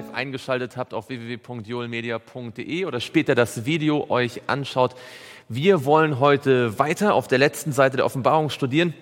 live 0.00 0.14
eingeschaltet 0.14 0.78
habt 0.78 0.94
auf 0.94 1.10
www.joelmedia.de 1.10 2.84
oder 2.86 3.00
später 3.00 3.34
das 3.34 3.66
Video 3.66 4.08
euch 4.08 4.40
anschaut. 4.46 4.94
Wir 5.48 5.84
wollen 5.84 6.20
heute 6.20 6.78
weiter 6.78 7.12
auf 7.12 7.28
der 7.28 7.38
letzten 7.38 7.72
Seite 7.72 7.98
der 7.98 8.06
Offenbarung 8.06 8.48
studieren 8.48 8.94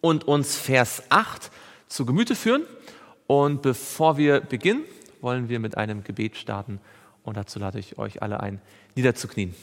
und 0.00 0.28
uns 0.28 0.56
Vers 0.56 1.02
8 1.08 1.50
zu 1.88 2.06
Gemüte 2.06 2.36
führen. 2.36 2.62
Und 3.26 3.62
bevor 3.62 4.18
wir 4.18 4.40
beginnen, 4.40 4.84
wollen 5.20 5.48
wir 5.48 5.58
mit 5.58 5.76
einem 5.76 6.04
Gebet 6.04 6.36
starten. 6.36 6.80
Und 7.24 7.36
dazu 7.36 7.58
lade 7.58 7.80
ich 7.80 7.98
euch 7.98 8.22
alle 8.22 8.38
ein, 8.40 8.60
niederzuknien. 8.94 9.54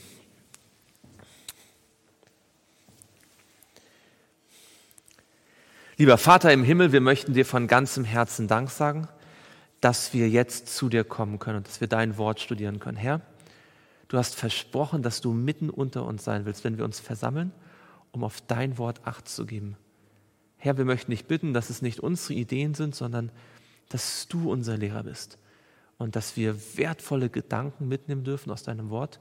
Lieber 5.96 6.18
Vater 6.18 6.52
im 6.52 6.64
Himmel, 6.64 6.92
wir 6.92 7.02
möchten 7.02 7.34
dir 7.34 7.46
von 7.46 7.68
ganzem 7.68 8.04
Herzen 8.04 8.50
Dank 8.50 8.70
sagen, 8.70 9.08
dass 9.82 10.14
wir 10.14 10.30
jetzt 10.30 10.76
zu 10.76 10.90
dir 10.90 11.04
kommen 11.04 11.40
können 11.40 11.58
und 11.58 11.68
dass 11.68 11.82
wir 11.82 11.88
dein 11.88 12.18
Wort 12.18 12.40
studieren 12.40 12.80
können. 12.80 12.98
Herr, 12.98 13.22
du 14.08 14.18
hast 14.18 14.36
versprochen, 14.36 15.04
dass 15.04 15.22
du 15.22 15.34
mitten 15.34 15.70
unter 15.70 16.06
uns 16.06 16.24
sein 16.24 16.46
willst, 16.46 16.64
wenn 16.64 16.78
wir 16.78 16.86
uns 16.86 17.00
versammeln, 17.00 17.52
um 18.12 18.24
auf 18.24 18.42
dein 18.42 18.78
Wort 18.78 19.02
Acht 19.06 19.28
zu 19.28 19.46
geben. 19.46 19.78
Herr, 20.58 20.78
wir 20.78 20.86
möchten 20.86 21.12
dich 21.12 21.26
bitten, 21.26 21.54
dass 21.54 21.70
es 21.70 21.82
nicht 21.82 22.00
unsere 22.00 22.34
Ideen 22.34 22.74
sind, 22.74 22.96
sondern 22.96 23.32
dass 23.90 24.28
du 24.28 24.52
unser 24.52 24.78
Lehrer 24.78 25.04
bist 25.04 25.38
und 25.98 26.16
dass 26.16 26.36
wir 26.36 26.58
wertvolle 26.78 27.30
Gedanken 27.30 27.88
mitnehmen 27.88 28.24
dürfen 28.24 28.52
aus 28.52 28.64
deinem 28.64 28.90
Wort, 28.90 29.20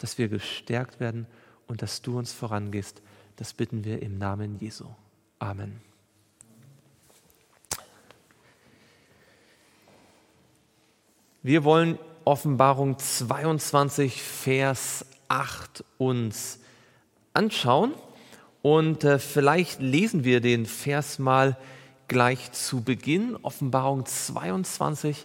dass 0.00 0.18
wir 0.18 0.28
gestärkt 0.28 1.00
werden 1.00 1.26
und 1.66 1.82
dass 1.82 2.02
du 2.02 2.18
uns 2.18 2.32
vorangehst. 2.32 3.02
Das 3.36 3.52
bitten 3.52 3.84
wir 3.84 4.02
im 4.02 4.18
Namen 4.18 4.58
Jesu. 4.58 4.86
Amen. 5.38 5.87
Wir 11.48 11.64
wollen 11.64 11.98
Offenbarung 12.26 12.98
22, 12.98 14.22
Vers 14.22 15.06
8 15.28 15.82
uns 15.96 16.58
anschauen 17.32 17.94
und 18.60 19.02
äh, 19.04 19.18
vielleicht 19.18 19.80
lesen 19.80 20.24
wir 20.24 20.42
den 20.42 20.66
Vers 20.66 21.18
mal 21.18 21.56
gleich 22.06 22.52
zu 22.52 22.82
Beginn, 22.82 23.34
Offenbarung 23.40 24.04
22 24.04 25.24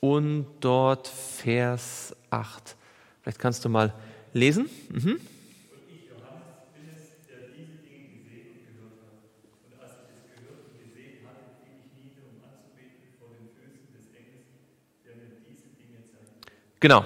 und 0.00 0.44
dort 0.60 1.08
Vers 1.08 2.14
8. 2.28 2.76
Vielleicht 3.22 3.38
kannst 3.38 3.64
du 3.64 3.70
mal 3.70 3.94
lesen. 4.34 4.68
Mhm. 4.90 5.18
Genau. 16.86 17.04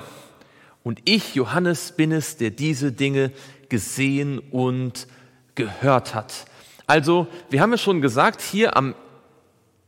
Und 0.83 1.01
ich, 1.07 1.35
Johannes, 1.35 1.93
bin 1.93 2.13
es, 2.13 2.37
der 2.37 2.51
diese 2.51 2.93
Dinge 2.93 3.33
gesehen 3.71 4.39
und 4.39 5.07
gehört 5.55 6.15
hat. 6.15 6.45
Also, 6.87 7.29
wir 7.49 7.63
haben 7.63 7.73
es 7.73 7.81
schon 7.81 8.03
gesagt, 8.03 8.43
hier 8.43 8.77
am, 8.77 8.95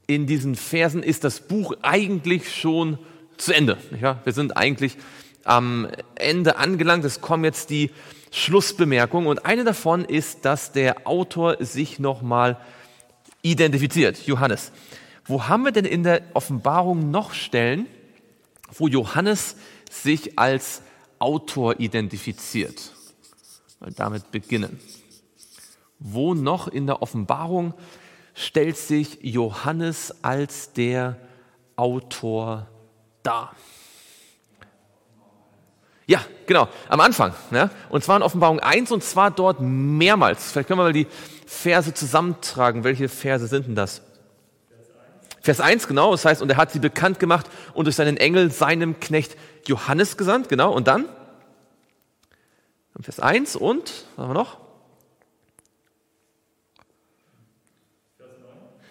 in 0.06 0.26
diesen 0.26 0.54
Versen 0.54 1.02
ist 1.02 1.24
das 1.24 1.40
Buch 1.46 1.74
eigentlich 1.82 2.56
schon 2.56 2.98
zu 3.36 3.52
Ende. 3.52 3.76
Ja, 4.00 4.18
wir 4.24 4.32
sind 4.32 4.56
eigentlich 4.56 4.96
am 5.44 5.88
Ende 6.14 6.56
angelangt. 6.56 7.04
Es 7.04 7.20
kommen 7.20 7.44
jetzt 7.44 7.68
die 7.68 7.90
Schlussbemerkungen 8.30 9.28
und 9.28 9.44
eine 9.44 9.62
davon 9.62 10.06
ist, 10.06 10.46
dass 10.46 10.72
der 10.72 11.06
Autor 11.06 11.62
sich 11.62 11.98
nochmal 11.98 12.56
identifiziert, 13.42 14.26
Johannes. 14.26 14.72
Wo 15.26 15.48
haben 15.48 15.64
wir 15.64 15.72
denn 15.72 15.84
in 15.84 16.02
der 16.02 16.22
Offenbarung 16.32 17.10
noch 17.10 17.34
Stellen, 17.34 17.86
wo 18.78 18.88
Johannes 18.88 19.56
sich 19.92 20.38
als 20.38 20.82
Autor 21.18 21.78
identifiziert. 21.78 22.92
Mal 23.80 23.92
damit 23.92 24.30
beginnen. 24.30 24.80
Wo 25.98 26.34
noch 26.34 26.66
in 26.66 26.86
der 26.86 27.02
Offenbarung 27.02 27.74
stellt 28.34 28.76
sich 28.76 29.18
Johannes 29.22 30.14
als 30.22 30.72
der 30.72 31.16
Autor 31.76 32.68
dar? 33.22 33.54
Ja, 36.06 36.20
genau, 36.46 36.68
am 36.88 37.00
Anfang. 37.00 37.34
Ja? 37.52 37.70
Und 37.88 38.02
zwar 38.02 38.16
in 38.16 38.22
Offenbarung 38.22 38.60
1 38.60 38.90
und 38.90 39.04
zwar 39.04 39.30
dort 39.30 39.60
mehrmals. 39.60 40.50
Vielleicht 40.50 40.68
können 40.68 40.80
wir 40.80 40.84
mal 40.84 40.92
die 40.92 41.06
Verse 41.46 41.94
zusammentragen. 41.94 42.82
Welche 42.82 43.08
Verse 43.08 43.46
sind 43.46 43.66
denn 43.66 43.74
das? 43.74 44.02
Vers 45.42 45.60
1, 45.60 45.88
genau, 45.88 46.12
das 46.12 46.24
heißt, 46.24 46.40
und 46.40 46.50
er 46.50 46.56
hat 46.56 46.70
sie 46.70 46.78
bekannt 46.78 47.18
gemacht 47.18 47.46
und 47.74 47.86
durch 47.86 47.96
seinen 47.96 48.16
Engel 48.16 48.52
seinem 48.52 49.00
Knecht 49.00 49.36
Johannes 49.66 50.16
gesandt, 50.16 50.48
genau, 50.48 50.72
und 50.72 50.86
dann? 50.86 51.06
Vers 53.00 53.18
1 53.18 53.56
und, 53.56 54.06
was 54.14 54.22
haben 54.22 54.30
wir 54.30 54.34
noch? 54.34 54.58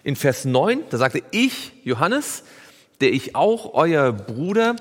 In 0.04 0.18
Vers 0.18 0.44
9, 0.44 0.84
da 0.90 0.98
sagte 0.98 1.24
ich, 1.32 1.72
Johannes, 1.86 2.44
der 3.00 3.14
ich 3.14 3.36
auch 3.36 3.74
euer 3.74 4.12
Bruder 4.12 4.76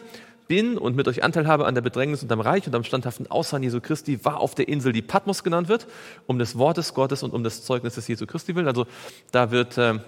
bin 0.48 0.76
und 0.76 0.96
mit 0.96 1.06
euch 1.06 1.22
Anteil 1.22 1.46
habe 1.46 1.66
an 1.66 1.76
der 1.76 1.82
Bedrängnis 1.82 2.24
und 2.24 2.32
am 2.32 2.40
Reich 2.40 2.66
und 2.66 2.74
am 2.74 2.82
standhaften 2.82 3.30
Ausharren 3.30 3.62
Jesu 3.62 3.80
Christi, 3.80 4.24
war 4.24 4.40
auf 4.40 4.56
der 4.56 4.66
Insel, 4.66 4.92
die 4.92 5.02
Patmos 5.02 5.44
genannt 5.44 5.68
wird, 5.68 5.86
um 6.26 6.40
des 6.40 6.58
Wortes 6.58 6.94
Gottes 6.94 7.22
und 7.22 7.32
um 7.32 7.44
des 7.44 7.64
Zeugnisses 7.64 8.08
Jesu 8.08 8.26
Christi 8.26 8.56
willen. 8.56 8.66
Also 8.66 8.86
da 9.30 9.52
wird 9.52 9.78
äh, 9.78 10.00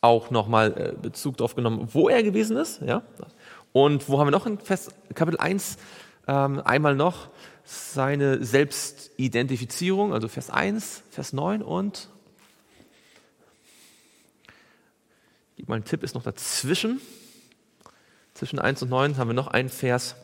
auch 0.00 0.30
nochmal 0.30 0.94
äh, 0.94 1.00
Bezug 1.00 1.36
darauf 1.36 1.54
genommen, 1.54 1.88
wo 1.92 2.08
er 2.08 2.22
gewesen 2.22 2.56
ist. 2.56 2.80
Ja? 2.82 3.02
Und 3.72 4.08
wo 4.08 4.18
haben 4.18 4.26
wir 4.26 4.30
noch 4.32 4.46
in 4.46 4.58
Vers, 4.58 4.88
Kapitel 5.14 5.38
1 5.38 5.76
ähm, 6.28 6.60
einmal 6.64 6.94
noch 6.94 7.28
seine 7.64 8.44
Selbstidentifizierung, 8.44 10.12
also 10.12 10.28
Vers 10.28 10.50
1, 10.50 11.02
Vers 11.10 11.32
9 11.32 11.62
und 11.62 12.08
gib 15.56 15.68
mal 15.68 15.76
einen 15.76 15.84
Tipp, 15.84 16.02
ist 16.02 16.14
noch 16.14 16.22
dazwischen. 16.22 17.00
Zwischen 18.34 18.58
1 18.58 18.82
und 18.82 18.90
9 18.90 19.16
haben 19.16 19.28
wir 19.28 19.34
noch 19.34 19.48
einen 19.48 19.68
Vers. 19.68 20.14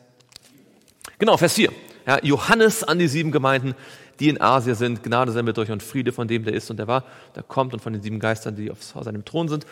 Genau, 1.19 1.37
Vers 1.37 1.55
4. 1.55 1.73
Ja, 2.07 2.19
Johannes 2.23 2.85
an 2.85 2.99
die 2.99 3.09
sieben 3.09 3.31
Gemeinden, 3.31 3.75
die 4.21 4.29
in 4.29 4.41
Asien 4.41 4.75
sind. 4.75 5.03
Gnade 5.03 5.33
sei 5.33 5.43
mit 5.43 5.59
euch 5.59 5.71
und 5.71 5.83
Friede 5.83 6.13
von 6.13 6.29
dem, 6.29 6.45
der 6.45 6.55
ist 6.55 6.71
und 6.71 6.77
der 6.79 6.87
war, 6.87 7.05
der 7.35 7.43
kommt 7.43 7.73
und 7.73 7.81
von 7.81 7.93
den 7.93 8.03
sieben 8.03 8.19
Geistern, 8.19 8.57
die 8.57 8.71
auf 8.71 8.83
seinem 8.83 9.25
Thron 9.25 9.49
sind 9.49 9.67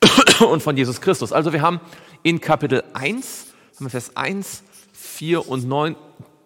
und 0.48 0.62
von 0.62 0.76
Jesus 0.76 1.00
Christus. 1.00 1.32
Also 1.32 1.52
wir 1.52 1.62
haben 1.62 1.80
in 2.22 2.40
Kapitel 2.40 2.82
1, 2.94 3.46
haben 3.76 3.86
wir 3.86 3.90
Vers 3.90 4.16
1, 4.16 4.62
4 4.92 5.48
und 5.48 5.66
9, 5.68 5.96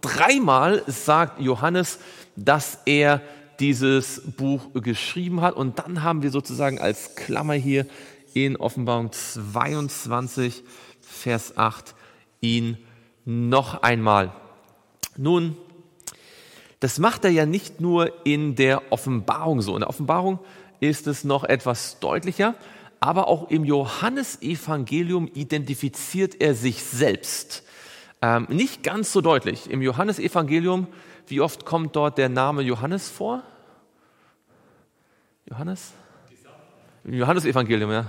dreimal 0.00 0.82
sagt 0.86 1.40
Johannes, 1.40 1.98
dass 2.36 2.78
er 2.86 3.20
dieses 3.58 4.22
Buch 4.36 4.72
geschrieben 4.74 5.42
hat. 5.42 5.54
Und 5.54 5.78
dann 5.78 6.02
haben 6.02 6.22
wir 6.22 6.30
sozusagen 6.30 6.78
als 6.78 7.14
Klammer 7.14 7.54
hier 7.54 7.86
in 8.32 8.56
Offenbarung 8.56 9.12
22, 9.12 10.64
Vers 11.00 11.56
8 11.56 11.94
ihn 12.40 12.78
noch 13.24 13.82
einmal. 13.82 14.32
Nun, 15.20 15.54
das 16.78 16.98
macht 16.98 17.26
er 17.26 17.30
ja 17.30 17.44
nicht 17.44 17.78
nur 17.82 18.24
in 18.24 18.54
der 18.54 18.90
Offenbarung 18.90 19.60
so. 19.60 19.74
In 19.74 19.80
der 19.80 19.90
Offenbarung 19.90 20.38
ist 20.80 21.06
es 21.06 21.24
noch 21.24 21.44
etwas 21.44 22.00
deutlicher, 22.00 22.54
aber 23.00 23.28
auch 23.28 23.50
im 23.50 23.66
Johannesevangelium 23.66 25.28
identifiziert 25.34 26.40
er 26.40 26.54
sich 26.54 26.82
selbst. 26.82 27.64
Ähm, 28.22 28.46
nicht 28.48 28.82
ganz 28.82 29.12
so 29.12 29.20
deutlich. 29.20 29.68
Im 29.70 29.82
Johannesevangelium, 29.82 30.86
wie 31.26 31.42
oft 31.42 31.66
kommt 31.66 31.96
dort 31.96 32.16
der 32.16 32.30
Name 32.30 32.62
Johannes 32.62 33.10
vor? 33.10 33.42
Johannes? 35.44 35.92
Im 37.04 37.12
Johannesevangelium, 37.12 37.92
ja. 37.92 38.06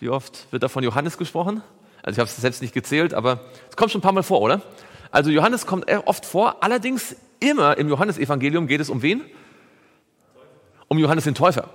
Wie 0.00 0.08
oft 0.08 0.50
wird 0.50 0.64
da 0.64 0.68
von 0.68 0.82
Johannes 0.82 1.16
gesprochen? 1.16 1.62
Also 2.02 2.16
ich 2.16 2.18
habe 2.18 2.28
es 2.28 2.36
selbst 2.36 2.60
nicht 2.60 2.74
gezählt, 2.74 3.14
aber 3.14 3.38
es 3.70 3.76
kommt 3.76 3.92
schon 3.92 4.00
ein 4.00 4.02
paar 4.02 4.10
Mal 4.10 4.24
vor, 4.24 4.40
oder? 4.40 4.62
Also 5.12 5.30
Johannes 5.30 5.66
kommt 5.66 5.88
oft 6.06 6.24
vor, 6.24 6.64
allerdings 6.64 7.14
immer 7.38 7.76
im 7.76 7.88
Johannesevangelium 7.88 8.66
geht 8.66 8.80
es 8.80 8.88
um 8.88 9.02
wen? 9.02 9.22
Um 10.88 10.98
Johannes 10.98 11.24
den 11.24 11.34
Täufer. 11.34 11.68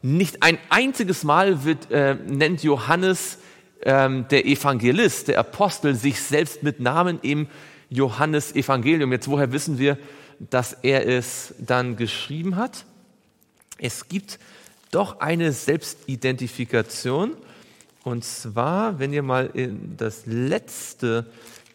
Nicht 0.00 0.42
ein 0.42 0.58
einziges 0.70 1.22
Mal 1.22 1.64
wird, 1.64 1.90
äh, 1.90 2.14
nennt 2.14 2.62
Johannes 2.62 3.38
ähm, 3.82 4.26
der 4.28 4.46
Evangelist, 4.46 5.28
der 5.28 5.38
Apostel, 5.38 5.94
sich 5.94 6.20
selbst 6.20 6.62
mit 6.62 6.80
Namen 6.80 7.18
im 7.22 7.46
Johannesevangelium. 7.90 9.12
Jetzt 9.12 9.28
woher 9.28 9.52
wissen 9.52 9.78
wir, 9.78 9.98
dass 10.38 10.72
er 10.72 11.06
es 11.06 11.54
dann 11.58 11.96
geschrieben 11.96 12.56
hat? 12.56 12.84
Es 13.76 14.08
gibt 14.08 14.38
doch 14.90 15.20
eine 15.20 15.52
Selbstidentifikation. 15.52 17.36
Und 18.04 18.24
zwar, 18.24 18.98
wenn 18.98 19.12
ihr 19.12 19.22
mal 19.22 19.50
in 19.52 19.96
das 19.96 20.22
letzte 20.24 21.26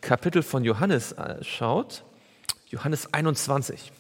Kapitel 0.04 0.44
von 0.44 0.66
Johannes 0.66 1.14
äh, 1.14 1.42
schaut, 1.44 2.04
Johannes 2.70 3.14
21. 3.14 3.92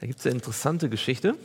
Da 0.00 0.06
gibt 0.06 0.18
es 0.18 0.26
eine 0.26 0.34
interessante 0.34 0.88
Geschichte. 0.88 1.36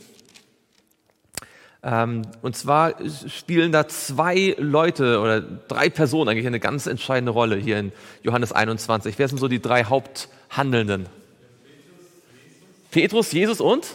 Ähm, 1.84 2.22
und 2.42 2.56
zwar 2.56 2.94
spielen 3.28 3.70
da 3.70 3.86
zwei 3.86 4.56
Leute 4.58 5.20
oder 5.20 5.40
drei 5.40 5.88
Personen 5.88 6.28
eigentlich 6.28 6.48
eine 6.48 6.58
ganz 6.58 6.86
entscheidende 6.86 7.30
Rolle 7.30 7.54
hier 7.56 7.78
in 7.78 7.92
Johannes 8.22 8.50
21. 8.52 9.16
Wer 9.18 9.28
sind 9.28 9.38
so 9.38 9.46
die 9.46 9.62
drei 9.62 9.84
Haupthandelnden? 9.84 11.06
Petrus, 12.90 13.30
Jesus 13.30 13.60
und? 13.60 13.86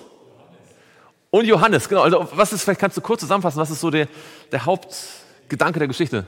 Und 1.31 1.45
Johannes, 1.45 1.89
genau. 1.89 2.03
Also 2.03 2.29
was 2.33 2.53
ist, 2.53 2.63
vielleicht 2.63 2.79
kannst 2.79 2.95
du 2.95 3.01
kurz 3.01 3.19
zusammenfassen, 3.19 3.59
was 3.59 3.71
ist 3.71 3.81
so 3.81 3.89
der, 3.89 4.07
der 4.53 4.65
Hauptgedanke 4.65 5.79
der 5.79 5.89
Geschichte? 5.89 6.25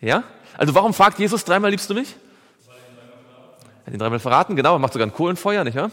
Ja? 0.00 0.24
Also 0.56 0.74
warum 0.74 0.94
fragt 0.94 1.18
Jesus 1.18 1.44
dreimal, 1.44 1.70
liebst 1.70 1.88
du 1.90 1.94
mich? 1.94 2.14
Er 2.68 3.86
hat 3.86 3.94
ihn 3.94 3.98
dreimal 3.98 4.18
verraten, 4.18 4.56
genau. 4.56 4.74
Er 4.74 4.78
macht 4.78 4.92
sogar 4.92 5.06
ein 5.06 5.12
Kohlenfeuer, 5.12 5.64
nicht 5.64 5.76
wahr? 5.76 5.90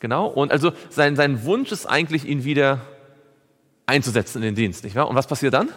Genau. 0.00 0.26
Und 0.26 0.52
also 0.52 0.72
sein, 0.90 1.16
sein 1.16 1.44
Wunsch 1.44 1.72
ist 1.72 1.86
eigentlich, 1.86 2.24
ihn 2.24 2.44
wieder 2.44 2.80
einzusetzen 3.86 4.38
in 4.38 4.42
den 4.42 4.54
Dienst, 4.54 4.84
nicht 4.84 4.94
wahr? 4.94 5.08
Und 5.08 5.16
was 5.16 5.26
passiert 5.26 5.54
dann? 5.54 5.70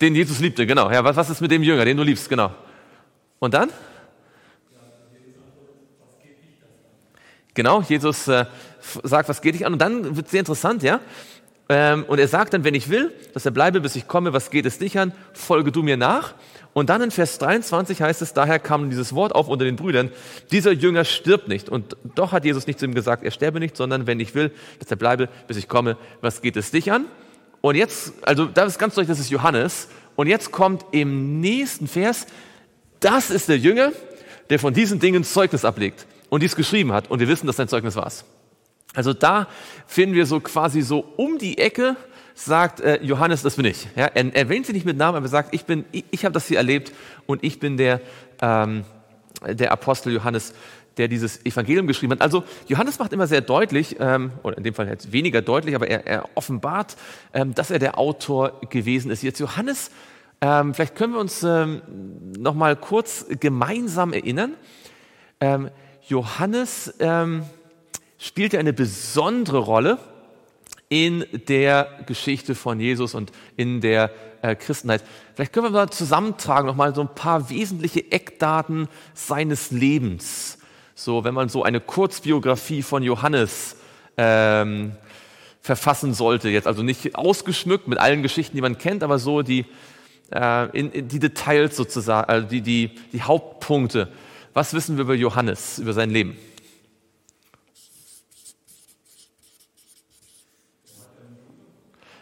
Den 0.00 0.14
Jesus 0.14 0.40
liebte, 0.40 0.66
genau. 0.66 0.90
Ja, 0.90 1.04
was, 1.04 1.16
was 1.16 1.28
ist 1.28 1.40
mit 1.40 1.50
dem 1.50 1.62
Jünger, 1.62 1.84
den 1.84 1.96
du 1.96 2.02
liebst, 2.02 2.28
genau. 2.28 2.54
Und 3.38 3.52
dann? 3.52 3.70
Genau, 7.54 7.82
Jesus 7.82 8.28
äh, 8.28 8.46
sagt, 9.02 9.28
was 9.28 9.42
geht 9.42 9.54
dich 9.54 9.66
an? 9.66 9.72
Und 9.72 9.82
dann 9.82 10.16
wird 10.16 10.26
es 10.26 10.30
sehr 10.30 10.40
interessant, 10.40 10.82
ja. 10.82 11.00
Ähm, 11.68 12.04
und 12.08 12.18
er 12.18 12.28
sagt 12.28 12.52
dann, 12.52 12.64
wenn 12.64 12.74
ich 12.74 12.88
will, 12.88 13.12
dass 13.32 13.44
er 13.44 13.52
bleibe, 13.52 13.80
bis 13.80 13.94
ich 13.94 14.08
komme, 14.08 14.32
was 14.32 14.50
geht 14.50 14.66
es 14.66 14.78
dich 14.78 14.98
an? 14.98 15.12
Folge 15.32 15.70
du 15.70 15.82
mir 15.82 15.96
nach. 15.96 16.34
Und 16.72 16.90
dann 16.90 17.02
in 17.02 17.10
Vers 17.10 17.38
23 17.38 18.02
heißt 18.02 18.22
es, 18.22 18.32
daher 18.32 18.58
kam 18.58 18.90
dieses 18.90 19.14
Wort 19.14 19.34
auf 19.34 19.48
unter 19.48 19.64
den 19.64 19.76
Brüdern, 19.76 20.10
dieser 20.50 20.72
Jünger 20.72 21.04
stirbt 21.04 21.48
nicht. 21.48 21.68
Und 21.68 21.96
doch 22.16 22.32
hat 22.32 22.44
Jesus 22.44 22.66
nicht 22.66 22.78
zu 22.78 22.86
ihm 22.86 22.94
gesagt, 22.94 23.24
er 23.24 23.30
sterbe 23.30 23.60
nicht, 23.60 23.76
sondern 23.76 24.06
wenn 24.06 24.20
ich 24.20 24.34
will, 24.34 24.52
dass 24.78 24.90
er 24.90 24.96
bleibe, 24.96 25.28
bis 25.46 25.56
ich 25.56 25.68
komme, 25.68 25.96
was 26.20 26.42
geht 26.42 26.56
es 26.56 26.70
dich 26.70 26.90
an? 26.90 27.06
Und 27.60 27.74
jetzt, 27.74 28.14
also 28.22 28.46
da 28.46 28.64
ist 28.64 28.78
ganz 28.78 28.94
deutlich, 28.94 29.08
das 29.08 29.20
ist 29.20 29.30
Johannes. 29.30 29.88
Und 30.16 30.26
jetzt 30.26 30.50
kommt 30.52 30.84
im 30.92 31.40
nächsten 31.40 31.86
Vers, 31.86 32.26
das 33.00 33.30
ist 33.30 33.48
der 33.48 33.58
Jünger, 33.58 33.92
der 34.48 34.58
von 34.58 34.74
diesen 34.74 34.98
Dingen 34.98 35.24
Zeugnis 35.24 35.64
ablegt 35.64 36.06
und 36.30 36.42
dies 36.42 36.56
geschrieben 36.56 36.92
hat. 36.92 37.10
Und 37.10 37.20
wir 37.20 37.28
wissen, 37.28 37.46
dass 37.46 37.56
sein 37.56 37.68
Zeugnis 37.68 37.96
war. 37.96 38.10
Also 38.94 39.12
da 39.12 39.46
finden 39.86 40.14
wir 40.14 40.26
so 40.26 40.40
quasi 40.40 40.80
so 40.80 41.00
um 41.16 41.38
die 41.38 41.58
Ecke, 41.58 41.96
sagt 42.34 42.80
äh, 42.80 43.00
Johannes, 43.02 43.42
das 43.42 43.56
bin 43.56 43.66
ich. 43.66 43.86
Ja, 43.94 44.06
er 44.06 44.34
erwähnt 44.34 44.66
sie 44.66 44.72
nicht 44.72 44.86
mit 44.86 44.96
Namen, 44.96 45.16
aber 45.16 45.28
sagt, 45.28 45.54
ich 45.54 45.64
bin, 45.64 45.84
ich, 45.92 46.04
ich 46.10 46.24
habe 46.24 46.32
das 46.32 46.46
hier 46.48 46.56
erlebt 46.56 46.92
und 47.26 47.44
ich 47.44 47.60
bin 47.60 47.76
der, 47.76 48.00
ähm, 48.40 48.84
der 49.46 49.72
Apostel 49.72 50.12
Johannes, 50.12 50.54
der 50.96 51.06
dieses 51.08 51.44
Evangelium 51.46 51.86
geschrieben 51.86 52.12
hat. 52.12 52.22
Also 52.22 52.44
Johannes 52.66 52.98
macht 52.98 53.12
immer 53.12 53.26
sehr 53.26 53.40
deutlich, 53.42 53.96
ähm, 54.00 54.32
oder 54.42 54.56
in 54.58 54.64
dem 54.64 54.74
Fall 54.74 54.88
jetzt 54.88 55.12
weniger 55.12 55.42
deutlich, 55.42 55.74
aber 55.74 55.88
er, 55.88 56.06
er 56.06 56.28
offenbart, 56.34 56.96
ähm, 57.32 57.54
dass 57.54 57.70
er 57.70 57.78
der 57.78 57.98
Autor 57.98 58.60
gewesen 58.70 59.10
ist. 59.10 59.22
Jetzt 59.22 59.38
Johannes, 59.38 59.90
ähm, 60.40 60.74
vielleicht 60.74 60.96
können 60.96 61.12
wir 61.12 61.20
uns 61.20 61.42
ähm, 61.42 61.82
noch 62.38 62.56
kurz 62.80 63.26
gemeinsam 63.38 64.12
erinnern. 64.12 64.54
Ähm, 65.40 65.70
Johannes 66.10 66.92
ähm, 66.98 67.44
spielt 68.18 68.56
eine 68.56 68.72
besondere 68.72 69.58
Rolle 69.58 69.98
in 70.88 71.24
der 71.46 71.86
Geschichte 72.06 72.56
von 72.56 72.80
Jesus 72.80 73.14
und 73.14 73.30
in 73.56 73.80
der 73.80 74.10
äh, 74.42 74.56
Christenheit. 74.56 75.04
Vielleicht 75.34 75.52
können 75.52 75.66
wir 75.66 75.70
mal 75.70 75.88
zusammentragen, 75.90 76.66
noch 76.66 76.74
mal 76.74 76.92
so 76.96 77.02
ein 77.02 77.14
paar 77.14 77.48
wesentliche 77.48 78.10
Eckdaten 78.10 78.88
seines 79.14 79.70
Lebens. 79.70 80.58
So, 80.96 81.22
wenn 81.22 81.32
man 81.32 81.48
so 81.48 81.62
eine 81.62 81.78
Kurzbiografie 81.78 82.82
von 82.82 83.04
Johannes 83.04 83.76
ähm, 84.16 84.96
verfassen 85.62 86.12
sollte, 86.12 86.48
jetzt 86.48 86.66
also 86.66 86.82
nicht 86.82 87.14
ausgeschmückt 87.14 87.86
mit 87.86 87.98
allen 87.98 88.22
Geschichten, 88.22 88.56
die 88.56 88.62
man 88.62 88.78
kennt, 88.78 89.04
aber 89.04 89.20
so 89.20 89.42
die, 89.42 89.64
äh, 90.32 90.76
in, 90.76 90.90
in 90.90 91.06
die 91.06 91.20
Details 91.20 91.76
sozusagen, 91.76 92.28
also 92.28 92.48
die, 92.48 92.62
die, 92.62 92.90
die 93.12 93.22
Hauptpunkte. 93.22 94.08
Was 94.52 94.74
wissen 94.74 94.96
wir 94.96 95.04
über 95.04 95.14
Johannes, 95.14 95.78
über 95.78 95.92
sein 95.92 96.10
Leben? 96.10 96.36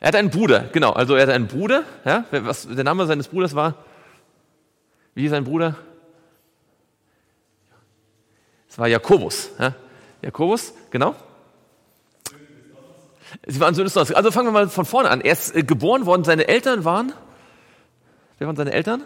Er 0.00 0.08
hat 0.08 0.14
einen 0.14 0.30
Bruder, 0.30 0.68
genau. 0.72 0.92
Also 0.92 1.14
er 1.14 1.22
hat 1.22 1.30
einen 1.30 1.48
Bruder. 1.48 1.84
Ja, 2.04 2.24
was 2.30 2.68
der 2.68 2.84
Name 2.84 3.06
seines 3.06 3.28
Bruders 3.28 3.54
war? 3.54 3.74
Wie 5.14 5.28
sein 5.28 5.44
Bruder? 5.44 5.76
Es 8.68 8.78
war 8.78 8.86
Jakobus. 8.86 9.50
Ja? 9.58 9.74
Jakobus, 10.22 10.72
genau. 10.90 11.16
Sie 13.46 13.60
waren 13.60 13.74
Söhne 13.74 13.90
des 13.90 13.96
Also 13.96 14.30
fangen 14.30 14.48
wir 14.48 14.52
mal 14.52 14.68
von 14.68 14.84
vorne 14.84 15.10
an. 15.10 15.20
Er 15.20 15.32
ist 15.32 15.54
äh, 15.54 15.62
geboren 15.62 16.06
worden, 16.06 16.24
seine 16.24 16.48
Eltern 16.48 16.84
waren. 16.84 17.12
Wer 18.38 18.46
waren 18.46 18.56
seine 18.56 18.72
Eltern? 18.72 19.02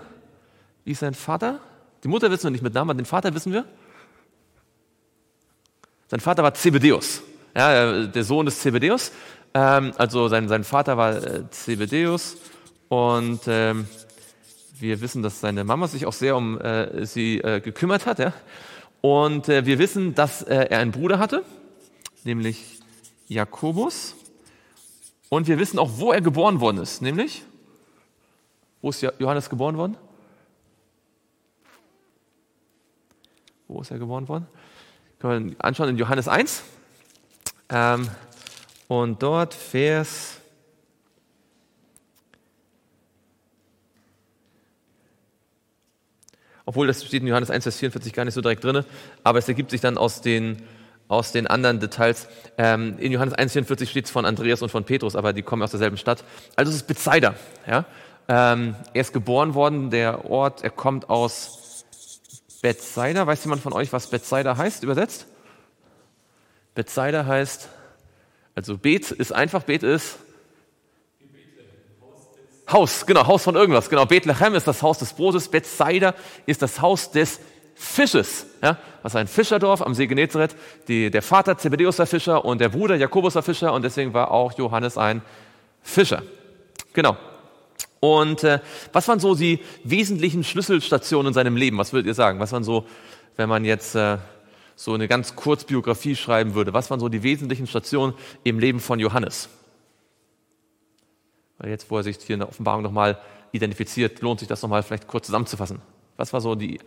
Wie 0.85 0.93
ist 0.93 1.01
sein 1.01 1.15
Vater? 1.15 1.61
Die 2.03 2.09
Mutter 2.09 2.31
wissen 2.31 2.45
wir 2.45 2.51
nicht 2.51 2.63
mit 2.63 2.75
Namen, 2.75 2.91
aber 2.91 3.01
den 3.01 3.07
Vater 3.07 3.35
wissen 3.35 3.53
wir. 3.53 3.65
Sein 6.09 6.21
Vater 6.21 6.43
war 6.43 6.53
Zebedeus, 6.55 7.23
ja, 7.57 8.07
der 8.07 8.25
Sohn 8.25 8.45
des 8.45 8.61
Zebedeus. 8.61 9.13
Ähm, 9.55 9.93
also 9.97 10.29
sein, 10.29 10.49
sein 10.49 10.65
Vater 10.65 10.97
war 10.97 11.17
äh, 11.17 11.51
Zebedeus 11.51 12.37
und 12.89 13.41
ähm, 13.47 13.87
wir 14.79 15.01
wissen, 15.01 15.23
dass 15.23 15.41
seine 15.41 15.65
Mama 15.65 15.87
sich 15.87 16.07
auch 16.07 16.13
sehr 16.13 16.37
um 16.37 16.61
äh, 16.61 17.07
sie 17.07 17.39
äh, 17.39 17.61
gekümmert 17.61 18.05
hat. 18.05 18.19
Ja? 18.19 18.33
Und 19.01 19.49
äh, 19.49 19.65
wir 19.65 19.79
wissen, 19.79 20.15
dass 20.15 20.43
äh, 20.43 20.67
er 20.71 20.79
einen 20.81 20.91
Bruder 20.91 21.19
hatte, 21.19 21.45
nämlich 22.25 22.81
Jakobus. 23.29 24.15
Und 25.29 25.49
wir 25.49 25.59
wissen 25.59 25.79
auch, 25.79 25.91
wo 25.97 26.13
er 26.13 26.21
geboren 26.21 26.61
worden 26.61 26.79
ist, 26.79 27.01
nämlich, 27.01 27.43
wo 28.81 28.91
ist 28.91 29.03
Johannes 29.03 29.49
geboren 29.49 29.77
worden? 29.77 29.97
Wo 33.73 33.81
ist 33.81 33.91
er 33.91 33.99
geboren 33.99 34.29
worden? 34.29 34.47
Können 35.19 35.51
wir 35.51 35.65
anschauen 35.65 35.89
in 35.89 35.97
Johannes 35.97 36.29
1. 36.29 36.63
Ähm, 37.71 38.07
und 38.87 39.23
dort 39.23 39.55
Vers 39.55 40.39
obwohl 46.67 46.87
das 46.87 47.03
steht 47.03 47.23
in 47.23 47.29
Johannes 47.29 47.51
1, 47.51 47.65
Vers 47.65 47.79
44 47.79 48.13
gar 48.13 48.27
nicht 48.27 48.35
so 48.35 48.43
direkt 48.43 48.63
drin, 48.63 48.85
aber 49.25 49.39
es 49.39 49.49
ergibt 49.49 49.71
sich 49.71 49.81
dann 49.81 49.97
aus 49.97 50.21
den, 50.21 50.63
aus 51.09 51.33
den 51.33 51.47
anderen 51.47 51.81
Details. 51.81 52.29
Ähm, 52.59 52.99
in 52.99 53.11
Johannes 53.11 53.33
1, 53.35 53.53
44 53.53 53.91
steht 53.91 54.05
es 54.05 54.11
von 54.11 54.27
Andreas 54.27 54.61
und 54.61 54.69
von 54.69 54.85
Petrus, 54.85 55.17
aber 55.17 55.33
die 55.33 55.43
kommen 55.43 55.63
aus 55.63 55.71
derselben 55.71 55.97
Stadt. 55.97 56.25
Also 56.57 56.71
es 56.71 56.77
ist 56.77 56.87
Bethsaida. 56.87 57.35
Ja? 57.67 57.87
Ähm, 58.29 58.77
er 58.93 59.01
ist 59.01 59.15
geboren 59.15 59.55
worden, 59.55 59.91
der 59.91 60.31
Ort, 60.31 60.63
er 60.63 60.71
kommt 60.71 61.09
aus 61.09 61.62
Bethsaida. 62.63 63.27
Weiß 63.27 63.45
jemand 63.45 63.61
von 63.61 63.75
euch, 63.75 63.93
was 63.93 64.07
Bethsaida 64.07 64.57
heißt, 64.57 64.83
übersetzt? 64.83 65.27
Bethsaida 66.75 67.27
heißt 67.27 67.69
also 68.55 68.77
Bet 68.77 69.11
ist 69.11 69.33
einfach, 69.33 69.63
Bet 69.63 69.83
ist 69.83 70.19
Haus, 72.71 73.05
genau, 73.05 73.27
Haus 73.27 73.43
von 73.43 73.55
irgendwas. 73.55 73.91
Genau, 73.91 74.07
Bethlehem 74.07 74.55
ist 74.55 74.67
das 74.67 74.83
Haus 74.83 74.99
des 74.99 75.13
Brotes, 75.13 75.49
Bethsaida 75.49 76.15
ist 76.47 76.63
das 76.63 76.81
Haus 76.81 77.11
des 77.11 77.41
Fisches. 77.75 78.47
Ja, 78.63 78.79
was 79.03 79.17
ein 79.17 79.27
Fischerdorf 79.27 79.83
am 79.83 79.95
See 79.95 80.07
Genezareth. 80.07 80.55
Die, 80.89 81.11
der 81.11 81.23
Vater 81.23 81.59
Zebedeus 81.59 81.99
war 81.99 82.07
Fischer 82.07 82.45
und 82.45 82.61
der 82.61 82.69
Bruder 82.69 82.95
Jakobus 82.95 83.35
war 83.35 83.43
Fischer 83.43 83.73
und 83.73 83.83
deswegen 83.83 84.15
war 84.15 84.31
auch 84.31 84.53
Johannes 84.57 84.97
ein 84.97 85.23
Fischer. 85.83 86.23
Genau. 86.93 87.17
Und 88.05 88.43
äh, 88.43 88.59
was 88.93 89.07
waren 89.07 89.21
so 89.21 89.37
die 89.37 89.61
wesentlichen 89.85 90.43
Schlüsselstationen 90.43 91.29
in 91.29 91.35
seinem 91.35 91.55
Leben? 91.55 91.79
Was 91.79 91.93
würdet 91.93 92.09
ihr 92.09 92.15
sagen? 92.15 92.41
Was 92.41 92.51
waren 92.51 92.65
so, 92.65 92.85
wenn 93.37 93.49
man 93.49 93.65
jetzt 93.65 93.95
äh, 93.95 94.19
so 94.75 94.93
eine 94.93 95.07
ganz 95.07 95.37
kurz 95.37 95.63
Biografie 95.63 96.17
schreiben 96.17 96.57
würde, 96.57 96.75
was 96.75 96.91
waren 96.91 96.99
so 96.99 97.09
die 97.09 97.23
wesentlichen 97.23 97.69
Stationen 97.69 98.15
im 98.43 98.59
Leben 98.59 98.81
von 98.81 98.99
Johannes? 98.99 99.49
Weil 101.59 101.71
jetzt, 101.71 101.93
wo 101.93 101.97
er 101.97 102.03
sich 102.03 102.17
hier 102.17 102.35
in 102.35 102.41
der 102.41 102.49
Offenbarung 102.49 102.83
nochmal 102.83 103.21
identifiziert, 103.53 104.21
lohnt 104.21 104.41
sich 104.41 104.49
das 104.49 104.63
nochmal 104.63 104.83
vielleicht 104.83 105.07
kurz 105.07 105.27
zusammenzufassen. 105.27 105.81
Was 106.17 106.33
war 106.33 106.41
so 106.41 106.57
die, 106.57 106.81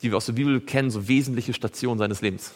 die 0.00 0.10
wir 0.10 0.16
aus 0.16 0.24
der 0.24 0.32
Bibel 0.32 0.62
kennen, 0.62 0.90
so 0.90 1.06
wesentliche 1.06 1.52
Stationen 1.52 1.98
seines 1.98 2.22
Lebens? 2.22 2.54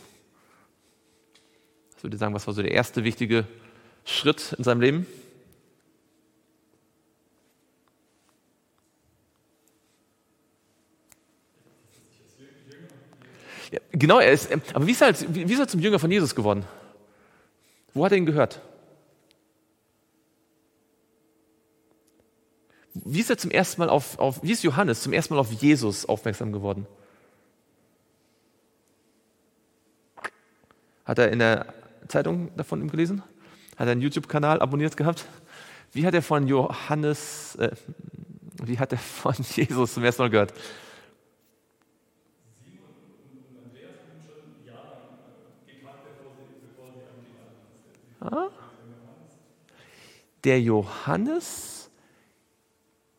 Was 1.92 2.02
würde 2.02 2.16
ich 2.16 2.20
sagen, 2.20 2.32
was 2.32 2.46
war 2.46 2.54
so 2.54 2.62
der 2.62 2.72
erste 2.72 3.04
wichtige 3.04 3.46
Schritt 4.06 4.54
in 4.56 4.64
seinem 4.64 4.80
Leben? 4.80 5.06
Genau, 13.92 14.18
er 14.18 14.32
ist, 14.32 14.50
ähm, 14.50 14.62
aber 14.74 14.86
wie 14.86 14.92
ist, 14.92 15.00
er 15.00 15.08
als, 15.08 15.32
wie 15.32 15.52
ist 15.52 15.58
er 15.58 15.68
zum 15.68 15.80
Jünger 15.80 15.98
von 15.98 16.10
Jesus 16.10 16.34
geworden? 16.34 16.64
Wo 17.94 18.04
hat 18.04 18.12
er 18.12 18.18
ihn 18.18 18.26
gehört? 18.26 18.60
Wie 22.94 23.20
ist 23.20 23.30
ist 23.30 23.30
er 23.30 23.38
zum 23.38 23.50
ersten 23.50 23.80
Mal 23.80 23.88
auf, 23.88 24.18
auf, 24.18 24.42
wie 24.42 24.52
ist 24.52 24.64
Johannes 24.64 25.02
zum 25.02 25.12
ersten 25.12 25.34
Mal 25.34 25.40
auf 25.40 25.52
Jesus 25.52 26.06
aufmerksam 26.06 26.52
geworden? 26.52 26.86
Hat 31.04 31.18
er 31.18 31.30
in 31.30 31.38
der 31.38 31.72
Zeitung 32.08 32.54
davon 32.56 32.88
gelesen? 32.90 33.22
Hat 33.76 33.86
er 33.86 33.92
einen 33.92 34.00
YouTube-Kanal 34.00 34.60
abonniert 34.60 34.96
gehabt? 34.96 35.24
Wie 35.92 36.06
hat 36.06 36.14
er 36.14 36.22
von 36.22 36.46
Johannes, 36.46 37.56
äh, 37.56 37.70
wie 38.62 38.78
hat 38.78 38.92
er 38.92 38.98
von 38.98 39.34
Jesus 39.54 39.94
zum 39.94 40.04
ersten 40.04 40.22
Mal 40.22 40.30
gehört? 40.30 40.52
Der 50.44 50.60
Johannes 50.60 51.90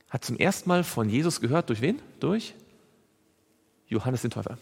hat 0.09 0.25
zum 0.25 0.37
ersten 0.37 0.69
Mal 0.69 0.83
von 0.83 1.09
Jesus 1.09 1.39
gehört. 1.41 1.69
Durch 1.69 1.81
wen? 1.81 2.01
Durch 2.19 2.53
Johannes 3.87 4.21
den 4.21 4.31
Täufer. 4.31 4.57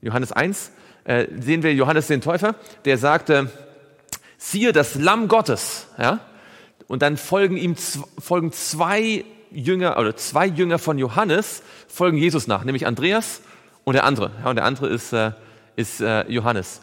Johannes 0.00 0.32
1 0.32 0.72
äh, 1.04 1.26
sehen 1.38 1.62
wir 1.62 1.74
Johannes 1.74 2.06
den 2.06 2.20
Täufer, 2.20 2.54
der 2.84 2.98
sagte, 2.98 3.50
siehe 4.38 4.72
das 4.72 4.94
Lamm 4.94 5.28
Gottes. 5.28 5.86
Ja? 5.98 6.20
Und 6.88 7.02
dann 7.02 7.16
folgen 7.16 7.56
ihm 7.56 7.76
folgen 7.76 8.52
zwei 8.52 9.24
Jünger 9.50 9.98
oder 9.98 10.16
zwei 10.16 10.46
Jünger 10.46 10.78
von 10.78 10.98
Johannes 10.98 11.62
folgen 11.88 12.16
Jesus 12.16 12.46
nach, 12.46 12.64
nämlich 12.64 12.86
Andreas 12.86 13.42
und 13.84 13.94
der 13.94 14.04
andere. 14.04 14.30
Ja, 14.42 14.50
und 14.50 14.56
der 14.56 14.64
andere 14.64 14.88
ist, 14.88 15.12
äh, 15.12 15.32
ist 15.76 16.00
äh, 16.00 16.28
Johannes. 16.30 16.80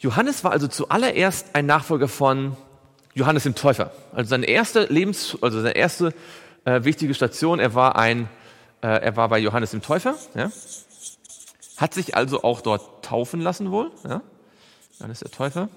Johannes 0.00 0.42
war 0.44 0.52
also 0.52 0.66
zuallererst 0.66 1.54
ein 1.54 1.66
Nachfolger 1.66 2.08
von 2.08 2.56
Johannes 3.12 3.42
dem 3.42 3.54
Täufer. 3.54 3.92
Also 4.12 4.30
seine 4.30 4.46
erste 4.46 4.84
Lebens, 4.84 5.36
also 5.42 5.60
seine 5.60 5.76
erste 5.76 6.14
äh, 6.64 6.84
wichtige 6.84 7.12
Station, 7.12 7.60
er 7.60 7.74
war 7.74 7.96
ein, 7.96 8.30
äh, 8.80 8.86
er 8.86 9.16
war 9.16 9.28
bei 9.28 9.38
Johannes 9.38 9.72
dem 9.72 9.82
Täufer, 9.82 10.16
ja? 10.34 10.50
hat 11.76 11.92
sich 11.92 12.16
also 12.16 12.42
auch 12.42 12.62
dort 12.62 13.04
taufen 13.04 13.42
lassen 13.42 13.70
wohl, 13.70 13.90
ja? 14.08 14.22
Johannes 14.98 15.20
der 15.20 15.30
Täufer, 15.30 15.68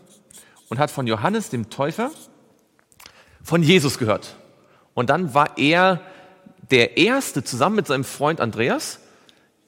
und 0.69 0.79
hat 0.79 0.89
von 0.89 1.05
Johannes 1.05 1.49
dem 1.49 1.69
Täufer 1.69 2.09
von 3.43 3.61
Jesus 3.61 3.97
gehört. 3.97 4.37
Und 4.93 5.09
dann 5.09 5.33
war 5.33 5.57
er 5.57 5.99
der 6.71 6.95
erste 6.95 7.43
zusammen 7.43 7.75
mit 7.75 7.87
seinem 7.87 8.05
Freund 8.05 8.39
Andreas, 8.39 8.99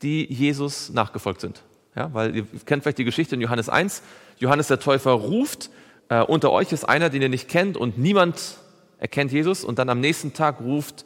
die 0.02 0.32
Jesus 0.32 0.92
nachgefolgt 0.92 1.42
sind. 1.42 1.62
Ja, 1.96 2.14
weil 2.14 2.36
ihr 2.36 2.46
kennt 2.66 2.84
vielleicht 2.84 2.98
die 2.98 3.06
Geschichte 3.06 3.36
in 3.36 3.42
Johannes 3.42 3.70
1. 3.70 4.02
Johannes 4.38 4.68
der 4.68 4.80
Täufer 4.80 5.12
ruft, 5.12 5.70
äh, 6.10 6.22
unter 6.22 6.52
euch 6.52 6.72
ist 6.72 6.84
einer, 6.84 7.10
den 7.10 7.22
ihr 7.22 7.30
nicht 7.30 7.50
kennt 7.50 7.78
und 7.78 7.98
niemand 7.98 8.58
erkennt 9.00 9.32
Jesus. 9.32 9.64
Und 9.64 9.80
dann 9.80 9.90
am 9.90 10.00
nächsten 10.00 10.34
Tag 10.34 10.62
ruft 10.62 11.06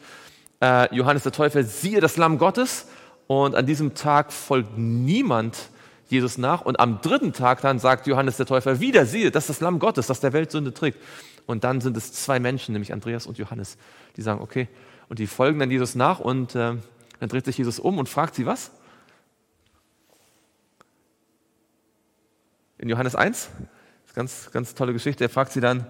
äh, 0.61 0.93
Johannes 0.93 1.23
der 1.23 1.31
Täufer, 1.31 1.63
siehe 1.63 2.01
das 2.01 2.17
Lamm 2.17 2.37
Gottes. 2.37 2.87
Und 3.27 3.55
an 3.55 3.65
diesem 3.65 3.93
Tag 3.93 4.33
folgt 4.33 4.77
niemand 4.77 5.69
Jesus 6.09 6.37
nach. 6.37 6.61
Und 6.61 6.79
am 6.79 7.01
dritten 7.01 7.33
Tag 7.33 7.61
dann 7.61 7.79
sagt 7.79 8.07
Johannes 8.07 8.37
der 8.37 8.45
Täufer 8.45 8.79
wieder, 8.79 9.05
siehe, 9.05 9.31
das 9.31 9.43
ist 9.43 9.49
das 9.49 9.61
Lamm 9.61 9.79
Gottes, 9.79 10.07
das 10.07 10.19
der 10.19 10.33
Welt 10.33 10.51
Sünde 10.51 10.73
trägt. 10.73 10.97
Und 11.45 11.63
dann 11.63 11.81
sind 11.81 11.95
es 11.95 12.11
zwei 12.11 12.39
Menschen, 12.39 12.73
nämlich 12.73 12.91
Andreas 12.91 13.25
und 13.27 13.37
Johannes, 13.37 13.77
die 14.17 14.21
sagen, 14.21 14.41
okay, 14.41 14.67
und 15.07 15.19
die 15.19 15.27
folgen 15.27 15.59
dann 15.59 15.71
Jesus 15.71 15.95
nach 15.95 16.19
und 16.19 16.55
äh, 16.55 16.73
dann 17.19 17.29
dreht 17.29 17.45
sich 17.45 17.57
Jesus 17.57 17.79
um 17.79 17.97
und 17.97 18.09
fragt 18.09 18.35
sie 18.35 18.45
was? 18.45 18.71
In 22.79 22.89
Johannes 22.89 23.15
1. 23.15 23.49
Das 23.49 23.49
ist 24.07 24.15
ganz, 24.15 24.49
ganz 24.51 24.73
tolle 24.73 24.93
Geschichte. 24.93 25.23
Er 25.23 25.29
fragt 25.29 25.51
sie 25.51 25.61
dann, 25.61 25.85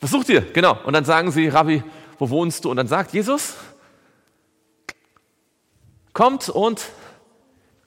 was 0.00 0.10
sucht 0.10 0.28
ihr? 0.28 0.40
Genau. 0.40 0.78
Und 0.84 0.92
dann 0.92 1.04
sagen 1.04 1.30
sie, 1.30 1.48
Rabbi, 1.48 1.82
wo 2.18 2.30
wohnst 2.30 2.64
du? 2.64 2.70
Und 2.70 2.76
dann 2.76 2.86
sagt 2.86 3.12
Jesus, 3.12 3.54
kommt 6.12 6.48
und 6.48 6.82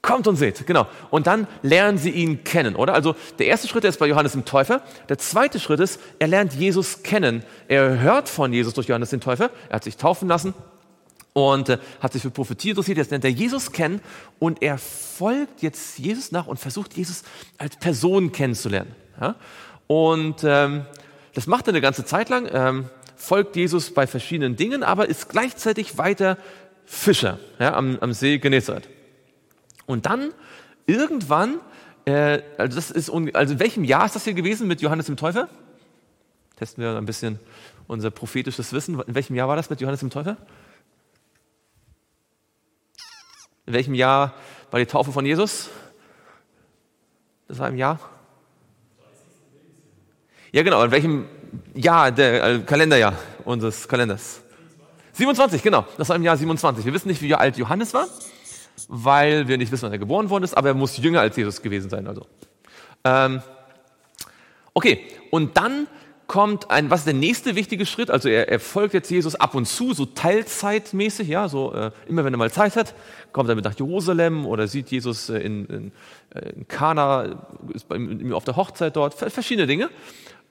kommt 0.02 0.28
und 0.28 0.36
seht. 0.36 0.66
Genau. 0.68 0.88
Und 1.10 1.28
dann 1.28 1.48
lernen 1.62 1.98
sie 1.98 2.10
ihn 2.10 2.44
kennen, 2.44 2.76
oder? 2.76 2.94
Also 2.94 3.16
der 3.40 3.48
erste 3.48 3.68
Schritt 3.68 3.84
ist 3.86 4.00
bei 4.00 4.08
Johannes 4.08 4.34
dem 4.34 4.46
Täufer. 4.46 4.82
Der 5.10 5.18
zweite 5.18 5.60
Schritt 5.60 5.80
ist, 5.80 6.00
er 6.20 6.28
lernt 6.28 6.54
Jesus 6.54 7.04
kennen. 7.04 7.44
Er 7.68 8.00
hört 8.00 8.28
von 8.28 8.52
Jesus 8.52 8.74
durch 8.74 8.88
Johannes 8.88 9.12
den 9.12 9.22
Täufer. 9.22 9.52
Er 9.70 9.76
hat 9.76 9.84
sich 9.84 9.98
taufen 9.98 10.28
lassen 10.28 10.54
und 11.34 11.70
äh, 11.70 11.78
hat 12.00 12.14
sich 12.14 12.22
für 12.22 12.32
Prophetie 12.32 12.72
interessiert. 12.72 12.98
Jetzt 12.98 13.12
lernt 13.12 13.24
er 13.24 13.32
Jesus 13.32 13.72
kennen 13.72 14.02
und 14.40 14.62
er 14.62 14.78
folgt 14.78 15.62
jetzt 15.62 15.98
Jesus 16.00 16.32
nach 16.32 16.48
und 16.48 16.60
versucht 16.60 16.94
Jesus 16.96 17.24
als 17.58 17.76
Person 17.78 18.32
kennenzulernen. 18.32 18.94
Ja? 19.20 19.36
Und 19.88 20.44
ähm, 20.44 20.86
das 21.34 21.48
macht 21.48 21.68
er 21.68 21.70
eine 21.70 21.82
ganze 21.82 22.06
Zeit 22.06 22.30
lang, 22.30 22.50
ähm, 22.52 22.90
folgt 23.16 23.56
Jesus 23.56 23.94
bei 23.94 24.08
verschiedenen 24.08 24.56
Dingen, 24.56 24.84
aber 24.84 25.08
ist 25.08 25.30
gleichzeitig 25.30 25.98
weiter 25.98 26.38
Fischer 26.86 27.40
ja, 27.60 27.74
am, 27.76 27.98
am 28.02 28.14
See 28.14 28.38
Genezareth. 28.38 28.90
Und 29.86 30.06
dann 30.06 30.32
irgendwann, 30.88 31.60
äh, 32.06 32.42
also 32.58 32.76
das 32.76 32.92
ist 32.92 33.10
also 33.10 33.54
in 33.54 33.60
welchem 33.60 33.84
Jahr 33.84 34.06
ist 34.06 34.16
das 34.16 34.24
hier 34.26 34.34
gewesen 34.34 34.68
mit 34.68 34.82
Johannes 34.82 35.06
dem 35.06 35.18
Täufer? 35.18 35.48
Testen 36.58 36.84
wir 36.84 36.98
ein 36.98 37.06
bisschen 37.06 37.40
unser 37.88 38.12
prophetisches 38.12 38.74
Wissen. 38.74 39.00
In 39.02 39.16
welchem 39.16 39.36
Jahr 39.36 39.48
war 39.48 39.56
das 39.56 39.70
mit 39.70 39.82
Johannes 39.82 40.02
dem 40.02 40.10
Täufer? 40.10 40.38
In 43.66 43.74
welchem 43.74 43.94
Jahr 43.94 44.34
war 44.72 44.80
die 44.80 44.86
Taufe 44.86 45.12
von 45.12 45.26
Jesus? 45.26 45.70
Das 47.48 47.60
war 47.60 47.70
im 47.70 47.78
Jahr? 47.78 48.00
Ja, 50.52 50.64
genau. 50.64 50.84
In 50.84 50.92
welchem 50.92 51.26
Jahr, 51.74 52.12
der 52.12 52.44
äh, 52.44 52.60
Kalenderjahr 52.60 53.14
unseres 53.46 53.88
Kalenders? 53.88 54.42
27, 55.14 55.62
genau. 55.62 55.86
Das 55.98 56.10
war 56.10 56.16
im 56.16 56.24
Jahr 56.24 56.38
27. 56.38 56.86
Wir 56.86 56.94
wissen 56.94 57.10
nicht, 57.10 57.22
wie 57.22 57.36
alt 57.36 57.58
Johannes 57.58 57.94
war, 57.94 58.08
weil 58.88 59.48
wir 59.48 59.58
nicht 59.58 59.72
wissen, 59.72 59.84
wann 59.84 59.92
er 59.92 60.00
geboren 60.00 60.30
worden 60.30 60.44
ist, 60.44 60.56
aber 60.56 60.70
er 60.70 60.74
muss 60.74 60.98
jünger 60.98 61.22
als 61.22 61.36
Jesus 61.36 61.62
gewesen 61.62 61.90
sein. 61.90 62.08
Also. 62.08 62.26
Ähm, 63.04 63.42
okay, 64.74 65.06
und 65.30 65.58
dann 65.58 65.88
kommt 66.32 66.72
ein, 66.72 66.90
was 66.90 67.02
ist 67.02 67.08
der 67.08 67.14
nächste 67.14 67.58
wichtige 67.58 67.86
Schritt? 67.86 68.10
Also 68.10 68.30
er, 68.30 68.48
er 68.48 68.62
folgt 68.62 68.94
jetzt 68.94 69.12
Jesus 69.12 69.36
ab 69.36 69.54
und 69.54 69.66
zu, 69.66 69.94
so 69.94 70.06
teilzeitmäßig, 70.06 71.28
ja, 71.28 71.50
so 71.50 71.74
äh, 71.74 71.92
immer 72.08 72.24
wenn 72.24 72.34
er 72.34 72.38
mal 72.38 72.50
Zeit 72.50 72.78
hat, 72.78 72.96
kommt 73.34 73.50
er 73.50 73.56
mit 73.56 73.66
nach 73.66 73.78
Jerusalem 73.78 74.46
oder 74.46 74.70
sieht 74.70 74.90
Jesus 74.92 75.30
äh, 75.30 75.40
in, 75.40 75.66
in, 75.66 75.92
äh, 76.34 76.52
in 76.52 76.70
Kana, 76.70 77.38
ist 77.74 77.90
bei 77.90 77.98
ihm 77.98 78.32
auf 78.32 78.46
der 78.46 78.56
Hochzeit 78.56 78.96
dort, 78.96 79.14
verschiedene 79.14 79.68
Dinge. 79.68 79.90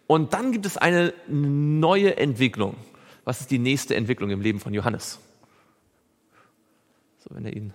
Und 0.07 0.35
dann 0.35 0.53
gibt 0.53 0.67
es 0.67 0.77
eine 0.77 1.15
neue 1.29 2.15
Entwicklung. 2.19 2.77
Was 3.25 3.41
ist 3.41 3.51
die 3.51 3.59
nächste 3.59 3.97
Entwicklung 3.97 4.29
im 4.29 4.43
Leben 4.43 4.61
von 4.61 4.75
Johannes? 4.75 5.19
So, 7.21 7.35
wenn 7.35 7.47
ihr 7.47 7.57
ihn 7.57 7.73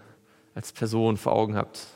als 0.53 0.71
Person 0.73 1.17
vor 1.17 1.33
Augen 1.33 1.55
habt. 1.55 1.87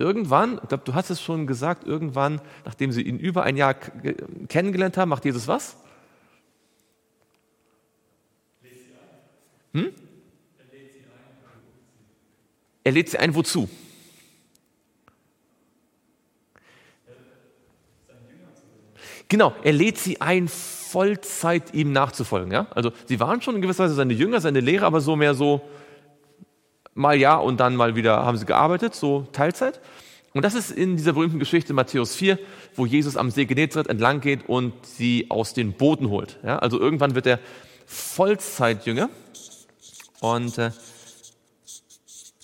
Irgendwann, 0.00 0.58
ich 0.62 0.68
glaube, 0.68 0.84
du 0.86 0.94
hast 0.94 1.10
es 1.10 1.20
schon 1.20 1.46
gesagt, 1.46 1.86
irgendwann, 1.86 2.40
nachdem 2.64 2.90
sie 2.90 3.02
ihn 3.02 3.18
über 3.18 3.42
ein 3.42 3.58
Jahr 3.58 3.74
kennengelernt 4.48 4.96
haben, 4.96 5.10
macht 5.10 5.26
Jesus 5.26 5.46
was? 5.46 5.76
Hm? 9.74 9.92
Er 12.82 12.92
lädt 12.92 13.10
sie 13.10 13.18
ein, 13.18 13.34
wozu? 13.34 13.68
Genau, 19.28 19.54
er 19.62 19.72
lädt 19.72 19.98
sie 19.98 20.22
ein, 20.22 20.48
Vollzeit 20.48 21.74
ihm 21.74 21.92
nachzufolgen. 21.92 22.50
Ja? 22.50 22.68
Also 22.74 22.90
sie 23.04 23.20
waren 23.20 23.42
schon 23.42 23.54
in 23.54 23.60
gewisser 23.60 23.84
Weise 23.84 23.94
seine 23.94 24.14
Jünger, 24.14 24.40
seine 24.40 24.60
Lehrer, 24.60 24.86
aber 24.86 25.02
so 25.02 25.14
mehr 25.14 25.34
so, 25.34 25.60
mal 26.94 27.16
ja 27.16 27.36
und 27.36 27.60
dann 27.60 27.76
mal 27.76 27.96
wieder 27.96 28.24
haben 28.24 28.36
sie 28.36 28.46
gearbeitet, 28.46 28.94
so 28.94 29.26
Teilzeit. 29.32 29.80
Und 30.32 30.44
das 30.44 30.54
ist 30.54 30.70
in 30.70 30.96
dieser 30.96 31.14
berühmten 31.14 31.40
Geschichte 31.40 31.72
Matthäus 31.72 32.14
4, 32.14 32.38
wo 32.76 32.86
Jesus 32.86 33.16
am 33.16 33.30
See 33.30 33.46
Genezareth 33.46 33.88
entlang 33.88 34.20
geht 34.20 34.48
und 34.48 34.74
sie 34.86 35.26
aus 35.28 35.54
den 35.54 35.72
Booten 35.72 36.08
holt. 36.08 36.38
Ja, 36.44 36.58
also 36.60 36.78
irgendwann 36.78 37.14
wird 37.14 37.26
er 37.26 37.40
Vollzeitjünger 37.86 39.10
und 40.20 40.56
äh, 40.58 40.70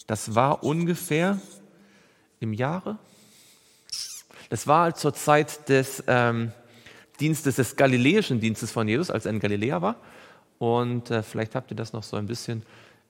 das 0.07 0.35
war 0.35 0.65
ungefähr 0.65 1.41
im 2.41 2.53
Jahre. 2.53 2.99
Das 4.50 4.67
war 4.67 4.95
zur 4.95 5.15
Zeit 5.15 5.69
des 5.69 6.03
ähm, 6.07 6.53
Dienstes, 7.21 7.57
des 7.57 7.76
galiläischen 7.76 8.41
Dienstes 8.41 8.71
von 8.71 8.87
Jesus, 8.87 9.11
als 9.11 9.26
er 9.26 9.33
in 9.33 9.41
Galiläa 9.41 9.83
war. 9.83 9.97
Und 10.59 11.11
äh, 11.11 11.23
vielleicht 11.23 11.55
habt 11.55 11.71
ihr 11.71 11.76
das 11.76 11.93
noch 11.93 12.03
so 12.03 12.17
ein 12.17 12.26
bisschen 12.26 12.62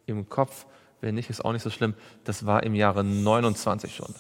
im 0.07 0.29
Kopf. 0.29 0.67
Wenn 1.01 1.15
nicht, 1.15 1.31
ist 1.31 1.45
auch 1.45 1.53
nicht 1.53 1.63
so 1.63 1.71
schlimm. 1.71 1.95
Das 2.25 2.47
war 2.47 2.63
im 2.63 2.75
Jahre 2.75 3.05
29 3.05 3.95
schon. 3.95 4.15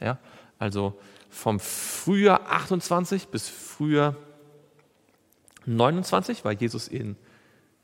Ja? 0.00 0.18
Also 0.58 0.98
vom 1.30 1.60
Frühjahr 1.60 2.50
28 2.50 3.28
bis 3.28 3.48
Frühjahr 3.48 4.16
29 5.66 6.44
war 6.44 6.52
Jesus 6.52 6.88
in 6.88 7.16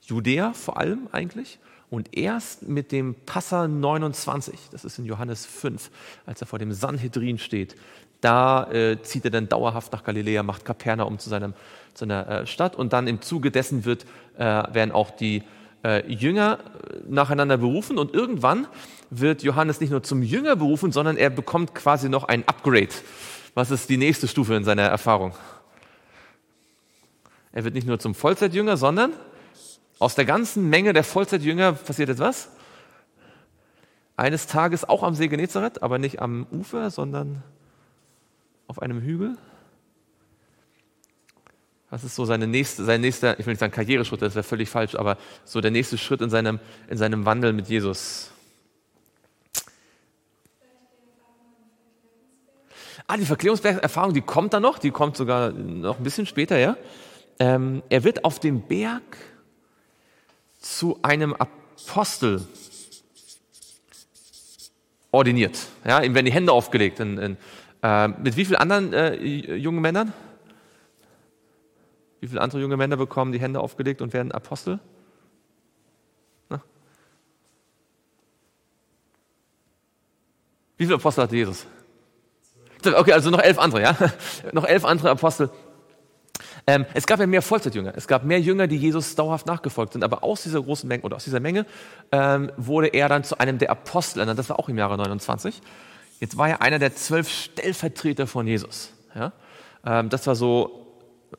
Judäa 0.03 0.53
vor 0.53 0.79
allem 0.79 1.09
eigentlich. 1.13 1.59
Und 1.91 2.17
erst 2.17 2.67
mit 2.67 2.93
dem 2.93 3.15
Passa 3.27 3.69
29, 3.69 4.59
das 4.73 4.85
ist 4.85 4.99
in 4.99 5.05
Johannes 5.05 5.47
5, 5.47 5.91
als 6.27 6.41
er 6.41 6.47
vor 6.47 6.59
dem 6.59 6.73
Sanhedrin 6.73 7.39
steht, 7.39 7.77
da 8.21 8.71
äh, 8.73 9.03
zieht 9.03 9.27
er 9.27 9.31
dann 9.31 9.49
dauerhaft 9.49 9.93
nach 9.93 10.03
Galiläa, 10.03 10.43
macht 10.43 10.65
Kapernaum 10.65 11.19
zu, 11.19 11.29
seinem, 11.29 11.53
zu 11.93 12.01
seiner 12.01 12.29
äh, 12.29 12.47
Stadt 12.47 12.75
und 12.75 12.95
dann 12.95 13.07
im 13.07 13.21
Zuge 13.21 13.51
dessen 13.51 13.85
wird, 13.85 14.07
äh, 14.39 14.45
werden 14.45 14.93
auch 14.93 15.11
die 15.11 15.43
äh, 15.85 16.11
Jünger 16.11 16.59
nacheinander 17.07 17.59
berufen 17.59 17.99
und 17.99 18.15
irgendwann 18.15 18.67
wird 19.11 19.43
Johannes 19.43 19.81
nicht 19.81 19.91
nur 19.91 20.03
zum 20.03 20.23
Jünger 20.23 20.57
berufen, 20.57 20.91
sondern 20.91 21.17
er 21.17 21.31
bekommt 21.31 21.75
quasi 21.75 22.09
noch 22.09 22.25
ein 22.25 22.47
Upgrade. 22.49 22.89
Was 23.55 23.71
ist 23.71 23.89
die 23.89 23.97
nächste 23.97 24.27
Stufe 24.27 24.55
in 24.55 24.65
seiner 24.65 24.83
Erfahrung? 24.83 25.35
Er 27.53 27.63
wird 27.63 27.75
nicht 27.75 27.87
nur 27.87 28.01
zum 28.01 28.15
Vollzeitjünger, 28.15 28.77
sondern 28.77 29.13
aus 30.01 30.17
der 30.17 30.25
ganzen 30.25 30.69
Menge 30.69 30.93
der 30.93 31.05
Vollzeitjünger 31.05 31.73
passiert 31.73 32.09
jetzt 32.09 32.19
was? 32.19 32.49
Eines 34.17 34.47
Tages 34.47 34.89
auch 34.89 35.03
am 35.03 35.15
See 35.15 35.29
Genezareth, 35.29 35.83
aber 35.83 35.99
nicht 35.99 36.21
am 36.21 36.47
Ufer, 36.51 36.91
sondern 36.91 37.43
auf 38.67 38.81
einem 38.81 39.01
Hügel. 39.01 39.37
Was 41.95 42.03
ist 42.03 42.17
so 42.17 42.25
seine 42.25 42.49
nächste, 42.49 42.85
sein 42.85 43.03
nächster, 43.03 43.39
ich 43.39 43.47
will 43.47 43.53
nicht 43.53 43.61
sagen 43.61 43.73
Karriereschritt, 43.73 44.21
das 44.21 44.35
wäre 44.35 44.43
völlig 44.43 44.69
falsch, 44.69 44.97
aber 44.97 45.17
so 45.45 45.61
der 45.61 45.71
nächste 45.71 45.97
Schritt 45.97 46.23
in 46.23 46.29
seinem, 46.29 46.59
in 46.91 46.99
seinem 46.99 47.25
Wandel 47.25 47.53
mit 47.53 47.69
Jesus? 47.69 48.33
Ah, 53.07 53.17
die 53.17 53.25
Verklärungserfahrung, 53.25 54.13
die 54.13 54.23
kommt 54.23 54.55
dann 54.55 54.63
noch, 54.63 54.81
die 54.81 54.91
kommt 54.91 55.17
sogar 55.17 55.53
noch 55.53 55.99
ein 55.99 56.03
bisschen 56.03 56.27
später, 56.27 56.59
ja. 56.59 56.77
Ähm, 57.39 57.85
er 57.91 58.03
wird 58.03 58.25
auf 58.25 58.41
dem 58.41 58.63
Berg 58.63 59.17
zu 60.59 60.99
einem 61.01 61.33
Apostel 61.33 62.45
ordiniert. 65.13 65.61
Ja, 65.87 66.03
ihm 66.03 66.13
werden 66.17 66.27
die 66.27 66.33
Hände 66.33 66.51
aufgelegt. 66.51 66.99
In, 66.99 67.19
in, 67.19 67.37
äh, 67.85 68.09
mit 68.09 68.37
wie 68.37 68.47
vielen 68.47 68.59
anderen 68.59 68.93
äh, 68.93 69.15
jungen 69.55 69.81
Männern? 69.81 70.13
Wie 72.25 72.29
viele 72.29 72.41
andere 72.41 72.59
junge 72.63 72.79
Männer 72.79 72.97
bekommen 72.97 73.33
die 73.33 73.39
Hände 73.39 73.61
aufgelegt 73.61 74.01
und 74.01 74.15
werden 74.15 74.33
Apostel? 74.33 74.79
Na? 76.49 76.63
Wie 80.79 80.87
viele 80.87 80.97
Apostel 80.97 81.25
hatte 81.25 81.37
Jesus? 81.37 81.67
Okay, 82.83 83.13
also 83.13 83.29
noch 83.29 83.43
elf 83.43 83.59
andere, 83.59 83.83
ja? 83.83 83.95
noch 84.53 84.65
elf 84.65 84.87
andere 84.87 85.11
Apostel 85.11 85.51
ähm, 86.67 86.87
es 86.95 87.07
gab 87.07 87.21
ja 87.21 87.27
mehr 87.27 87.43
Vollzeitjünger. 87.43 87.93
Es 87.95 88.09
gab 88.09 88.25
mehr 88.25 88.41
Jünger, 88.41 88.67
die 88.67 88.79
Jesus 88.79 89.15
dauerhaft 89.17 89.47
nachgefolgt 89.47 89.93
sind. 89.93 90.03
Aber 90.03 90.25
aus 90.25 90.45
dieser 90.45 90.63
großen 90.63 90.89
Menge 90.89 91.03
oder 91.03 91.17
aus 91.17 91.25
dieser 91.25 91.41
Menge 91.41 91.67
ähm, 92.11 92.51
wurde 92.57 92.87
er 92.89 93.11
dann 93.11 93.23
zu 93.23 93.37
einem 93.37 93.59
der 93.59 93.71
Apostel. 93.71 94.25
Das 94.25 94.49
war 94.49 94.59
auch 94.59 94.71
im 94.71 94.79
Jahre 94.79 94.97
29. 94.97 95.61
Jetzt 96.21 96.39
war 96.39 96.49
er 96.49 96.63
einer 96.63 96.79
der 96.79 96.97
zwölf 96.97 97.29
Stellvertreter 97.29 98.27
von 98.27 98.47
Jesus. 98.47 98.95
Ja? 99.15 99.33
Ähm, 99.85 100.09
das 100.09 100.27
war 100.27 100.35
so 100.35 100.84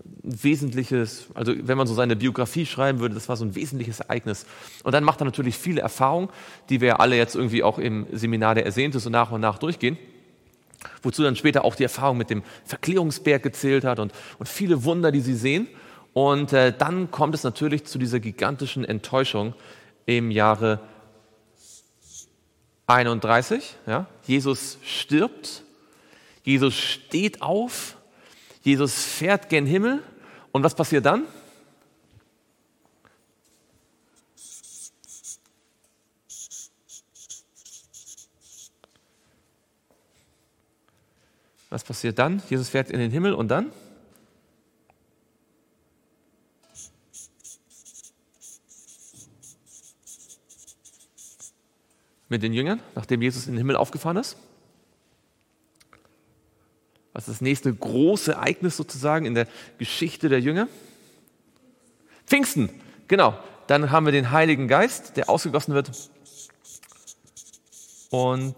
wesentliches, 0.04 1.28
also 1.34 1.54
wenn 1.56 1.78
man 1.78 1.88
so 1.88 1.94
seine 1.94 2.16
Biografie 2.16 2.66
schreiben 2.66 3.00
würde, 3.00 3.16
das 3.16 3.30
war 3.30 3.38
so 3.38 3.46
ein 3.46 3.56
wesentliches 3.56 4.00
Ereignis. 4.00 4.46
Und 4.84 4.94
dann 4.94 5.04
macht 5.04 5.22
er 5.22 5.26
natürlich 5.26 5.58
viele 5.58 5.82
Erfahrungen, 5.82 6.30
die 6.70 6.82
wir 6.82 7.00
alle 7.00 7.16
jetzt 7.16 7.36
irgendwie 7.36 7.64
auch 7.64 7.80
im 7.80 8.08
Seminar 8.12 8.56
der 8.56 8.66
Ersehnte 8.66 9.00
so 9.00 9.10
nach 9.10 9.32
und 9.32 9.42
nach 9.42 9.58
durchgehen 9.58 9.98
wozu 11.02 11.24
dann 11.24 11.36
später 11.36 11.66
auch 11.66 11.76
die 11.76 11.84
Erfahrung 11.84 12.18
mit 12.18 12.30
dem 12.30 12.44
Verklärungsberg 12.66 13.42
gezählt 13.42 13.84
hat 13.84 14.00
und, 14.00 14.14
und 14.40 14.48
viele 14.48 14.84
Wunder, 14.84 15.12
die 15.12 15.22
sie 15.22 15.36
sehen. 15.36 15.68
Und 16.14 16.54
äh, 16.54 16.74
dann 16.76 17.12
kommt 17.12 17.36
es 17.36 17.44
natürlich 17.44 17.86
zu 17.86 17.98
dieser 18.00 18.20
gigantischen 18.20 18.86
Enttäuschung 18.86 19.54
im 20.06 20.32
Jahre 20.32 20.80
31. 22.88 23.76
Ja? 23.88 24.08
Jesus 24.26 24.78
stirbt, 24.84 25.64
Jesus 26.44 26.76
steht 26.76 27.42
auf, 27.42 27.98
Jesus 28.65 28.95
fährt 28.95 29.47
gen 29.47 29.67
Himmel. 29.67 30.01
Und 30.51 30.63
was 30.63 30.73
passiert 30.73 31.06
dann? 31.06 31.28
Was 41.69 41.84
passiert 41.84 42.17
dann? 42.17 42.41
Jesus 42.49 42.69
fährt 42.69 42.89
in 42.89 42.97
den 42.97 43.12
Himmel 43.12 43.36
und 43.36 43.49
dann? 43.49 43.71
Mit 52.30 52.41
den 52.41 52.54
Jüngern, 52.54 52.82
nachdem 52.95 53.21
Jesus 53.21 53.45
in 53.45 53.54
den 53.54 53.60
Himmel 53.60 53.75
aufgefahren 53.75 54.17
ist? 54.17 54.38
Was 57.26 57.30
ist 57.30 57.38
das 57.38 57.42
nächste 57.42 57.74
große 57.74 58.34
Ereignis 58.34 58.78
sozusagen 58.78 59.26
in 59.26 59.34
der 59.34 59.48
Geschichte 59.80 60.30
der 60.30 60.40
Jünger? 60.42 60.68
Pfingsten, 62.28 62.70
genau. 63.08 63.36
Dann 63.66 63.90
haben 63.90 64.06
wir 64.06 64.12
den 64.12 64.30
Heiligen 64.30 64.68
Geist, 64.68 65.18
der 65.18 65.28
ausgegossen 65.28 65.74
wird. 65.74 65.90
Und 68.12 68.54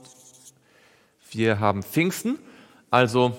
wir 1.32 1.62
haben 1.62 1.82
Pfingsten. 1.82 2.39
Also, 2.91 3.38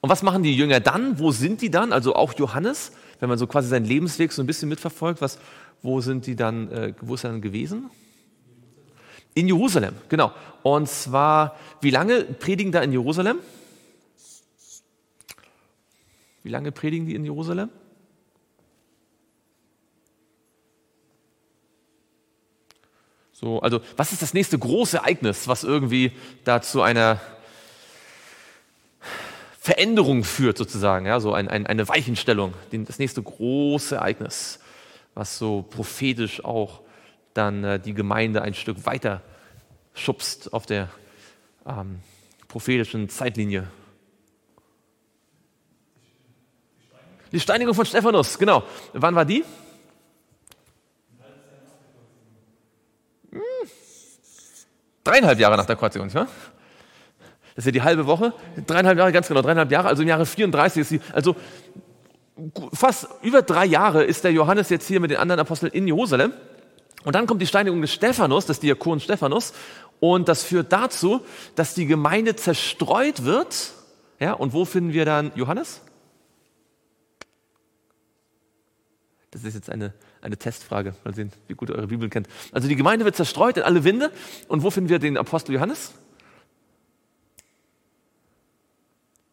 und 0.00 0.08
was 0.08 0.22
machen 0.22 0.42
die 0.42 0.56
Jünger 0.56 0.80
dann? 0.80 1.18
Wo 1.18 1.30
sind 1.30 1.60
die 1.60 1.70
dann? 1.70 1.92
Also 1.92 2.14
auch 2.14 2.32
Johannes, 2.38 2.92
wenn 3.18 3.28
man 3.28 3.36
so 3.36 3.46
quasi 3.46 3.68
seinen 3.68 3.84
Lebensweg 3.84 4.32
so 4.32 4.42
ein 4.42 4.46
bisschen 4.46 4.70
mitverfolgt, 4.70 5.20
was, 5.20 5.38
wo 5.82 6.00
sind 6.00 6.26
die 6.26 6.36
dann, 6.36 6.72
äh, 6.72 6.94
wo 7.02 7.16
ist 7.16 7.24
er 7.24 7.32
dann 7.32 7.42
gewesen? 7.42 7.90
In 9.34 9.46
Jerusalem, 9.46 9.94
genau. 10.08 10.32
Und 10.62 10.88
zwar, 10.88 11.54
wie 11.82 11.90
lange 11.90 12.24
predigen 12.24 12.72
da 12.72 12.80
in 12.80 12.92
Jerusalem? 12.92 13.40
Wie 16.42 16.48
lange 16.48 16.72
predigen 16.72 17.06
die 17.06 17.14
in 17.14 17.24
Jerusalem? 17.24 17.70
So, 23.32 23.60
also, 23.60 23.80
was 23.96 24.12
ist 24.12 24.20
das 24.20 24.34
nächste 24.34 24.58
große 24.58 24.98
Ereignis, 24.98 25.48
was 25.48 25.64
irgendwie 25.64 26.12
da 26.44 26.60
zu 26.60 26.82
einer 26.82 27.20
Veränderung 29.58 30.24
führt 30.24 30.58
sozusagen, 30.58 31.06
ja, 31.06 31.20
so 31.20 31.32
ein, 31.32 31.48
ein, 31.48 31.66
eine 31.66 31.88
Weichenstellung, 31.88 32.54
das 32.70 32.98
nächste 32.98 33.22
große 33.22 33.96
Ereignis, 33.96 34.58
was 35.14 35.38
so 35.38 35.62
prophetisch 35.62 36.44
auch 36.44 36.80
dann 37.34 37.64
äh, 37.64 37.80
die 37.80 37.94
Gemeinde 37.94 38.42
ein 38.42 38.54
Stück 38.54 38.84
weiter 38.84 39.22
schubst 39.94 40.52
auf 40.52 40.66
der 40.66 40.88
ähm, 41.66 42.00
prophetischen 42.48 43.08
Zeitlinie. 43.08 43.68
Die 47.32 47.40
Steinigung 47.40 47.74
von 47.74 47.86
Stephanus, 47.86 48.38
genau. 48.38 48.64
Wann 48.92 49.14
war 49.14 49.24
die? 49.24 49.44
Hm. 53.30 53.40
Dreieinhalb 55.04 55.38
Jahre 55.38 55.56
nach 55.56 55.66
der 55.66 55.76
Kreuzigung, 55.76 56.12
wahr? 56.14 56.26
Das 57.54 57.64
ist 57.64 57.66
ja 57.66 57.72
die 57.72 57.82
halbe 57.82 58.06
Woche. 58.06 58.32
Dreieinhalb 58.66 58.98
Jahre, 58.98 59.12
ganz 59.12 59.28
genau, 59.28 59.42
dreieinhalb 59.42 59.70
Jahre. 59.70 59.88
Also 59.88 60.02
im 60.02 60.08
Jahre 60.08 60.26
34 60.26 60.80
ist 60.80 60.88
sie, 60.88 61.00
also 61.12 61.36
fast 62.72 63.08
über 63.22 63.42
drei 63.42 63.66
Jahre 63.66 64.04
ist 64.04 64.24
der 64.24 64.32
Johannes 64.32 64.70
jetzt 64.70 64.86
hier 64.86 65.00
mit 65.00 65.10
den 65.10 65.18
anderen 65.18 65.40
Aposteln 65.40 65.72
in 65.72 65.86
Jerusalem. 65.86 66.32
Und 67.04 67.14
dann 67.14 67.26
kommt 67.26 67.40
die 67.40 67.46
Steinigung 67.46 67.80
des 67.80 67.92
Stephanus, 67.92 68.46
des 68.46 68.60
Diakon 68.60 69.00
Stephanus. 69.00 69.52
Und 70.00 70.28
das 70.28 70.42
führt 70.42 70.72
dazu, 70.72 71.20
dass 71.54 71.74
die 71.74 71.86
Gemeinde 71.86 72.36
zerstreut 72.36 73.24
wird. 73.24 73.72
Ja, 74.18 74.34
und 74.34 74.52
wo 74.52 74.64
finden 74.64 74.92
wir 74.92 75.04
dann 75.04 75.32
Johannes? 75.34 75.80
Das 79.30 79.44
ist 79.44 79.54
jetzt 79.54 79.70
eine, 79.70 79.94
eine 80.22 80.36
Testfrage. 80.36 80.94
Mal 81.04 81.14
sehen, 81.14 81.32
wie 81.46 81.54
gut 81.54 81.68
ihr 81.68 81.76
eure 81.76 81.86
Bibel 81.86 82.08
kennt. 82.08 82.28
Also 82.52 82.66
die 82.68 82.76
Gemeinde 82.76 83.04
wird 83.04 83.14
zerstreut 83.14 83.56
in 83.56 83.62
alle 83.62 83.84
Winde. 83.84 84.10
Und 84.48 84.62
wo 84.62 84.70
finden 84.70 84.90
wir 84.90 84.98
den 84.98 85.16
Apostel 85.16 85.54
Johannes? 85.54 85.92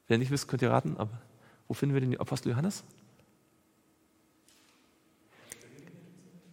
Wer 0.08 0.18
nicht 0.18 0.32
wisst, 0.32 0.48
könnt 0.48 0.62
ihr 0.62 0.70
raten, 0.70 0.96
aber 0.98 1.22
wo 1.68 1.74
finden 1.74 1.94
wir 1.94 2.02
den 2.02 2.18
Apostel 2.20 2.50
Johannes? 2.50 2.84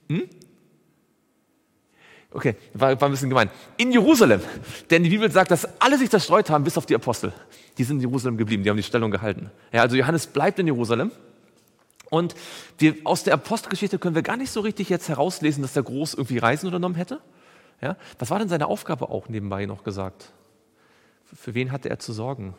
Hm? 0.08 0.28
Okay, 2.30 2.56
war, 2.72 3.00
war 3.00 3.08
ein 3.08 3.12
bisschen 3.12 3.28
gemein. 3.28 3.48
In 3.76 3.92
Jerusalem. 3.92 4.40
Denn 4.90 5.04
die 5.04 5.10
Bibel 5.10 5.30
sagt, 5.30 5.52
dass 5.52 5.80
alle 5.80 5.98
sich 5.98 6.10
zerstreut 6.10 6.50
haben, 6.50 6.64
bis 6.64 6.76
auf 6.76 6.84
die 6.84 6.96
Apostel. 6.96 7.32
Die 7.78 7.84
sind 7.84 7.98
in 7.98 8.08
Jerusalem 8.08 8.36
geblieben, 8.36 8.64
die 8.64 8.70
haben 8.70 8.76
die 8.76 8.82
Stellung 8.82 9.12
gehalten. 9.12 9.52
Ja, 9.72 9.82
also 9.82 9.94
Johannes 9.94 10.26
bleibt 10.26 10.58
in 10.58 10.66
Jerusalem. 10.66 11.12
Und 12.10 12.34
wir, 12.78 12.96
aus 13.04 13.24
der 13.24 13.34
Apostelgeschichte 13.34 13.98
können 13.98 14.14
wir 14.14 14.22
gar 14.22 14.36
nicht 14.36 14.50
so 14.50 14.60
richtig 14.60 14.88
jetzt 14.88 15.08
herauslesen, 15.08 15.62
dass 15.62 15.72
der 15.72 15.82
groß 15.82 16.14
irgendwie 16.14 16.38
Reisen 16.38 16.66
unternommen 16.66 16.94
hätte. 16.94 17.20
Ja, 17.80 17.96
was 18.18 18.30
war 18.30 18.38
denn 18.38 18.48
seine 18.48 18.66
Aufgabe 18.66 19.08
auch 19.08 19.28
nebenbei 19.28 19.66
noch 19.66 19.84
gesagt? 19.84 20.32
Für 21.24 21.54
wen 21.54 21.72
hatte 21.72 21.90
er 21.90 21.98
zu 21.98 22.12
sorgen? 22.12 22.54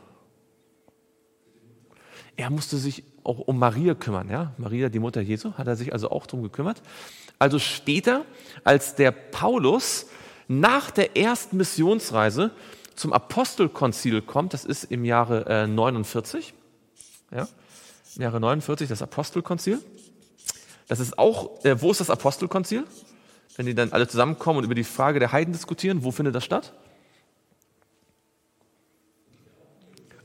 Er 2.36 2.49
musste 2.49 2.77
sich 2.77 3.03
auch 3.23 3.39
um 3.39 3.58
Maria 3.58 3.93
kümmern. 3.95 4.29
Ja? 4.29 4.53
Maria, 4.58 4.89
die 4.89 4.99
Mutter 4.99 5.21
Jesu, 5.21 5.53
hat 5.53 5.67
er 5.67 5.75
sich 5.75 5.93
also 5.93 6.12
auch 6.12 6.27
darum 6.27 6.43
gekümmert. 6.43 6.81
Also 7.39 7.60
später, 7.60 8.25
als 8.63 8.95
der 8.95 9.12
Paulus 9.12 10.08
nach 10.47 10.91
der 10.91 11.17
ersten 11.17 11.58
Missionsreise 11.58 12.51
zum 12.93 13.13
Apostelkonzil 13.13 14.21
kommt, 14.21 14.53
das 14.53 14.65
ist 14.65 14.86
im 14.86 15.05
Jahre 15.05 15.45
äh, 15.47 15.67
49, 15.67 16.53
ja, 17.31 17.47
Jahre 18.23 18.39
49 18.39 18.89
das 18.89 19.01
Apostelkonzil. 19.01 19.80
Das 20.88 20.99
ist 20.99 21.17
auch, 21.17 21.63
äh, 21.65 21.82
wo 21.82 21.91
ist 21.91 21.99
das 21.99 22.10
Apostelkonzil? 22.10 22.86
Wenn 23.56 23.65
die 23.65 23.75
dann 23.75 23.91
alle 23.93 24.08
zusammenkommen 24.08 24.60
und 24.60 24.65
über 24.65 24.75
die 24.75 24.84
Frage 24.84 25.19
der 25.19 25.32
Heiden 25.32 25.54
diskutieren, 25.54 26.04
wo 26.04 26.12
findet 26.12 26.36
das 26.36 26.43
statt? 26.43 26.73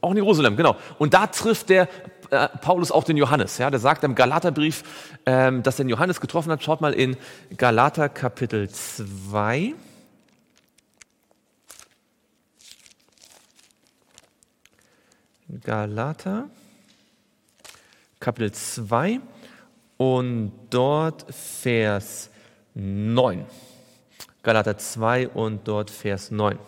Auch 0.00 0.10
in 0.10 0.16
Jerusalem, 0.16 0.56
genau. 0.56 0.76
Und 0.98 1.14
da 1.14 1.26
trifft 1.26 1.68
der 1.68 1.88
äh, 2.30 2.48
Paulus 2.48 2.90
auch 2.90 3.04
den 3.04 3.16
Johannes. 3.16 3.58
Ja, 3.58 3.70
der 3.70 3.80
sagt 3.80 4.02
im 4.04 4.14
Galaterbrief, 4.14 4.82
ähm, 5.26 5.62
dass 5.62 5.78
er 5.78 5.84
den 5.84 5.90
Johannes 5.90 6.20
getroffen 6.20 6.50
hat. 6.50 6.62
Schaut 6.62 6.80
mal 6.80 6.92
in 6.92 7.16
Galater 7.56 8.08
Kapitel 8.08 8.68
2. 8.68 9.74
Galater 15.62 16.48
Kapitel 18.20 18.52
2 18.52 19.18
und 19.96 20.52
dort 20.68 21.24
Vers 21.34 22.30
9. 22.74 23.46
Galater 24.42 24.76
2 24.76 25.28
und 25.28 25.66
dort 25.66 25.90
Vers 25.90 26.30
9. 26.30 26.58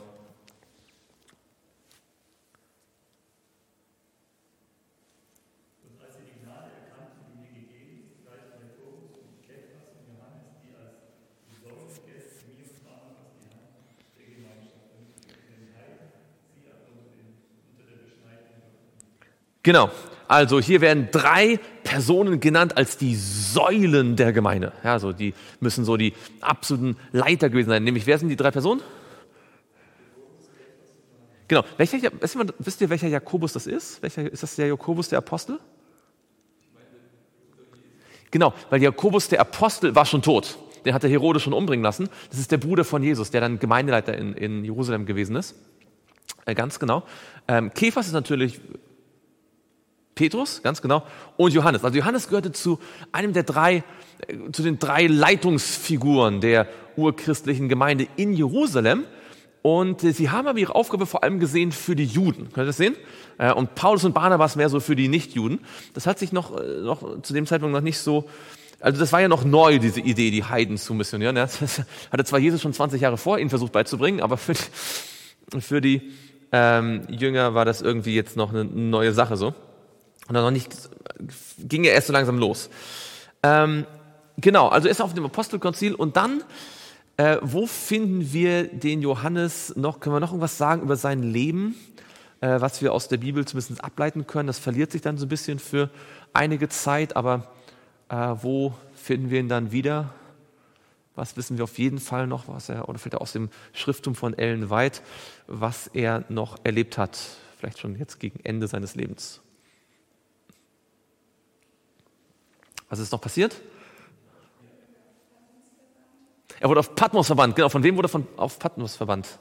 Genau. 19.62 19.90
Also 20.32 20.60
hier 20.60 20.80
werden 20.80 21.08
drei 21.12 21.60
Personen 21.84 22.40
genannt 22.40 22.78
als 22.78 22.96
die 22.96 23.16
Säulen 23.16 24.16
der 24.16 24.32
Gemeinde. 24.32 24.72
Ja, 24.82 24.94
also 24.94 25.12
die 25.12 25.34
müssen 25.60 25.84
so 25.84 25.98
die 25.98 26.14
absoluten 26.40 26.96
Leiter 27.12 27.50
gewesen 27.50 27.68
sein. 27.68 27.84
Nämlich, 27.84 28.06
wer 28.06 28.16
sind 28.16 28.30
die 28.30 28.36
drei 28.36 28.50
Personen? 28.50 28.80
Genau. 31.48 31.64
Welcher, 31.76 32.10
wisst 32.58 32.80
ihr, 32.80 32.88
welcher 32.88 33.08
Jakobus 33.08 33.52
das 33.52 33.66
ist? 33.66 34.00
Welcher, 34.00 34.32
ist 34.32 34.42
das 34.42 34.56
der 34.56 34.68
Jakobus, 34.68 35.10
der 35.10 35.18
Apostel? 35.18 35.58
Genau, 38.30 38.54
weil 38.70 38.82
Jakobus, 38.82 39.28
der 39.28 39.38
Apostel, 39.42 39.94
war 39.94 40.06
schon 40.06 40.22
tot. 40.22 40.56
Den 40.86 40.94
hat 40.94 41.02
der 41.02 41.10
Herodes 41.10 41.42
schon 41.42 41.52
umbringen 41.52 41.84
lassen. 41.84 42.08
Das 42.30 42.38
ist 42.38 42.50
der 42.50 42.56
Bruder 42.56 42.84
von 42.84 43.02
Jesus, 43.02 43.30
der 43.32 43.42
dann 43.42 43.58
Gemeindeleiter 43.58 44.16
in, 44.16 44.32
in 44.32 44.64
Jerusalem 44.64 45.04
gewesen 45.04 45.36
ist. 45.36 45.56
Äh, 46.46 46.54
ganz 46.54 46.78
genau. 46.78 47.02
Ähm, 47.48 47.70
Kephas 47.74 48.06
ist 48.06 48.14
natürlich 48.14 48.62
Petrus, 50.14 50.62
ganz 50.62 50.82
genau, 50.82 51.02
und 51.36 51.52
Johannes. 51.52 51.84
Also 51.84 51.96
Johannes 51.96 52.28
gehörte 52.28 52.52
zu 52.52 52.78
einem 53.12 53.32
der 53.32 53.44
drei, 53.44 53.84
äh, 54.26 54.50
zu 54.52 54.62
den 54.62 54.78
drei 54.78 55.06
Leitungsfiguren 55.06 56.40
der 56.40 56.68
urchristlichen 56.96 57.68
Gemeinde 57.68 58.06
in 58.16 58.34
Jerusalem. 58.34 59.04
Und 59.62 60.04
äh, 60.04 60.12
sie 60.12 60.30
haben 60.30 60.48
aber 60.48 60.58
ihre 60.58 60.74
Aufgabe 60.74 61.06
vor 61.06 61.22
allem 61.22 61.38
gesehen 61.40 61.72
für 61.72 61.96
die 61.96 62.04
Juden. 62.04 62.52
Könnt 62.52 62.64
ihr 62.64 62.66
das 62.66 62.76
sehen? 62.76 62.96
Äh, 63.38 63.52
und 63.52 63.74
Paulus 63.74 64.04
und 64.04 64.12
Barnabas 64.12 64.56
mehr 64.56 64.68
so 64.68 64.80
für 64.80 64.96
die 64.96 65.08
Nichtjuden. 65.08 65.60
Das 65.94 66.06
hat 66.06 66.18
sich 66.18 66.32
noch, 66.32 66.60
noch 66.82 67.22
zu 67.22 67.32
dem 67.32 67.46
Zeitpunkt 67.46 67.72
noch 67.72 67.80
nicht 67.80 67.98
so, 67.98 68.28
also 68.82 68.98
das 68.98 69.12
war 69.12 69.20
ja 69.20 69.28
noch 69.28 69.44
neu, 69.44 69.78
diese 69.78 70.00
Idee, 70.00 70.32
die 70.32 70.42
Heiden 70.42 70.76
zu 70.76 70.92
missionieren. 70.92 71.36
Das 71.36 71.60
hatte 72.10 72.24
zwar 72.24 72.40
Jesus 72.40 72.60
schon 72.60 72.72
20 72.72 73.00
Jahre 73.00 73.16
vor 73.16 73.38
ihnen 73.38 73.48
versucht 73.48 73.72
beizubringen, 73.72 74.20
aber 74.20 74.36
für 74.36 74.54
die, 74.54 75.60
für 75.60 75.80
die 75.80 76.12
ähm, 76.50 77.02
Jünger 77.08 77.54
war 77.54 77.64
das 77.64 77.80
irgendwie 77.80 78.14
jetzt 78.14 78.36
noch 78.36 78.50
eine 78.50 78.64
neue 78.64 79.12
Sache 79.12 79.36
so. 79.36 79.54
Und 80.32 80.36
dann 80.36 80.44
noch 80.44 80.50
nicht, 80.50 80.74
ging 81.58 81.84
er 81.84 81.92
erst 81.92 82.06
so 82.06 82.12
langsam 82.14 82.38
los. 82.38 82.70
Ähm, 83.42 83.84
genau, 84.38 84.68
also 84.68 84.88
er 84.88 84.92
ist 84.92 85.02
auf 85.02 85.12
dem 85.12 85.26
Apostelkonzil 85.26 85.94
und 85.94 86.16
dann, 86.16 86.42
äh, 87.18 87.36
wo 87.42 87.66
finden 87.66 88.32
wir 88.32 88.66
den 88.66 89.02
Johannes 89.02 89.76
noch, 89.76 90.00
können 90.00 90.16
wir 90.16 90.20
noch 90.20 90.30
irgendwas 90.30 90.56
sagen 90.56 90.80
über 90.80 90.96
sein 90.96 91.22
Leben, 91.22 91.74
äh, 92.40 92.62
was 92.62 92.80
wir 92.80 92.94
aus 92.94 93.08
der 93.08 93.18
Bibel 93.18 93.44
zumindest 93.44 93.84
ableiten 93.84 94.26
können? 94.26 94.46
Das 94.46 94.58
verliert 94.58 94.90
sich 94.90 95.02
dann 95.02 95.18
so 95.18 95.26
ein 95.26 95.28
bisschen 95.28 95.58
für 95.58 95.90
einige 96.32 96.70
Zeit, 96.70 97.14
aber 97.14 97.52
äh, 98.08 98.16
wo 98.40 98.72
finden 98.94 99.28
wir 99.28 99.38
ihn 99.38 99.50
dann 99.50 99.70
wieder? 99.70 100.14
Was 101.14 101.36
wissen 101.36 101.58
wir 101.58 101.64
auf 101.64 101.78
jeden 101.78 101.98
Fall 101.98 102.26
noch, 102.26 102.48
was 102.48 102.70
er, 102.70 102.88
oder 102.88 102.98
vielleicht 102.98 103.20
aus 103.20 103.32
dem 103.32 103.50
Schrifttum 103.74 104.14
von 104.14 104.32
Ellen 104.32 104.70
White, 104.70 105.02
was 105.46 105.88
er 105.88 106.24
noch 106.30 106.56
erlebt 106.64 106.96
hat, 106.96 107.18
vielleicht 107.58 107.80
schon 107.80 107.98
jetzt 107.98 108.18
gegen 108.18 108.40
Ende 108.44 108.66
seines 108.66 108.94
Lebens? 108.94 109.42
Was 112.92 112.98
ist 112.98 113.10
noch 113.10 113.22
passiert? 113.22 113.56
Er 116.60 116.68
wurde 116.68 116.80
auf 116.80 116.94
Patmos 116.94 117.26
verbannt. 117.26 117.56
Genau, 117.56 117.70
von 117.70 117.82
wem 117.82 117.96
wurde 117.96 118.10
er 118.12 118.22
auf 118.36 118.58
Patmos 118.58 118.96
verbannt? 118.96 119.38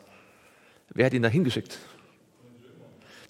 Wer 0.87 1.07
hat 1.07 1.13
ihn 1.13 1.21
da 1.21 1.27
hingeschickt? 1.27 1.77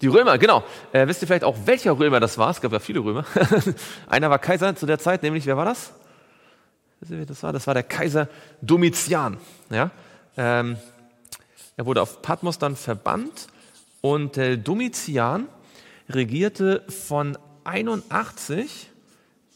Die 0.00 0.06
Römer, 0.06 0.38
genau. 0.38 0.62
Äh, 0.92 1.08
wisst 1.08 1.22
ihr 1.22 1.26
vielleicht 1.26 1.42
auch, 1.42 1.56
welcher 1.64 1.98
Römer 1.98 2.20
das 2.20 2.38
war? 2.38 2.50
Es 2.50 2.60
gab 2.60 2.70
ja 2.70 2.78
viele 2.78 3.00
Römer. 3.00 3.24
Einer 4.06 4.30
war 4.30 4.38
Kaiser 4.38 4.76
zu 4.76 4.86
der 4.86 5.00
Zeit, 5.00 5.24
nämlich, 5.24 5.44
wer 5.46 5.56
war 5.56 5.64
das? 5.64 5.92
Wisst 7.00 7.10
ihr, 7.10 7.18
wer 7.18 7.26
das 7.26 7.42
war? 7.42 7.52
Das 7.52 7.66
war 7.66 7.74
der 7.74 7.82
Kaiser 7.82 8.28
Domitian. 8.60 9.38
Ja? 9.70 9.90
Ähm, 10.36 10.76
er 11.76 11.84
wurde 11.84 12.00
auf 12.00 12.22
Patmos 12.22 12.60
dann 12.60 12.76
verbannt 12.76 13.48
und 14.00 14.38
äh, 14.38 14.56
Domitian 14.56 15.48
regierte 16.08 16.84
von 16.88 17.36
81 17.64 18.91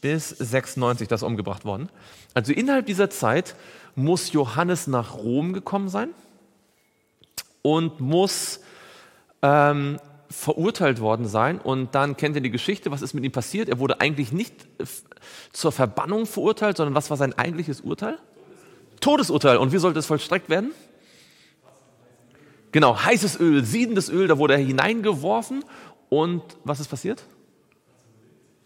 bis 0.01 0.29
96 0.29 1.07
das 1.07 1.23
umgebracht 1.23 1.65
worden. 1.65 1.89
Also 2.33 2.53
innerhalb 2.53 2.85
dieser 2.85 3.09
Zeit 3.09 3.55
muss 3.95 4.31
Johannes 4.31 4.87
nach 4.87 5.15
Rom 5.15 5.53
gekommen 5.53 5.89
sein 5.89 6.09
und 7.61 7.99
muss 7.99 8.59
ähm, 9.41 9.97
verurteilt 10.29 10.99
worden 10.99 11.27
sein. 11.27 11.59
Und 11.59 11.95
dann 11.95 12.17
kennt 12.17 12.35
ihr 12.35 12.41
die 12.41 12.51
Geschichte, 12.51 12.91
was 12.91 13.01
ist 13.01 13.13
mit 13.13 13.23
ihm 13.23 13.31
passiert? 13.31 13.69
Er 13.69 13.79
wurde 13.79 14.01
eigentlich 14.01 14.31
nicht 14.31 14.53
zur 15.51 15.71
Verbannung 15.71 16.25
verurteilt, 16.25 16.77
sondern 16.77 16.95
was 16.95 17.09
war 17.09 17.17
sein 17.17 17.37
eigentliches 17.37 17.81
Urteil? 17.81 18.17
Todesurteil. 18.99 19.57
Und 19.57 19.71
wie 19.71 19.77
sollte 19.77 19.99
es 19.99 20.05
vollstreckt 20.05 20.49
werden? 20.49 20.71
Genau, 22.71 23.01
heißes 23.01 23.39
Öl, 23.39 23.63
siedendes 23.63 24.09
Öl, 24.09 24.27
da 24.27 24.37
wurde 24.37 24.53
er 24.55 24.59
hineingeworfen. 24.59 25.63
Und 26.09 26.43
was 26.63 26.79
ist 26.79 26.87
passiert? 26.87 27.23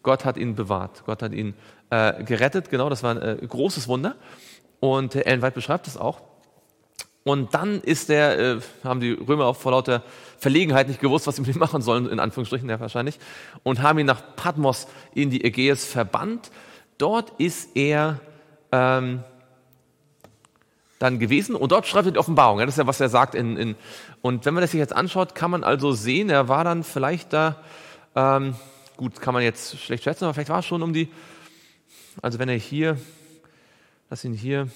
Gott 0.04 0.26
hat 0.26 0.38
ihn 0.38 0.56
bewahrt, 0.56 1.04
Gott 1.06 1.22
hat 1.22 1.34
ihn 1.34 1.54
äh, 1.90 2.24
gerettet, 2.24 2.70
genau, 2.70 2.90
das 2.90 3.04
war 3.04 3.12
ein 3.12 3.22
äh, 3.22 3.48
großes 3.48 3.88
Wunder. 3.88 4.16
Und 4.80 5.16
äh, 5.16 5.22
Ellen 5.22 5.42
White 5.42 5.54
beschreibt 5.54 5.88
es 5.88 5.98
auch. 5.98 6.22
Und 7.24 7.54
dann 7.54 7.82
ist 7.82 8.10
der, 8.10 8.40
äh, 8.40 8.60
haben 8.84 9.00
die 9.00 9.12
Römer 9.12 9.46
auch 9.46 9.56
vor 9.56 9.74
lauter 9.74 10.02
Verlegenheit 10.40 10.88
nicht 10.88 11.00
gewusst, 11.00 11.28
was 11.28 11.36
sie 11.36 11.42
mit 11.42 11.54
ihm 11.54 11.60
machen 11.60 11.82
sollen, 11.84 12.10
in 12.10 12.20
Anführungsstrichen 12.20 12.68
ja 12.68 12.80
wahrscheinlich, 12.80 13.20
und 13.62 13.82
haben 13.82 14.00
ihn 14.00 14.08
nach 14.08 14.36
Patmos 14.36 14.88
in 15.14 15.30
die 15.30 15.44
Ägäis 15.44 15.86
verbannt. 15.86 16.50
Dort 16.98 17.32
ist 17.40 17.76
er 17.76 18.20
ähm, 18.72 19.24
dann 20.98 21.20
gewesen 21.20 21.56
und 21.56 21.72
dort 21.72 21.86
schreibt 21.86 22.08
er 22.08 22.12
die 22.12 22.20
Offenbarung. 22.20 22.60
Ja, 22.60 22.66
das 22.66 22.76
ist 22.76 22.80
ja, 22.80 22.88
was 22.88 23.00
er 23.00 23.10
sagt. 23.10 23.36
In, 23.36 23.56
in, 23.56 23.76
und 24.22 24.46
wenn 24.46 24.56
man 24.56 24.62
das 24.62 24.72
sich 24.72 24.80
jetzt 24.80 24.96
anschaut, 24.96 25.36
kann 25.36 25.52
man 25.52 25.64
also 25.64 25.92
sehen, 25.92 26.30
er 26.32 26.48
war 26.48 26.64
dann 26.64 26.84
vielleicht 26.84 27.34
da 27.34 27.58
ähm, 28.16 28.56
gut, 29.02 29.20
kann 29.20 29.34
man 29.34 29.42
jetzt 29.42 29.80
schlecht 29.80 30.04
schätzen, 30.04 30.26
aber 30.26 30.36
vielleicht 30.36 30.52
war 30.52 30.60
es 30.60 30.66
schon 30.68 30.84
um 30.84 30.94
die, 30.94 31.10
also 32.22 32.38
wenn 32.38 32.50
er 32.50 32.56
hier, 32.56 33.00
lass 34.12 34.24
ihn 34.24 34.34
hier, 34.36 34.68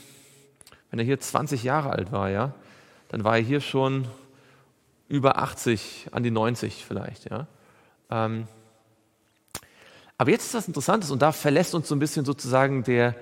wenn 0.90 0.98
er 0.98 1.06
hier 1.06 1.20
20 1.20 1.62
Jahre 1.62 1.92
alt 1.92 2.12
war, 2.12 2.32
ja, 2.32 2.56
dann 3.10 3.24
war 3.24 3.38
er 3.38 3.44
hier 3.44 3.62
schon 3.62 4.08
über 5.10 5.38
80, 5.38 6.08
an 6.12 6.24
die 6.24 6.32
90 6.32 6.86
vielleicht, 6.88 7.30
ja. 7.30 7.46
Ähm, 8.10 8.48
aber 10.18 10.32
jetzt 10.32 10.48
ist 10.48 10.56
was 10.56 10.68
Interessantes 10.68 11.12
und 11.12 11.22
da 11.22 11.32
verlässt 11.32 11.76
uns 11.76 11.88
so 11.88 11.94
ein 11.94 12.00
bisschen 12.00 12.26
sozusagen 12.26 12.82
der, 12.82 13.14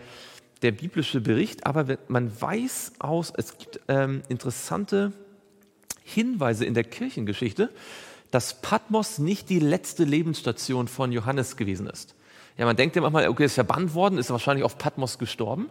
der 0.62 0.72
biblische 0.72 1.20
Bericht, 1.20 1.66
aber 1.66 1.98
man 2.08 2.32
weiß 2.42 2.94
aus, 3.00 3.34
es 3.36 3.58
gibt 3.58 3.82
ähm, 3.90 4.24
interessante 4.30 5.12
Hinweise 6.06 6.64
in 6.64 6.74
der 6.74 6.86
Kirchengeschichte, 6.86 7.72
dass 8.34 8.56
Patmos 8.56 9.20
nicht 9.20 9.50
die 9.52 9.60
letzte 9.60 10.06
Lebensstation 10.06 10.88
von 10.88 11.12
Johannes 11.12 11.56
gewesen 11.56 11.86
ist. 11.86 12.16
Ja, 12.58 12.66
man 12.66 12.76
denkt 12.76 12.96
ja 12.96 13.04
manchmal, 13.04 13.28
okay, 13.28 13.46
ist 13.46 13.54
verbannt 13.54 13.94
worden, 13.94 14.18
ist 14.18 14.32
wahrscheinlich 14.32 14.66
auf 14.66 14.80
Patmos 14.80 15.20
gestorben. 15.20 15.70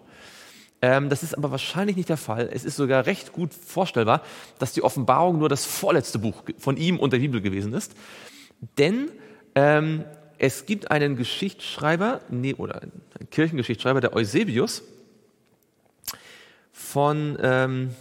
Ähm, 0.80 1.08
das 1.08 1.24
ist 1.24 1.36
aber 1.36 1.50
wahrscheinlich 1.50 1.96
nicht 1.96 2.08
der 2.08 2.16
Fall. 2.16 2.48
Es 2.52 2.64
ist 2.64 2.76
sogar 2.76 3.06
recht 3.06 3.32
gut 3.32 3.52
vorstellbar, 3.52 4.22
dass 4.60 4.72
die 4.72 4.82
Offenbarung 4.84 5.40
nur 5.40 5.48
das 5.48 5.64
vorletzte 5.64 6.20
Buch 6.20 6.44
von 6.56 6.76
ihm 6.76 7.00
und 7.00 7.12
der 7.12 7.18
Bibel 7.18 7.40
gewesen 7.40 7.72
ist. 7.72 7.94
Denn 8.78 9.10
ähm, 9.56 10.04
es 10.38 10.64
gibt 10.64 10.88
einen 10.92 11.16
Geschichtsschreiber, 11.16 12.20
nee, 12.30 12.54
oder 12.54 12.80
einen 12.82 13.02
Kirchengeschichtsschreiber, 13.32 14.00
der 14.00 14.14
Eusebius, 14.14 14.84
von, 16.72 17.36
ähm, 17.42 17.86
nein, 17.86 17.94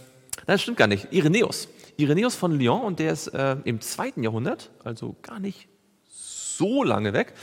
das 0.46 0.62
stimmt 0.62 0.76
gar 0.76 0.86
nicht, 0.86 1.08
Irenäus. 1.10 1.66
Irenäus 2.02 2.34
von 2.34 2.52
Lyon 2.52 2.82
und 2.82 2.98
der 2.98 3.12
ist 3.12 3.28
äh, 3.28 3.56
im 3.64 3.80
zweiten 3.80 4.22
Jahrhundert, 4.22 4.70
also 4.84 5.16
gar 5.22 5.40
nicht 5.40 5.68
so 6.08 6.82
lange 6.82 7.12
weg, 7.12 7.34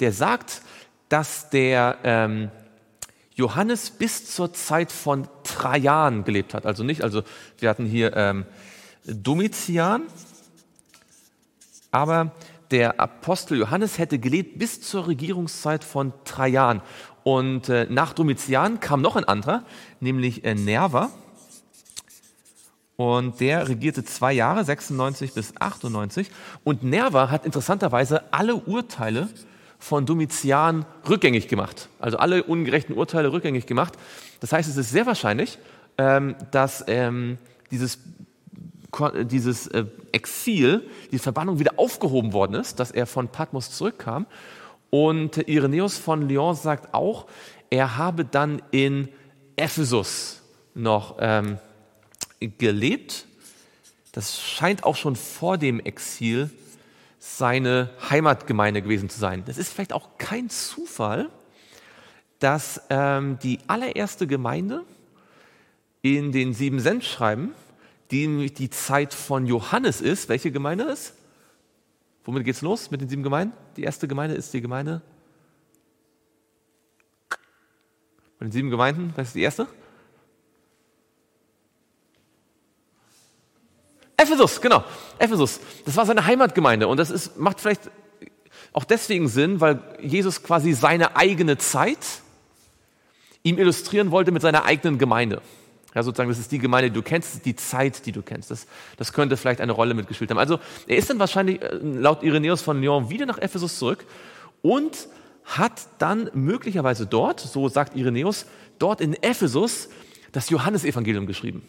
der 0.00 0.12
sagt, 0.12 0.62
dass 1.08 1.50
der 1.50 1.98
ähm, 2.04 2.50
Johannes 3.34 3.90
bis 3.90 4.32
zur 4.32 4.52
Zeit 4.52 4.92
von 4.92 5.28
Trajan 5.42 6.24
gelebt 6.24 6.54
hat. 6.54 6.66
Also 6.66 6.84
nicht, 6.84 7.02
also 7.02 7.22
wir 7.58 7.68
hatten 7.68 7.84
hier 7.84 8.16
ähm, 8.16 8.46
Domitian, 9.04 10.02
aber 11.90 12.32
der 12.70 12.98
Apostel 13.00 13.58
Johannes 13.58 13.98
hätte 13.98 14.18
gelebt 14.18 14.58
bis 14.58 14.80
zur 14.80 15.06
Regierungszeit 15.06 15.84
von 15.84 16.12
Trajan. 16.24 16.80
Und 17.22 17.68
äh, 17.68 17.86
nach 17.90 18.12
Domitian 18.12 18.80
kam 18.80 19.00
noch 19.02 19.16
ein 19.16 19.24
anderer, 19.24 19.64
nämlich 20.00 20.44
äh, 20.44 20.54
Nerva. 20.54 21.10
Und 22.96 23.40
der 23.40 23.68
regierte 23.68 24.04
zwei 24.04 24.32
Jahre, 24.32 24.64
96 24.64 25.34
bis 25.34 25.52
98. 25.58 26.30
Und 26.62 26.84
Nerva 26.84 27.30
hat 27.30 27.44
interessanterweise 27.44 28.32
alle 28.32 28.54
Urteile 28.54 29.28
von 29.78 30.06
Domitian 30.06 30.86
rückgängig 31.08 31.48
gemacht. 31.48 31.88
Also 31.98 32.18
alle 32.18 32.44
ungerechten 32.44 32.94
Urteile 32.94 33.32
rückgängig 33.32 33.66
gemacht. 33.66 33.94
Das 34.40 34.52
heißt, 34.52 34.68
es 34.68 34.76
ist 34.76 34.90
sehr 34.90 35.06
wahrscheinlich, 35.06 35.58
ähm, 35.98 36.36
dass 36.52 36.84
ähm, 36.86 37.38
dieses, 37.70 37.98
dieses 39.24 39.66
äh, 39.66 39.84
Exil, 40.12 40.88
die 41.10 41.18
Verbannung 41.18 41.58
wieder 41.58 41.72
aufgehoben 41.76 42.32
worden 42.32 42.54
ist, 42.54 42.78
dass 42.78 42.92
er 42.92 43.06
von 43.06 43.28
Patmos 43.28 43.72
zurückkam. 43.72 44.26
Und 44.90 45.48
Irenäus 45.48 45.98
von 45.98 46.28
Lyon 46.28 46.54
sagt 46.54 46.94
auch, 46.94 47.26
er 47.68 47.98
habe 47.98 48.24
dann 48.24 48.62
in 48.70 49.08
Ephesus 49.56 50.42
noch 50.74 51.16
ähm, 51.18 51.58
gelebt. 52.48 53.26
Das 54.12 54.40
scheint 54.40 54.84
auch 54.84 54.96
schon 54.96 55.16
vor 55.16 55.58
dem 55.58 55.80
Exil 55.80 56.50
seine 57.18 57.90
Heimatgemeinde 58.10 58.82
gewesen 58.82 59.08
zu 59.08 59.18
sein. 59.18 59.44
Das 59.46 59.58
ist 59.58 59.72
vielleicht 59.72 59.92
auch 59.92 60.18
kein 60.18 60.50
Zufall, 60.50 61.30
dass 62.38 62.82
ähm, 62.90 63.38
die 63.42 63.58
allererste 63.66 64.26
Gemeinde 64.26 64.84
in 66.02 66.32
den 66.32 66.52
sieben 66.52 66.80
Sendschreiben, 66.80 67.52
die 68.10 68.26
nämlich 68.26 68.52
die 68.52 68.68
Zeit 68.68 69.14
von 69.14 69.46
Johannes 69.46 70.02
ist, 70.02 70.28
welche 70.28 70.52
Gemeinde 70.52 70.84
ist? 70.84 71.14
Womit 72.24 72.44
geht 72.44 72.56
es 72.56 72.62
los 72.62 72.90
mit 72.90 73.00
den 73.00 73.08
sieben 73.08 73.22
Gemeinden? 73.22 73.56
Die 73.76 73.82
erste 73.82 74.06
Gemeinde 74.06 74.36
ist 74.36 74.52
die 74.52 74.60
Gemeinde 74.60 75.00
von 78.38 78.48
den 78.48 78.52
sieben 78.52 78.70
Gemeinden. 78.70 79.12
Was 79.16 79.28
ist 79.28 79.36
die 79.36 79.42
erste? 79.42 79.66
Ephesus, 84.24 84.60
genau. 84.60 84.84
Ephesus. 85.18 85.60
Das 85.84 85.96
war 85.96 86.06
seine 86.06 86.26
Heimatgemeinde. 86.26 86.88
Und 86.88 86.98
das 86.98 87.10
ist, 87.10 87.38
macht 87.38 87.60
vielleicht 87.60 87.90
auch 88.72 88.84
deswegen 88.84 89.28
Sinn, 89.28 89.60
weil 89.60 89.80
Jesus 90.00 90.42
quasi 90.42 90.72
seine 90.72 91.16
eigene 91.16 91.58
Zeit 91.58 91.98
ihm 93.42 93.58
illustrieren 93.58 94.10
wollte 94.10 94.32
mit 94.32 94.42
seiner 94.42 94.64
eigenen 94.64 94.98
Gemeinde. 94.98 95.42
Ja, 95.94 96.02
sozusagen, 96.02 96.28
das 96.28 96.40
ist 96.40 96.50
die 96.50 96.58
Gemeinde, 96.58 96.90
die 96.90 96.94
du 96.94 97.02
kennst, 97.02 97.44
die 97.46 97.54
Zeit, 97.54 98.04
die 98.06 98.10
du 98.10 98.22
kennst. 98.22 98.50
Das, 98.50 98.66
das 98.96 99.12
könnte 99.12 99.36
vielleicht 99.36 99.60
eine 99.60 99.72
Rolle 99.72 99.94
mitgespielt 99.94 100.30
haben. 100.30 100.38
Also, 100.38 100.58
er 100.88 100.96
ist 100.96 101.08
dann 101.08 101.20
wahrscheinlich 101.20 101.62
äh, 101.62 101.76
laut 101.76 102.24
Irenäus 102.24 102.62
von 102.62 102.80
Lyon 102.80 103.10
wieder 103.10 103.26
nach 103.26 103.38
Ephesus 103.38 103.78
zurück 103.78 104.04
und 104.60 105.08
hat 105.44 105.86
dann 105.98 106.30
möglicherweise 106.32 107.06
dort, 107.06 107.38
so 107.38 107.68
sagt 107.68 107.94
Irenäus, 107.94 108.46
dort 108.80 109.00
in 109.00 109.14
Ephesus 109.22 109.88
das 110.32 110.50
Johannesevangelium 110.50 111.26
geschrieben. 111.26 111.62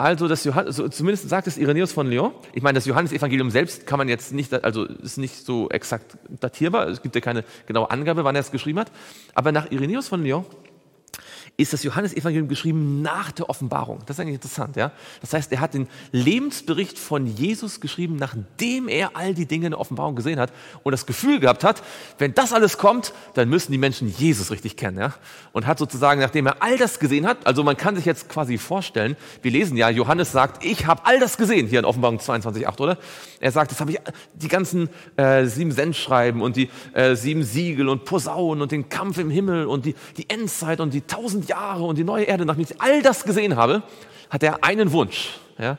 Also 0.00 0.28
das 0.28 0.44
Johannes, 0.44 0.78
also 0.78 0.88
zumindest 0.88 1.28
sagt 1.28 1.48
es 1.48 1.58
Irenäus 1.58 1.90
von 1.90 2.08
Lyon. 2.08 2.32
Ich 2.52 2.62
meine, 2.62 2.76
das 2.76 2.86
Johannesevangelium 2.86 3.50
selbst 3.50 3.84
kann 3.84 3.98
man 3.98 4.08
jetzt 4.08 4.32
nicht, 4.32 4.54
also 4.64 4.84
ist 4.84 5.18
nicht 5.18 5.44
so 5.44 5.68
exakt 5.70 6.16
datierbar. 6.28 6.86
Es 6.86 7.02
gibt 7.02 7.16
ja 7.16 7.20
keine 7.20 7.44
genaue 7.66 7.90
Angabe, 7.90 8.22
wann 8.22 8.36
er 8.36 8.40
es 8.40 8.52
geschrieben 8.52 8.78
hat. 8.78 8.92
Aber 9.34 9.50
nach 9.50 9.72
Irenäus 9.72 10.06
von 10.06 10.22
Lyon 10.22 10.44
ist 11.58 11.72
das 11.72 11.82
Johannesevangelium 11.82 12.46
geschrieben 12.46 13.02
nach 13.02 13.32
der 13.32 13.50
Offenbarung. 13.50 13.98
Das 14.06 14.16
ist 14.16 14.20
eigentlich 14.20 14.36
interessant, 14.36 14.76
ja. 14.76 14.92
Das 15.20 15.32
heißt, 15.32 15.50
er 15.50 15.58
hat 15.60 15.74
den 15.74 15.88
Lebensbericht 16.12 16.96
von 16.96 17.26
Jesus 17.26 17.80
geschrieben, 17.80 18.14
nachdem 18.14 18.86
er 18.86 19.16
all 19.16 19.34
die 19.34 19.44
Dinge 19.44 19.66
in 19.66 19.72
der 19.72 19.80
Offenbarung 19.80 20.14
gesehen 20.14 20.38
hat 20.38 20.52
und 20.84 20.92
das 20.92 21.04
Gefühl 21.04 21.40
gehabt 21.40 21.64
hat, 21.64 21.82
wenn 22.18 22.32
das 22.32 22.52
alles 22.52 22.78
kommt, 22.78 23.12
dann 23.34 23.48
müssen 23.48 23.72
die 23.72 23.78
Menschen 23.78 24.08
Jesus 24.08 24.52
richtig 24.52 24.76
kennen, 24.76 24.98
ja. 24.98 25.14
Und 25.52 25.66
hat 25.66 25.80
sozusagen, 25.80 26.20
nachdem 26.20 26.46
er 26.46 26.62
all 26.62 26.78
das 26.78 27.00
gesehen 27.00 27.26
hat, 27.26 27.44
also 27.44 27.64
man 27.64 27.76
kann 27.76 27.96
sich 27.96 28.04
jetzt 28.04 28.28
quasi 28.28 28.56
vorstellen, 28.56 29.16
wir 29.42 29.50
lesen 29.50 29.76
ja, 29.76 29.90
Johannes 29.90 30.30
sagt, 30.30 30.64
ich 30.64 30.86
habe 30.86 31.02
all 31.06 31.18
das 31.18 31.36
gesehen 31.36 31.66
hier 31.66 31.80
in 31.80 31.84
Offenbarung 31.84 32.18
22,8, 32.18 32.80
oder? 32.80 32.98
Er 33.40 33.50
sagt, 33.50 33.72
das 33.72 33.80
habe 33.80 33.90
ich, 33.90 33.98
die 34.34 34.48
ganzen 34.48 34.88
äh, 35.16 35.44
sieben 35.46 35.72
Sendschreiben 35.72 36.40
und 36.40 36.54
die 36.54 36.70
äh, 36.92 37.16
sieben 37.16 37.42
Siegel 37.42 37.88
und 37.88 38.04
Posaunen 38.04 38.62
und 38.62 38.70
den 38.70 38.88
Kampf 38.88 39.18
im 39.18 39.30
Himmel 39.30 39.66
und 39.66 39.86
die, 39.86 39.96
die 40.16 40.30
Endzeit 40.30 40.78
und 40.78 40.94
die 40.94 41.00
tausend 41.00 41.47
Jahre 41.48 41.84
und 41.84 41.96
die 41.96 42.04
neue 42.04 42.24
Erde, 42.24 42.44
nachdem 42.44 42.64
ich 42.64 42.80
all 42.80 43.02
das 43.02 43.24
gesehen 43.24 43.56
habe, 43.56 43.82
hat 44.30 44.42
er 44.42 44.64
einen 44.64 44.92
Wunsch. 44.92 45.38
Ja? 45.58 45.78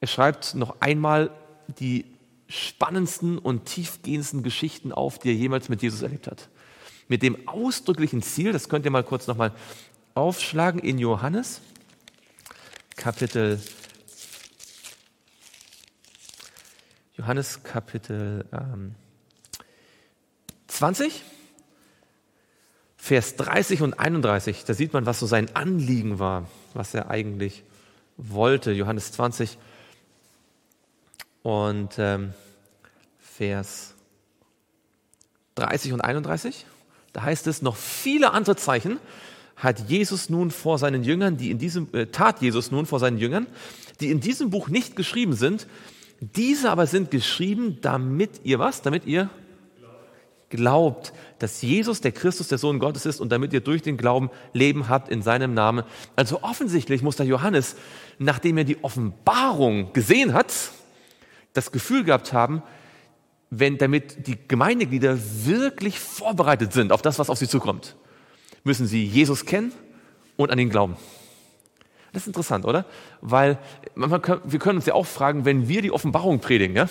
Er 0.00 0.06
schreibt 0.06 0.54
noch 0.54 0.80
einmal 0.80 1.30
die 1.78 2.04
spannendsten 2.48 3.38
und 3.38 3.64
tiefgehendsten 3.64 4.42
Geschichten 4.42 4.92
auf, 4.92 5.18
die 5.18 5.28
er 5.28 5.34
jemals 5.34 5.68
mit 5.68 5.82
Jesus 5.82 6.02
erlebt 6.02 6.26
hat. 6.26 6.48
Mit 7.08 7.22
dem 7.22 7.48
ausdrücklichen 7.48 8.22
Ziel, 8.22 8.52
das 8.52 8.68
könnt 8.68 8.84
ihr 8.84 8.90
mal 8.90 9.02
kurz 9.02 9.26
nochmal 9.26 9.52
aufschlagen 10.14 10.80
in 10.80 10.98
Johannes, 10.98 11.60
Kapitel 12.96 13.60
Johannes 17.16 17.62
Kapitel 17.62 18.44
ähm, 18.52 18.94
20. 20.66 21.22
Vers 23.04 23.36
30 23.36 23.82
und 23.82 24.00
31, 24.00 24.64
da 24.64 24.72
sieht 24.72 24.94
man, 24.94 25.04
was 25.04 25.20
so 25.20 25.26
sein 25.26 25.54
Anliegen 25.54 26.18
war, 26.18 26.48
was 26.72 26.94
er 26.94 27.10
eigentlich 27.10 27.62
wollte. 28.16 28.72
Johannes 28.72 29.12
20 29.12 29.58
und 31.42 31.96
ähm, 31.98 32.32
Vers 33.18 33.92
30 35.56 35.92
und 35.92 36.00
31. 36.00 36.64
Da 37.12 37.24
heißt 37.24 37.46
es, 37.46 37.60
noch 37.60 37.76
viele 37.76 38.32
andere 38.32 38.56
Zeichen 38.56 38.98
hat 39.54 39.80
Jesus 39.90 40.30
nun 40.30 40.50
vor 40.50 40.78
seinen 40.78 41.04
Jüngern, 41.04 41.36
die 41.36 41.50
in 41.50 41.58
diesem, 41.58 41.88
äh, 41.92 42.06
tat 42.06 42.40
Jesus 42.40 42.70
nun 42.70 42.86
vor 42.86 43.00
seinen 43.00 43.18
Jüngern, 43.18 43.46
die 44.00 44.10
in 44.10 44.20
diesem 44.20 44.48
Buch 44.48 44.68
nicht 44.68 44.96
geschrieben 44.96 45.34
sind. 45.34 45.66
Diese 46.20 46.70
aber 46.70 46.86
sind 46.86 47.10
geschrieben, 47.10 47.82
damit 47.82 48.40
ihr 48.44 48.58
was? 48.58 48.80
Damit 48.80 49.04
ihr 49.04 49.28
glaubt, 50.50 51.12
dass 51.38 51.62
Jesus 51.62 52.00
der 52.00 52.12
Christus, 52.12 52.48
der 52.48 52.58
Sohn 52.58 52.78
Gottes 52.78 53.06
ist 53.06 53.20
und 53.20 53.30
damit 53.30 53.52
ihr 53.52 53.60
durch 53.60 53.82
den 53.82 53.96
Glauben 53.96 54.30
Leben 54.52 54.88
habt 54.88 55.08
in 55.08 55.22
seinem 55.22 55.54
Namen. 55.54 55.84
Also 56.16 56.42
offensichtlich 56.42 57.02
muss 57.02 57.16
der 57.16 57.26
Johannes, 57.26 57.76
nachdem 58.18 58.58
er 58.58 58.64
die 58.64 58.82
Offenbarung 58.84 59.92
gesehen 59.92 60.32
hat, 60.32 60.52
das 61.52 61.72
Gefühl 61.72 62.04
gehabt 62.04 62.32
haben, 62.32 62.62
wenn 63.50 63.78
damit 63.78 64.26
die 64.26 64.36
Gemeindeglieder 64.48 65.18
wirklich 65.44 66.00
vorbereitet 66.00 66.72
sind 66.72 66.92
auf 66.92 67.02
das, 67.02 67.18
was 67.18 67.30
auf 67.30 67.38
sie 67.38 67.48
zukommt, 67.48 67.96
müssen 68.64 68.86
sie 68.86 69.04
Jesus 69.04 69.46
kennen 69.46 69.72
und 70.36 70.50
an 70.50 70.58
ihn 70.58 70.70
glauben. 70.70 70.96
Das 72.12 72.22
ist 72.22 72.26
interessant, 72.28 72.64
oder? 72.64 72.86
Weil 73.20 73.58
wir 73.96 74.18
können 74.20 74.76
uns 74.78 74.86
ja 74.86 74.94
auch 74.94 75.06
fragen, 75.06 75.44
wenn 75.44 75.68
wir 75.68 75.82
die 75.82 75.90
Offenbarung 75.90 76.40
predigen, 76.40 76.76
ja? 76.76 76.88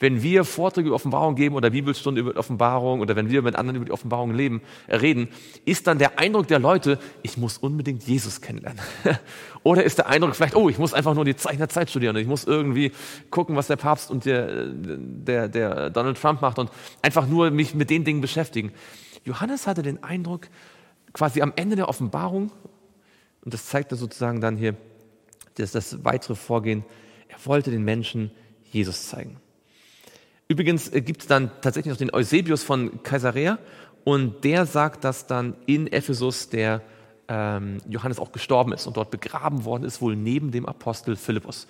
Wenn 0.00 0.22
wir 0.22 0.44
Vorträge 0.44 0.88
über 0.88 0.96
Offenbarung 0.96 1.34
geben 1.34 1.56
oder 1.56 1.70
Bibelstunden 1.70 2.24
über 2.24 2.38
Offenbarung 2.38 3.00
oder 3.00 3.16
wenn 3.16 3.30
wir 3.30 3.42
mit 3.42 3.56
anderen 3.56 3.76
über 3.76 3.84
die 3.84 3.92
Offenbarung 3.92 4.32
leben, 4.32 4.62
äh, 4.86 4.96
reden, 4.96 5.28
ist 5.64 5.86
dann 5.86 5.98
der 5.98 6.18
Eindruck 6.18 6.46
der 6.46 6.58
Leute, 6.58 6.98
ich 7.22 7.36
muss 7.36 7.58
unbedingt 7.58 8.04
Jesus 8.04 8.40
kennenlernen. 8.40 8.80
oder 9.64 9.82
ist 9.82 9.98
der 9.98 10.08
Eindruck 10.08 10.36
vielleicht, 10.36 10.54
oh, 10.54 10.68
ich 10.68 10.78
muss 10.78 10.94
einfach 10.94 11.14
nur 11.14 11.24
die 11.24 11.36
Zeichen 11.36 11.58
der 11.58 11.68
Zeit 11.68 11.90
studieren 11.90 12.14
und 12.16 12.22
ich 12.22 12.28
muss 12.28 12.44
irgendwie 12.44 12.92
gucken, 13.30 13.56
was 13.56 13.66
der 13.66 13.76
Papst 13.76 14.10
und 14.10 14.24
der, 14.24 14.66
der, 14.68 15.48
der 15.48 15.90
Donald 15.90 16.20
Trump 16.20 16.40
macht 16.42 16.58
und 16.58 16.70
einfach 17.02 17.26
nur 17.26 17.50
mich 17.50 17.74
mit 17.74 17.90
den 17.90 18.04
Dingen 18.04 18.20
beschäftigen. 18.20 18.72
Johannes 19.24 19.66
hatte 19.66 19.82
den 19.82 20.02
Eindruck, 20.02 20.48
quasi 21.12 21.42
am 21.42 21.52
Ende 21.56 21.76
der 21.76 21.88
Offenbarung, 21.88 22.52
und 23.44 23.54
das 23.54 23.66
zeigt 23.66 23.92
er 23.92 23.98
sozusagen 23.98 24.40
dann 24.40 24.56
hier, 24.56 24.76
das, 25.56 25.72
das 25.72 26.04
weitere 26.04 26.34
Vorgehen, 26.34 26.84
er 27.28 27.44
wollte 27.44 27.70
den 27.70 27.82
Menschen 27.82 28.30
Jesus 28.70 29.08
zeigen. 29.08 29.40
Übrigens 30.48 30.88
äh, 30.92 31.02
gibt 31.02 31.22
es 31.22 31.28
dann 31.28 31.50
tatsächlich 31.60 31.92
noch 31.92 31.98
den 31.98 32.12
Eusebius 32.12 32.62
von 32.62 33.02
Caesarea 33.02 33.58
und 34.04 34.44
der 34.44 34.64
sagt, 34.64 35.04
dass 35.04 35.26
dann 35.26 35.54
in 35.66 35.86
Ephesus 35.86 36.48
der 36.48 36.80
ähm, 37.28 37.78
Johannes 37.86 38.18
auch 38.18 38.32
gestorben 38.32 38.72
ist 38.72 38.86
und 38.86 38.96
dort 38.96 39.10
begraben 39.10 39.66
worden 39.66 39.84
ist, 39.84 40.00
wohl 40.00 40.16
neben 40.16 40.50
dem 40.50 40.64
Apostel 40.64 41.16
Philippus. 41.16 41.66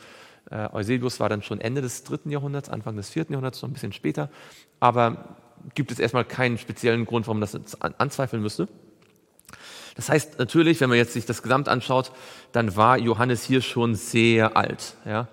Äh, 0.50 0.68
Eusebius 0.72 1.18
war 1.18 1.28
dann 1.28 1.42
schon 1.42 1.60
Ende 1.60 1.82
des 1.82 2.04
dritten 2.04 2.30
Jahrhunderts, 2.30 2.68
Anfang 2.68 2.96
des 2.96 3.10
vierten 3.10 3.32
Jahrhunderts, 3.32 3.60
noch 3.60 3.68
ein 3.68 3.72
bisschen 3.72 3.92
später, 3.92 4.30
aber 4.78 5.36
gibt 5.74 5.90
es 5.90 5.98
erstmal 5.98 6.24
keinen 6.24 6.56
speziellen 6.56 7.04
Grund, 7.04 7.26
warum 7.26 7.40
man 7.40 7.48
das 7.50 7.82
anzweifeln 7.82 8.40
müsste. 8.40 8.68
Das 9.96 10.08
heißt 10.08 10.38
natürlich, 10.38 10.80
wenn 10.80 10.88
man 10.88 10.98
jetzt 10.98 11.14
sich 11.14 11.26
das 11.26 11.42
Gesamt 11.42 11.68
anschaut, 11.68 12.12
dann 12.52 12.76
war 12.76 12.96
Johannes 12.96 13.42
hier 13.42 13.60
schon 13.60 13.96
sehr 13.96 14.56
alt. 14.56 14.94
Ja? 15.04 15.26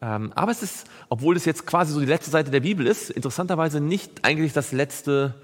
Ähm, 0.00 0.32
aber 0.34 0.52
es 0.52 0.62
ist, 0.62 0.86
obwohl 1.08 1.36
es 1.36 1.44
jetzt 1.44 1.66
quasi 1.66 1.92
so 1.92 2.00
die 2.00 2.06
letzte 2.06 2.30
Seite 2.30 2.50
der 2.50 2.60
Bibel 2.60 2.86
ist, 2.86 3.10
interessanterweise 3.10 3.80
nicht 3.80 4.24
eigentlich 4.24 4.52
das 4.52 4.72
letzte 4.72 5.34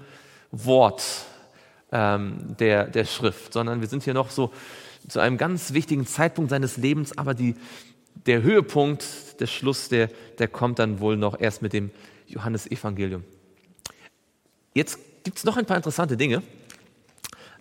Wort 0.51 1.03
ähm, 1.91 2.55
der, 2.59 2.85
der 2.85 3.05
Schrift, 3.05 3.53
sondern 3.53 3.81
wir 3.81 3.87
sind 3.87 4.03
hier 4.03 4.13
noch 4.13 4.29
so 4.29 4.51
zu 5.07 5.19
einem 5.19 5.37
ganz 5.37 5.73
wichtigen 5.73 6.07
Zeitpunkt 6.07 6.49
seines 6.49 6.77
Lebens, 6.77 7.17
aber 7.17 7.33
die, 7.33 7.55
der 8.25 8.41
Höhepunkt, 8.41 9.39
der 9.39 9.47
Schluss, 9.47 9.89
der, 9.89 10.09
der 10.39 10.47
kommt 10.47 10.79
dann 10.79 10.99
wohl 10.99 11.17
noch 11.17 11.39
erst 11.39 11.61
mit 11.61 11.73
dem 11.73 11.91
Johannesevangelium. 12.27 13.23
Jetzt 14.73 14.99
gibt 15.23 15.37
es 15.37 15.43
noch 15.43 15.57
ein 15.57 15.65
paar 15.65 15.77
interessante 15.77 16.17
Dinge, 16.17 16.41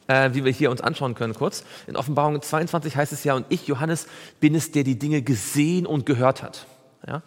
äh, 0.07 0.31
wie 0.33 0.45
wir 0.45 0.53
hier 0.53 0.71
uns 0.71 0.81
anschauen 0.81 1.15
können 1.15 1.35
kurz. 1.35 1.65
In 1.87 1.97
Offenbarung 1.97 2.41
22 2.41 2.97
heißt 2.97 3.13
es 3.13 3.25
ja, 3.25 3.35
und 3.35 3.47
ich, 3.49 3.67
Johannes, 3.67 4.07
bin 4.41 4.55
es, 4.55 4.71
der 4.71 4.85
die 4.85 4.99
Dinge 4.99 5.23
gesehen 5.23 5.87
und 5.87 6.07
gehört 6.07 6.43
hat. 6.43 6.67
Ja? 7.07 7.23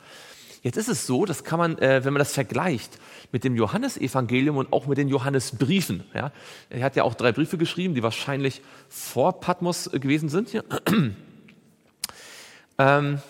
Jetzt 0.64 0.78
ist 0.78 0.90
es 0.90 1.06
so, 1.06 1.26
das 1.26 1.44
kann 1.44 1.60
man, 1.60 1.78
äh, 1.78 2.04
wenn 2.04 2.14
man 2.14 2.20
das 2.20 2.34
vergleicht 2.34 3.00
mit 3.32 3.44
dem 3.44 3.56
Johannesevangelium 3.56 4.58
und 4.58 4.74
auch 4.74 4.88
mit 4.88 4.98
den 4.98 5.08
Johannesbriefen. 5.08 6.04
Ja? 6.14 6.32
Er 6.70 6.84
hat 6.84 6.96
ja 6.96 7.04
auch 7.04 7.14
drei 7.14 7.32
Briefe 7.32 7.58
geschrieben, 7.58 7.94
die 7.94 8.04
wahrscheinlich 8.04 8.62
vor 8.90 9.40
Patmos 9.40 9.88
äh, 9.88 10.00
gewesen 10.00 10.30
sind. 10.30 10.54
Ja? 10.54 10.64
ähm, 12.78 13.22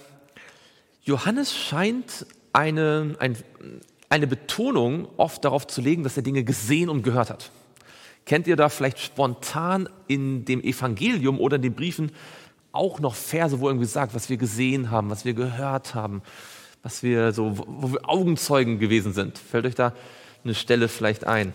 Johannes 1.03 1.55
scheint 1.55 2.25
eine, 2.53 3.15
ein, 3.19 3.37
eine 4.09 4.27
Betonung 4.27 5.07
oft 5.17 5.45
darauf 5.45 5.67
zu 5.67 5.81
legen, 5.81 6.03
dass 6.03 6.17
er 6.17 6.23
Dinge 6.23 6.43
gesehen 6.43 6.89
und 6.89 7.03
gehört 7.03 7.29
hat. 7.29 7.51
Kennt 8.25 8.47
ihr 8.47 8.55
da 8.55 8.67
vielleicht 8.67 8.99
spontan 8.99 9.87
in 10.07 10.43
dem 10.43 10.61
Evangelium 10.61 11.39
oder 11.39 11.55
in 11.55 11.61
den 11.61 11.75
Briefen 11.75 12.11
auch 12.77 12.99
noch 12.99 13.15
Verse, 13.15 13.59
wo 13.59 13.67
irgendwie 13.67 13.87
sagt, 13.87 14.15
was 14.15 14.29
wir 14.29 14.37
gesehen 14.37 14.91
haben, 14.91 15.09
was 15.09 15.25
wir 15.25 15.33
gehört 15.33 15.95
haben, 15.95 16.21
was 16.83 17.03
wir 17.03 17.33
so, 17.33 17.57
wo 17.57 17.91
wir 17.91 18.09
Augenzeugen 18.09 18.79
gewesen 18.79 19.13
sind? 19.13 19.37
Fällt 19.37 19.65
euch 19.65 19.75
da 19.75 19.93
eine 20.43 20.55
Stelle 20.55 20.87
vielleicht 20.87 21.25
ein? 21.25 21.53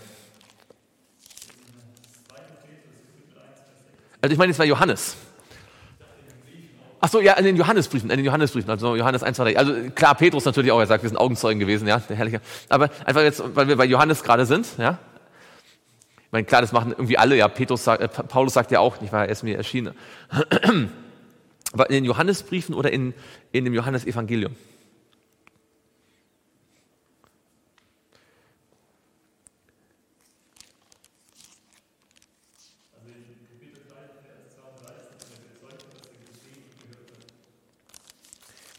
Also 4.20 4.32
ich 4.32 4.38
meine, 4.38 4.52
es 4.52 4.58
war 4.58 4.66
Johannes. 4.66 5.16
Ach 7.00 7.08
so, 7.08 7.20
ja, 7.20 7.32
in 7.32 7.44
den 7.44 7.56
Johannesbriefen, 7.56 8.10
in 8.10 8.18
den 8.18 8.24
Johannesbriefen, 8.24 8.70
also 8.70 8.94
Johannes 8.94 9.24
1, 9.24 9.36
2, 9.36 9.44
3. 9.54 9.58
Also 9.58 9.74
klar, 9.92 10.14
Petrus 10.14 10.44
natürlich 10.44 10.70
auch, 10.70 10.78
er 10.78 10.86
sagt, 10.86 11.02
wir 11.02 11.10
sind 11.10 11.18
Augenzeugen 11.18 11.58
gewesen, 11.58 11.88
ja, 11.88 11.98
der 11.98 12.16
Herrliche. 12.16 12.40
Aber 12.68 12.90
einfach 13.04 13.22
jetzt, 13.22 13.42
weil 13.56 13.66
wir 13.66 13.76
bei 13.76 13.86
Johannes 13.86 14.22
gerade 14.22 14.46
sind, 14.46 14.68
ja. 14.78 14.98
Ich 16.16 16.32
meine, 16.32 16.44
klar, 16.44 16.60
das 16.60 16.70
machen 16.70 16.92
irgendwie 16.92 17.18
alle, 17.18 17.36
ja, 17.36 17.48
Petrus 17.48 17.86
äh, 17.88 18.06
Paulus 18.06 18.54
sagt 18.54 18.70
ja 18.70 18.78
auch, 18.78 19.00
nicht 19.00 19.12
wahr, 19.12 19.24
er 19.24 19.30
ist 19.30 19.42
mir 19.42 19.56
erschienen. 19.56 19.94
In 21.72 21.94
den 21.94 22.04
Johannesbriefen 22.04 22.74
oder 22.74 22.92
in, 22.92 23.14
in 23.50 23.64
dem 23.64 23.72
Johannesevangelium? 23.72 24.54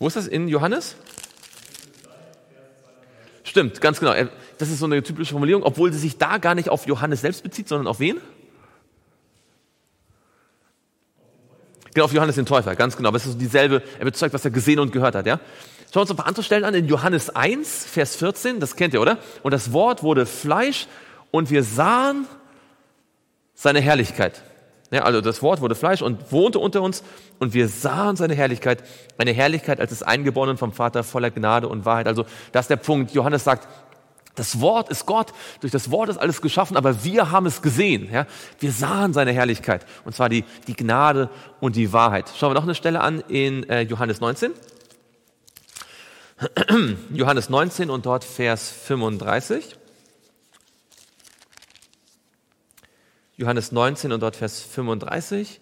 Wo 0.04 0.08
ist 0.08 0.18
das? 0.18 0.28
In 0.28 0.50
Johannes? 0.50 0.98
Stimmt, 3.44 3.80
ganz 3.80 4.02
genau. 4.02 4.14
Das 4.58 4.70
ist 4.70 4.80
so 4.80 4.86
eine 4.86 5.02
typische 5.02 5.32
Formulierung, 5.32 5.64
obwohl 5.64 5.94
sie 5.94 6.00
sich 6.00 6.18
da 6.18 6.40
gar 6.40 6.56
nicht 6.56 6.68
auf 6.68 6.88
Johannes 6.88 7.22
selbst 7.22 7.42
bezieht, 7.42 7.70
sondern 7.70 7.88
auf 7.88 8.02
wen? 8.02 8.20
Genau, 11.94 12.06
auf 12.06 12.14
Johannes 12.14 12.36
den 12.36 12.46
Täufer, 12.46 12.76
ganz 12.76 12.98
genau. 12.98 13.14
Es 13.14 13.26
ist 13.26 13.34
so 13.34 13.38
dieselbe, 13.38 13.82
er 14.00 14.06
bezeugt, 14.06 14.34
was 14.34 14.44
er 14.46 14.52
gesehen 14.52 14.80
und 14.80 14.92
gehört 14.92 15.16
hat, 15.16 15.26
ja? 15.26 15.40
Schauen 15.94 15.96
wir 15.96 16.02
uns 16.02 16.12
ein 16.12 16.18
paar 16.18 16.28
andere 16.28 16.44
Stellen 16.44 16.64
an. 16.64 16.74
In 16.74 16.88
Johannes 16.88 17.30
1, 17.30 17.86
Vers 17.86 18.16
14, 18.16 18.60
das 18.60 18.76
kennt 18.76 18.96
ihr, 18.96 19.02
oder? 19.02 19.20
Und 19.44 19.52
das 19.52 19.74
Wort 19.74 20.02
wurde 20.02 20.26
Fleisch 20.26 20.88
und 21.30 21.52
wir 21.52 21.64
sahen 21.64 22.26
seine 23.54 23.80
Herrlichkeit. 23.80 24.42
Ja, 24.90 25.04
also 25.04 25.22
das 25.22 25.42
Wort 25.42 25.62
wurde 25.62 25.76
Fleisch 25.76 26.02
und 26.02 26.32
wohnte 26.32 26.60
unter 26.60 26.82
uns 26.82 27.04
und 27.40 27.54
wir 27.54 27.68
sahen 27.68 28.16
seine 28.16 28.36
Herrlichkeit, 28.36 28.84
eine 29.18 29.32
Herrlichkeit 29.32 29.80
als 29.80 29.90
des 29.90 30.04
Eingeborenen 30.04 30.58
vom 30.58 30.72
Vater 30.72 31.04
voller 31.04 31.32
Gnade 31.32 31.68
und 31.68 31.86
Wahrheit. 31.86 32.08
Also 32.08 32.26
das 32.52 32.66
ist 32.66 32.70
der 32.70 32.76
Punkt. 32.78 33.12
Johannes 33.12 33.44
sagt, 33.44 33.68
das 34.36 34.60
Wort 34.60 34.90
ist 34.90 35.06
Gott, 35.06 35.32
durch 35.62 35.72
das 35.72 35.92
Wort 35.92 36.10
ist 36.10 36.18
alles 36.18 36.42
geschaffen, 36.42 36.76
aber 36.76 37.04
wir 37.04 37.30
haben 37.32 37.46
es 37.46 37.62
gesehen. 37.62 38.12
Ja? 38.12 38.26
Wir 38.60 38.72
sahen 38.72 39.14
seine 39.14 39.32
Herrlichkeit 39.32 39.86
und 40.06 40.16
zwar 40.16 40.30
die, 40.30 40.44
die 40.68 40.76
Gnade 40.76 41.30
und 41.60 41.76
die 41.76 41.94
Wahrheit. 41.94 42.32
Schauen 42.36 42.50
wir 42.50 42.56
noch 42.56 42.64
eine 42.64 42.76
Stelle 42.76 43.02
an 43.02 43.20
in 43.28 43.68
äh, 43.70 43.82
Johannes 43.82 44.22
19. 44.22 44.52
Johannes 47.12 47.50
19 47.50 47.90
und 47.90 48.06
dort 48.06 48.24
Vers 48.24 48.72
35. 48.72 49.78
Johannes 53.38 53.72
19 53.72 54.12
und 54.12 54.22
dort 54.22 54.36
Vers 54.36 54.62
35. 54.62 55.60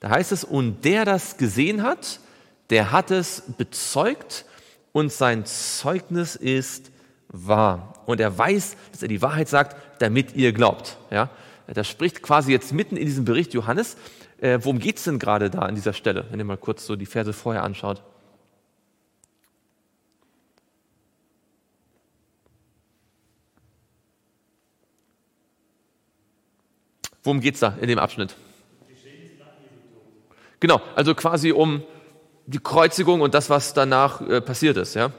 Da 0.00 0.10
heißt 0.10 0.32
es, 0.32 0.44
und 0.44 0.84
der 0.84 1.04
das 1.04 1.38
gesehen 1.38 1.82
hat, 1.82 2.20
der 2.70 2.92
hat 2.92 3.10
es 3.10 3.42
bezeugt 3.56 4.44
und 4.92 5.12
sein 5.12 5.44
Zeugnis 5.46 6.36
ist 6.36 6.90
wahr. 7.28 7.94
Und 8.06 8.20
er 8.20 8.36
weiß, 8.36 8.76
dass 8.92 9.02
er 9.02 9.08
die 9.08 9.22
Wahrheit 9.22 9.48
sagt, 9.48 9.76
damit 10.00 10.34
ihr 10.34 10.52
glaubt. 10.52 10.96
Ja? 11.10 11.30
Das 11.66 11.88
spricht 11.88 12.22
quasi 12.22 12.52
jetzt 12.52 12.72
mitten 12.72 12.96
in 12.96 13.06
diesem 13.06 13.24
Bericht 13.24 13.54
Johannes. 13.54 13.96
Äh, 14.38 14.60
worum 14.62 14.78
geht 14.78 14.96
es 14.98 15.04
denn 15.04 15.18
gerade 15.18 15.50
da 15.50 15.60
an 15.60 15.74
dieser 15.74 15.92
Stelle, 15.92 16.26
wenn 16.30 16.38
ihr 16.38 16.44
mal 16.44 16.56
kurz 16.56 16.86
so 16.86 16.96
die 16.96 17.06
Verse 17.06 17.32
vorher 17.32 17.64
anschaut? 17.64 18.02
Worum 27.24 27.40
geht 27.40 27.54
es 27.54 27.60
da 27.60 27.76
in 27.80 27.88
dem 27.88 27.98
Abschnitt? 27.98 28.36
Genau, 30.60 30.80
also 30.96 31.14
quasi 31.14 31.52
um 31.52 31.82
die 32.46 32.58
Kreuzigung 32.58 33.20
und 33.20 33.34
das, 33.34 33.50
was 33.50 33.74
danach 33.74 34.20
äh, 34.22 34.40
passiert 34.40 34.76
ist. 34.76 34.94
Ja? 34.94 35.12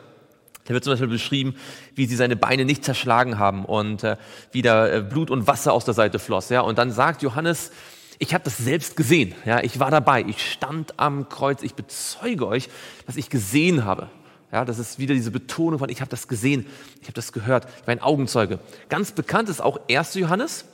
Da 0.70 0.76
wird 0.76 0.84
zum 0.84 0.94
Beispiel 0.94 1.08
beschrieben, 1.08 1.56
wie 1.96 2.06
sie 2.06 2.16
seine 2.16 2.36
Beine 2.36 2.64
nicht 2.64 2.86
zerschlagen 2.86 3.40
haben 3.40 3.66
und 3.66 4.04
äh, 4.04 4.18
wie 4.52 4.62
da 4.62 4.88
äh, 4.88 5.02
Blut 5.02 5.32
und 5.32 5.48
Wasser 5.48 5.74
aus 5.74 5.84
der 5.84 5.96
Seite 5.96 6.20
floss. 6.20 6.50
Ja? 6.50 6.62
Und 6.62 6.78
dann 6.78 6.92
sagt 6.92 7.24
Johannes, 7.24 7.72
ich 8.20 8.36
habe 8.36 8.44
das 8.44 8.58
selbst 8.58 8.96
gesehen. 8.96 9.34
Ja? 9.46 9.64
Ich 9.64 9.80
war 9.80 9.90
dabei, 9.90 10.24
ich 10.24 10.52
stand 10.52 11.00
am 11.00 11.28
Kreuz, 11.28 11.64
ich 11.64 11.74
bezeuge 11.74 12.46
euch, 12.46 12.70
dass 13.08 13.18
ich 13.18 13.32
gesehen 13.32 13.84
habe. 13.84 14.12
Ja, 14.52 14.64
das 14.64 14.78
ist 14.78 15.00
wieder 15.00 15.16
diese 15.16 15.32
Betonung 15.32 15.80
von, 15.80 15.90
ich 15.90 16.02
habe 16.02 16.12
das 16.12 16.28
gesehen, 16.28 16.68
ich 17.02 17.08
habe 17.08 17.14
das 17.14 17.34
gehört, 17.34 17.66
ich 17.82 17.88
war 17.88 17.92
ein 17.92 18.04
Augenzeuge. 18.04 18.60
Ganz 18.90 19.12
bekannt 19.12 19.50
ist 19.50 19.62
auch 19.62 19.80
1. 19.90 20.14
Johannes. 20.16 20.66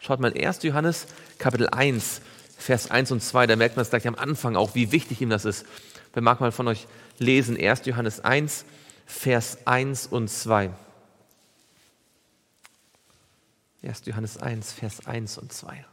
Schaut 0.00 0.18
mal, 0.18 0.34
1. 0.36 0.64
Johannes, 0.64 1.06
Kapitel 1.38 1.68
1, 1.68 2.20
Vers 2.58 2.90
1 2.90 3.12
und 3.12 3.22
2, 3.22 3.46
da 3.46 3.54
merkt 3.54 3.76
man 3.76 3.82
es 3.82 3.90
gleich 3.90 4.08
am 4.08 4.16
Anfang 4.16 4.56
auch, 4.56 4.74
wie 4.74 4.90
wichtig 4.90 5.20
ihm 5.20 5.30
das 5.30 5.44
ist. 5.44 5.66
Wer 6.14 6.22
mag 6.22 6.40
mal 6.40 6.50
von 6.50 6.66
euch 6.66 6.88
lesen, 7.18 7.56
1. 7.56 7.86
Johannes 7.86 8.24
1, 8.24 8.64
Vers 9.06 9.66
1 9.66 10.08
und 10.08 10.28
2. 10.28 10.70
1. 13.82 14.02
Johannes 14.04 14.36
1, 14.36 14.72
Vers 14.72 15.06
1 15.06 15.38
und 15.38 15.52
2. 15.52 15.84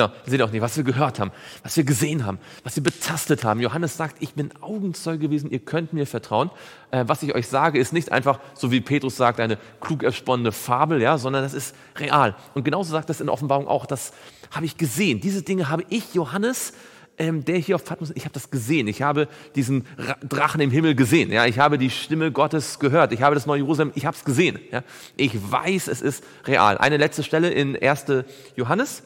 Genau, 0.00 0.14
sehen 0.24 0.40
auch 0.40 0.50
nicht, 0.50 0.62
was 0.62 0.78
wir 0.78 0.84
gehört 0.84 1.20
haben, 1.20 1.30
was 1.62 1.76
wir 1.76 1.84
gesehen 1.84 2.24
haben, 2.24 2.38
was 2.64 2.74
wir 2.74 2.82
betastet 2.82 3.44
haben. 3.44 3.60
Johannes 3.60 3.98
sagt, 3.98 4.16
ich 4.20 4.32
bin 4.32 4.50
Augenzeuge 4.62 5.18
gewesen, 5.18 5.50
ihr 5.50 5.58
könnt 5.58 5.92
mir 5.92 6.06
vertrauen. 6.06 6.50
Äh, 6.90 7.04
was 7.06 7.22
ich 7.22 7.34
euch 7.34 7.48
sage, 7.48 7.78
ist 7.78 7.92
nicht 7.92 8.10
einfach, 8.10 8.40
so 8.54 8.70
wie 8.70 8.80
Petrus 8.80 9.18
sagt, 9.18 9.40
eine 9.40 9.58
klug 9.82 10.02
ersponnene 10.02 10.52
Fabel, 10.52 11.02
ja, 11.02 11.18
sondern 11.18 11.42
das 11.42 11.52
ist 11.52 11.74
real. 11.96 12.34
Und 12.54 12.64
genauso 12.64 12.92
sagt 12.92 13.10
das 13.10 13.20
in 13.20 13.28
Offenbarung 13.28 13.68
auch, 13.68 13.84
das 13.84 14.14
habe 14.50 14.64
ich 14.64 14.78
gesehen. 14.78 15.20
Diese 15.20 15.42
Dinge 15.42 15.68
habe 15.68 15.84
ich, 15.90 16.14
Johannes, 16.14 16.72
ähm, 17.18 17.44
der 17.44 17.58
hier 17.58 17.74
auf 17.74 17.84
Patmos, 17.84 18.10
ich 18.14 18.24
habe 18.24 18.32
das 18.32 18.50
gesehen. 18.50 18.88
Ich 18.88 19.02
habe 19.02 19.28
diesen 19.54 19.84
Drachen 20.26 20.62
im 20.62 20.70
Himmel 20.70 20.94
gesehen. 20.94 21.30
Ja, 21.30 21.44
ich 21.44 21.58
habe 21.58 21.76
die 21.76 21.90
Stimme 21.90 22.32
Gottes 22.32 22.78
gehört. 22.78 23.12
Ich 23.12 23.20
habe 23.20 23.34
das 23.34 23.44
neue 23.44 23.58
Jerusalem, 23.58 23.92
ich 23.96 24.06
habe 24.06 24.16
es 24.16 24.24
gesehen. 24.24 24.58
Ja, 24.72 24.82
ich 25.18 25.34
weiß, 25.52 25.88
es 25.88 26.00
ist 26.00 26.24
real. 26.46 26.78
Eine 26.78 26.96
letzte 26.96 27.22
Stelle 27.22 27.50
in 27.50 27.76
1. 27.76 28.06
Johannes. 28.56 29.02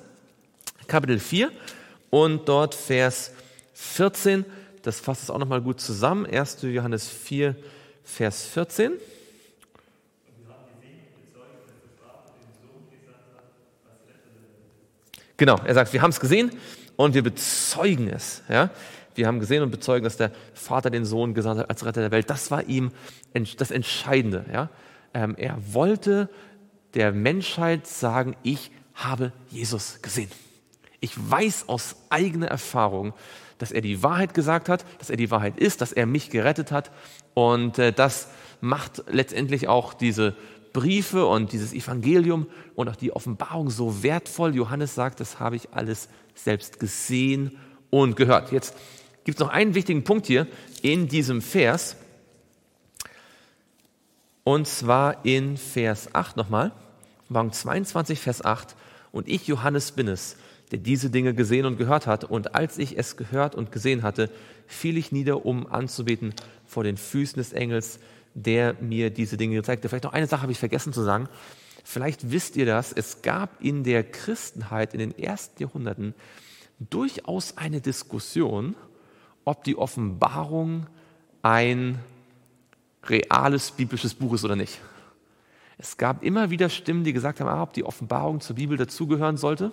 Kapitel 0.86 1.18
4 1.18 1.50
und 2.10 2.48
dort 2.48 2.74
Vers 2.74 3.32
14, 3.74 4.44
Das 4.82 5.00
fasst 5.00 5.22
es 5.22 5.30
auch 5.30 5.38
nochmal 5.38 5.60
gut 5.60 5.80
zusammen. 5.80 6.26
1. 6.26 6.58
Johannes 6.62 7.08
4, 7.08 7.56
Vers 8.04 8.44
14. 8.44 8.92
Genau, 15.36 15.58
er 15.64 15.74
sagt, 15.74 15.92
wir 15.92 16.00
haben 16.00 16.10
es 16.10 16.20
gesehen 16.20 16.50
und 16.96 17.14
wir 17.14 17.22
bezeugen 17.22 18.08
es. 18.08 18.42
Ja? 18.48 18.70
Wir 19.14 19.26
haben 19.26 19.40
gesehen 19.40 19.62
und 19.62 19.70
bezeugen, 19.70 20.04
dass 20.04 20.16
der 20.16 20.30
Vater 20.54 20.90
den 20.90 21.04
Sohn 21.04 21.34
gesandt 21.34 21.60
hat 21.60 21.70
als 21.70 21.84
Retter 21.84 22.00
der 22.00 22.10
Welt. 22.10 22.30
Das 22.30 22.50
war 22.50 22.64
ihm 22.68 22.92
das 23.56 23.70
Entscheidende. 23.70 24.44
Ja? 24.52 24.70
Ähm, 25.12 25.34
er 25.36 25.56
wollte 25.72 26.28
der 26.94 27.12
Menschheit 27.12 27.86
sagen, 27.86 28.36
ich 28.42 28.70
habe 28.94 29.32
Jesus 29.50 30.00
gesehen. 30.02 30.30
Ich 31.04 31.12
weiß 31.30 31.68
aus 31.68 31.96
eigener 32.08 32.46
Erfahrung, 32.46 33.12
dass 33.58 33.72
er 33.72 33.82
die 33.82 34.02
Wahrheit 34.02 34.32
gesagt 34.32 34.70
hat, 34.70 34.86
dass 34.98 35.10
er 35.10 35.18
die 35.18 35.30
Wahrheit 35.30 35.58
ist, 35.58 35.82
dass 35.82 35.92
er 35.92 36.06
mich 36.06 36.30
gerettet 36.30 36.72
hat. 36.72 36.90
Und 37.34 37.78
äh, 37.78 37.92
das 37.92 38.28
macht 38.62 39.04
letztendlich 39.08 39.68
auch 39.68 39.92
diese 39.92 40.34
Briefe 40.72 41.26
und 41.26 41.52
dieses 41.52 41.74
Evangelium 41.74 42.46
und 42.74 42.88
auch 42.88 42.96
die 42.96 43.12
Offenbarung 43.12 43.68
so 43.68 44.02
wertvoll. 44.02 44.54
Johannes 44.54 44.94
sagt, 44.94 45.20
das 45.20 45.40
habe 45.40 45.56
ich 45.56 45.74
alles 45.74 46.08
selbst 46.34 46.80
gesehen 46.80 47.58
und 47.90 48.16
gehört. 48.16 48.50
Jetzt 48.50 48.74
gibt 49.24 49.38
es 49.38 49.44
noch 49.44 49.52
einen 49.52 49.74
wichtigen 49.74 50.04
Punkt 50.04 50.24
hier 50.24 50.46
in 50.80 51.06
diesem 51.06 51.42
Vers. 51.42 51.96
Und 54.42 54.66
zwar 54.66 55.22
in 55.26 55.58
Vers 55.58 56.14
8 56.14 56.38
nochmal. 56.38 56.72
Offenbarung 57.24 57.52
22, 57.52 58.20
Vers 58.20 58.42
8. 58.42 58.74
Und 59.12 59.28
ich, 59.28 59.46
Johannes, 59.46 59.92
bin 59.92 60.08
es, 60.08 60.38
der 60.70 60.78
diese 60.78 61.10
Dinge 61.10 61.34
gesehen 61.34 61.66
und 61.66 61.76
gehört 61.76 62.06
hat. 62.06 62.24
Und 62.24 62.54
als 62.54 62.78
ich 62.78 62.98
es 62.98 63.16
gehört 63.16 63.54
und 63.54 63.72
gesehen 63.72 64.02
hatte, 64.02 64.30
fiel 64.66 64.96
ich 64.96 65.12
nieder, 65.12 65.44
um 65.44 65.66
anzubeten 65.66 66.34
vor 66.64 66.84
den 66.84 66.96
Füßen 66.96 67.36
des 67.36 67.52
Engels, 67.52 67.98
der 68.34 68.74
mir 68.80 69.10
diese 69.10 69.36
Dinge 69.36 69.56
gezeigt 69.56 69.84
hat. 69.84 69.90
Vielleicht 69.90 70.04
noch 70.04 70.12
eine 70.12 70.26
Sache 70.26 70.42
habe 70.42 70.52
ich 70.52 70.58
vergessen 70.58 70.92
zu 70.92 71.02
sagen. 71.02 71.28
Vielleicht 71.84 72.30
wisst 72.30 72.56
ihr 72.56 72.66
das, 72.66 72.92
es 72.92 73.22
gab 73.22 73.62
in 73.62 73.84
der 73.84 74.02
Christenheit 74.02 74.94
in 74.94 75.00
den 75.00 75.18
ersten 75.18 75.62
Jahrhunderten 75.62 76.14
durchaus 76.78 77.56
eine 77.58 77.80
Diskussion, 77.80 78.74
ob 79.44 79.64
die 79.64 79.76
Offenbarung 79.76 80.86
ein 81.42 81.98
reales 83.04 83.70
biblisches 83.70 84.14
Buch 84.14 84.32
ist 84.32 84.44
oder 84.44 84.56
nicht. 84.56 84.80
Es 85.76 85.96
gab 85.96 86.22
immer 86.22 86.50
wieder 86.50 86.68
Stimmen, 86.68 87.04
die 87.04 87.12
gesagt 87.12 87.40
haben, 87.40 87.48
ah, 87.48 87.62
ob 87.62 87.72
die 87.74 87.84
Offenbarung 87.84 88.40
zur 88.40 88.56
Bibel 88.56 88.78
dazugehören 88.78 89.36
sollte. 89.36 89.72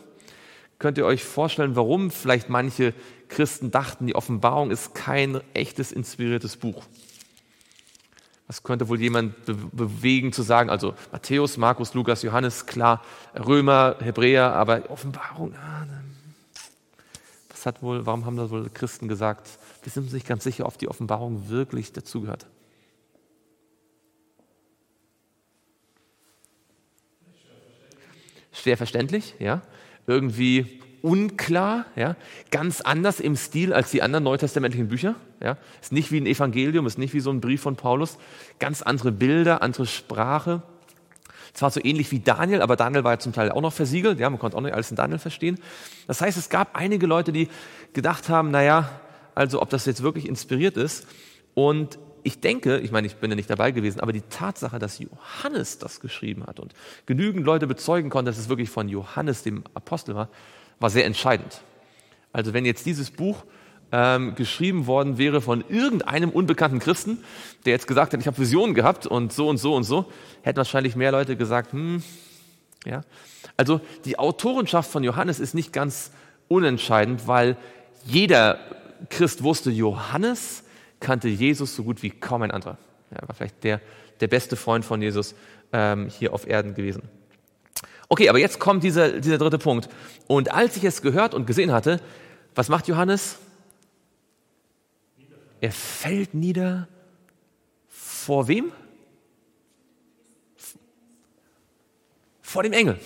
Könnt 0.81 0.97
ihr 0.97 1.05
euch 1.05 1.23
vorstellen, 1.23 1.75
warum 1.75 2.09
vielleicht 2.09 2.49
manche 2.49 2.95
Christen 3.27 3.69
dachten, 3.69 4.07
die 4.07 4.15
Offenbarung 4.15 4.71
ist 4.71 4.95
kein 4.95 5.39
echtes 5.53 5.91
inspiriertes 5.91 6.57
Buch? 6.57 6.83
Was 8.47 8.63
könnte 8.63 8.89
wohl 8.89 8.99
jemand 8.99 9.45
be 9.45 9.53
bewegen 9.53 10.33
zu 10.33 10.41
sagen? 10.41 10.71
Also 10.71 10.95
Matthäus, 11.11 11.57
Markus, 11.57 11.93
Lukas, 11.93 12.23
Johannes, 12.23 12.65
klar, 12.65 13.03
Römer, 13.35 13.97
Hebräer, 13.99 14.53
aber 14.53 14.89
Offenbarung, 14.89 15.53
ah, 15.53 15.85
was 17.51 17.67
hat 17.67 17.83
wohl, 17.83 18.07
warum 18.07 18.25
haben 18.25 18.37
da 18.37 18.49
wohl 18.49 18.67
Christen 18.73 19.07
gesagt? 19.07 19.47
Wir 19.83 19.91
sind 19.91 20.05
uns 20.05 20.13
nicht 20.13 20.27
ganz 20.27 20.43
sicher, 20.43 20.65
ob 20.65 20.79
die 20.79 20.87
Offenbarung 20.87 21.47
wirklich 21.47 21.93
dazugehört. 21.93 22.47
Schwer 28.51 28.77
verständlich, 28.77 29.35
ja. 29.37 29.61
Irgendwie 30.11 30.65
unklar, 31.01 31.85
ja, 31.95 32.17
ganz 32.51 32.81
anders 32.81 33.21
im 33.21 33.37
Stil 33.37 33.71
als 33.71 33.91
die 33.91 34.01
anderen 34.01 34.25
neutestamentlichen 34.25 34.89
Bücher. 34.89 35.15
Ja. 35.41 35.57
Ist 35.81 35.93
nicht 35.93 36.11
wie 36.11 36.19
ein 36.19 36.25
Evangelium, 36.25 36.85
ist 36.85 36.97
nicht 36.97 37.13
wie 37.13 37.21
so 37.21 37.31
ein 37.31 37.39
Brief 37.39 37.61
von 37.61 37.77
Paulus. 37.77 38.17
Ganz 38.59 38.81
andere 38.81 39.13
Bilder, 39.13 39.61
andere 39.61 39.85
Sprache. 39.85 40.63
Zwar 41.53 41.71
so 41.71 41.79
ähnlich 41.81 42.11
wie 42.11 42.19
Daniel, 42.19 42.61
aber 42.61 42.75
Daniel 42.75 43.05
war 43.05 43.13
ja 43.13 43.19
zum 43.19 43.31
Teil 43.31 43.51
auch 43.51 43.61
noch 43.61 43.71
versiegelt. 43.71 44.19
Ja, 44.19 44.29
man 44.29 44.37
konnte 44.37 44.57
auch 44.57 44.61
nicht 44.61 44.73
alles 44.73 44.91
in 44.91 44.97
Daniel 44.97 45.17
verstehen. 45.19 45.59
Das 46.07 46.19
heißt, 46.19 46.37
es 46.37 46.49
gab 46.49 46.75
einige 46.75 47.07
Leute, 47.07 47.31
die 47.31 47.47
gedacht 47.93 48.27
haben, 48.27 48.51
naja, 48.51 48.89
also 49.33 49.61
ob 49.61 49.69
das 49.69 49.85
jetzt 49.85 50.03
wirklich 50.03 50.27
inspiriert 50.27 50.75
ist. 50.75 51.07
Und 51.53 51.99
ich 52.23 52.39
denke, 52.39 52.79
ich 52.79 52.91
meine, 52.91 53.07
ich 53.07 53.15
bin 53.15 53.29
ja 53.29 53.35
nicht 53.35 53.49
dabei 53.49 53.71
gewesen, 53.71 53.99
aber 53.99 54.13
die 54.13 54.21
Tatsache, 54.21 54.79
dass 54.79 54.99
Johannes 54.99 55.77
das 55.79 55.99
geschrieben 55.99 56.45
hat 56.45 56.59
und 56.59 56.73
genügend 57.05 57.45
Leute 57.45 57.67
bezeugen 57.67 58.09
konnten, 58.09 58.27
dass 58.27 58.37
es 58.37 58.49
wirklich 58.49 58.69
von 58.69 58.89
Johannes, 58.89 59.43
dem 59.43 59.63
Apostel 59.73 60.15
war, 60.15 60.29
war 60.79 60.89
sehr 60.89 61.05
entscheidend. 61.05 61.61
Also 62.33 62.53
wenn 62.53 62.65
jetzt 62.65 62.85
dieses 62.85 63.11
Buch 63.11 63.43
ähm, 63.91 64.35
geschrieben 64.35 64.87
worden 64.87 65.17
wäre 65.17 65.41
von 65.41 65.63
irgendeinem 65.67 66.29
unbekannten 66.29 66.79
Christen, 66.79 67.23
der 67.65 67.73
jetzt 67.73 67.87
gesagt 67.87 68.13
hat, 68.13 68.19
ich 68.19 68.27
habe 68.27 68.37
Visionen 68.37 68.73
gehabt 68.73 69.05
und 69.05 69.33
so 69.33 69.49
und 69.49 69.57
so 69.57 69.75
und 69.75 69.83
so, 69.83 70.11
hätten 70.41 70.57
wahrscheinlich 70.57 70.95
mehr 70.95 71.11
Leute 71.11 71.35
gesagt, 71.35 71.73
hm, 71.73 72.01
ja. 72.85 73.01
Also 73.57 73.81
die 74.05 74.17
Autorenschaft 74.17 74.89
von 74.89 75.03
Johannes 75.03 75.39
ist 75.39 75.53
nicht 75.53 75.73
ganz 75.73 76.11
unentscheidend, 76.47 77.27
weil 77.27 77.57
jeder 78.05 78.59
Christ 79.09 79.43
wusste, 79.43 79.71
Johannes 79.71 80.60
kannte 81.01 81.27
Jesus 81.27 81.75
so 81.75 81.83
gut 81.83 82.01
wie 82.01 82.09
kaum 82.09 82.43
ein 82.43 82.51
anderer. 82.51 82.77
Er 83.09 83.27
war 83.27 83.35
vielleicht 83.35 83.63
der, 83.63 83.81
der 84.21 84.27
beste 84.27 84.55
Freund 84.55 84.85
von 84.85 85.01
Jesus 85.01 85.35
ähm, 85.73 86.07
hier 86.07 86.33
auf 86.33 86.47
Erden 86.47 86.73
gewesen. 86.73 87.03
Okay, 88.07 88.29
aber 88.29 88.39
jetzt 88.39 88.59
kommt 88.59 88.83
dieser, 88.83 89.19
dieser 89.19 89.37
dritte 89.37 89.57
Punkt. 89.57 89.89
Und 90.27 90.53
als 90.53 90.77
ich 90.77 90.83
es 90.83 91.01
gehört 91.01 91.33
und 91.33 91.45
gesehen 91.45 91.71
hatte, 91.71 91.99
was 92.55 92.69
macht 92.69 92.87
Johannes? 92.87 93.37
Er 95.61 95.71
fällt 95.71 96.33
nieder 96.33 96.87
vor 97.87 98.47
wem? 98.47 98.71
Vor 102.41 102.63
dem 102.63 102.73
Engel. 102.73 102.99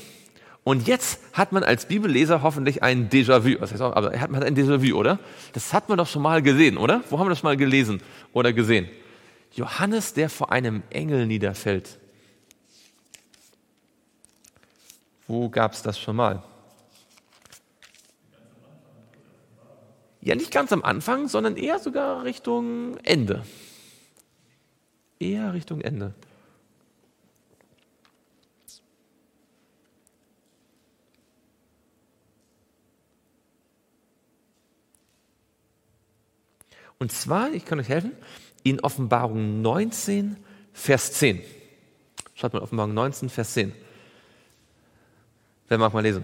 Und 0.65 0.87
jetzt 0.87 1.19
hat 1.31 1.51
man 1.51 1.63
als 1.63 1.85
Bibelleser 1.85 2.41
hoffentlich 2.41 2.81
ein 2.81 3.07
Déjà-vu. 3.07 3.59
Das 3.59 3.71
heißt 3.71 3.83
auch, 3.83 3.95
aber 3.95 4.09
man 4.09 4.37
hat 4.37 4.45
ein 4.45 4.55
Déjà-vu, 4.55 4.97
oder? 4.97 5.19
Das 5.53 5.73
hat 5.73 5.89
man 5.89 5.99
doch 5.99 6.07
schon 6.07 6.23
mal 6.23 6.41
gesehen, 6.41 6.77
oder? 6.77 7.03
Wo 7.11 7.19
haben 7.19 7.27
wir 7.27 7.29
das 7.29 7.39
schon 7.39 7.49
mal 7.49 7.55
gelesen 7.55 8.01
oder 8.33 8.51
gesehen? 8.51 8.89
Johannes, 9.53 10.15
der 10.15 10.27
vor 10.27 10.51
einem 10.51 10.81
Engel 10.89 11.27
niederfällt. 11.27 11.99
Wo 15.27 15.49
gab 15.49 15.73
es 15.73 15.83
das 15.83 15.99
schon 15.99 16.15
mal? 16.15 16.41
Ja, 20.21 20.33
nicht 20.33 20.49
ganz 20.49 20.73
am 20.73 20.81
Anfang, 20.81 21.27
sondern 21.27 21.57
eher 21.57 21.77
sogar 21.77 22.23
Richtung 22.23 22.97
Ende. 23.03 23.43
Eher 25.19 25.53
Richtung 25.53 25.81
Ende. 25.81 26.15
Und 36.99 37.11
zwar, 37.11 37.51
ich 37.51 37.65
kann 37.65 37.79
euch 37.79 37.89
helfen, 37.89 38.13
in 38.63 38.79
Offenbarung 38.79 39.61
19, 39.61 40.37
Vers 40.73 41.13
10. 41.13 41.41
Schaut 42.35 42.53
mal, 42.53 42.61
Offenbarung 42.61 42.93
19, 42.93 43.29
Vers 43.29 43.53
10. 43.53 43.73
Wer 45.67 45.77
mag 45.77 45.93
mal 45.93 46.01
lesen? 46.01 46.23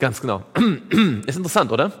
Ganz 0.00 0.22
genau. 0.22 0.42
Ist 1.26 1.36
interessant, 1.36 1.70
oder? 1.70 1.92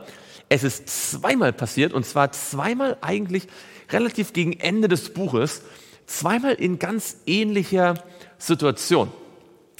Es 0.48 0.64
ist 0.64 0.88
zweimal 0.88 1.52
passiert 1.52 1.92
und 1.92 2.04
zwar 2.04 2.32
zweimal 2.32 2.96
eigentlich 3.02 3.46
relativ 3.90 4.32
gegen 4.32 4.54
Ende 4.54 4.88
des 4.88 5.12
Buches, 5.14 5.62
zweimal 6.06 6.54
in 6.54 6.80
ganz 6.80 7.18
ähnlicher 7.26 7.94
Situation. 8.38 9.12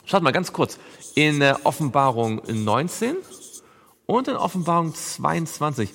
Schaut 0.05 0.23
mal 0.23 0.31
ganz 0.31 0.53
kurz. 0.53 0.79
In 1.17 1.41
der 1.41 1.67
Offenbarung 1.67 2.43
19 2.47 3.17
und 4.07 4.29
in 4.29 4.37
Offenbarung 4.37 4.95
22. 4.95 5.91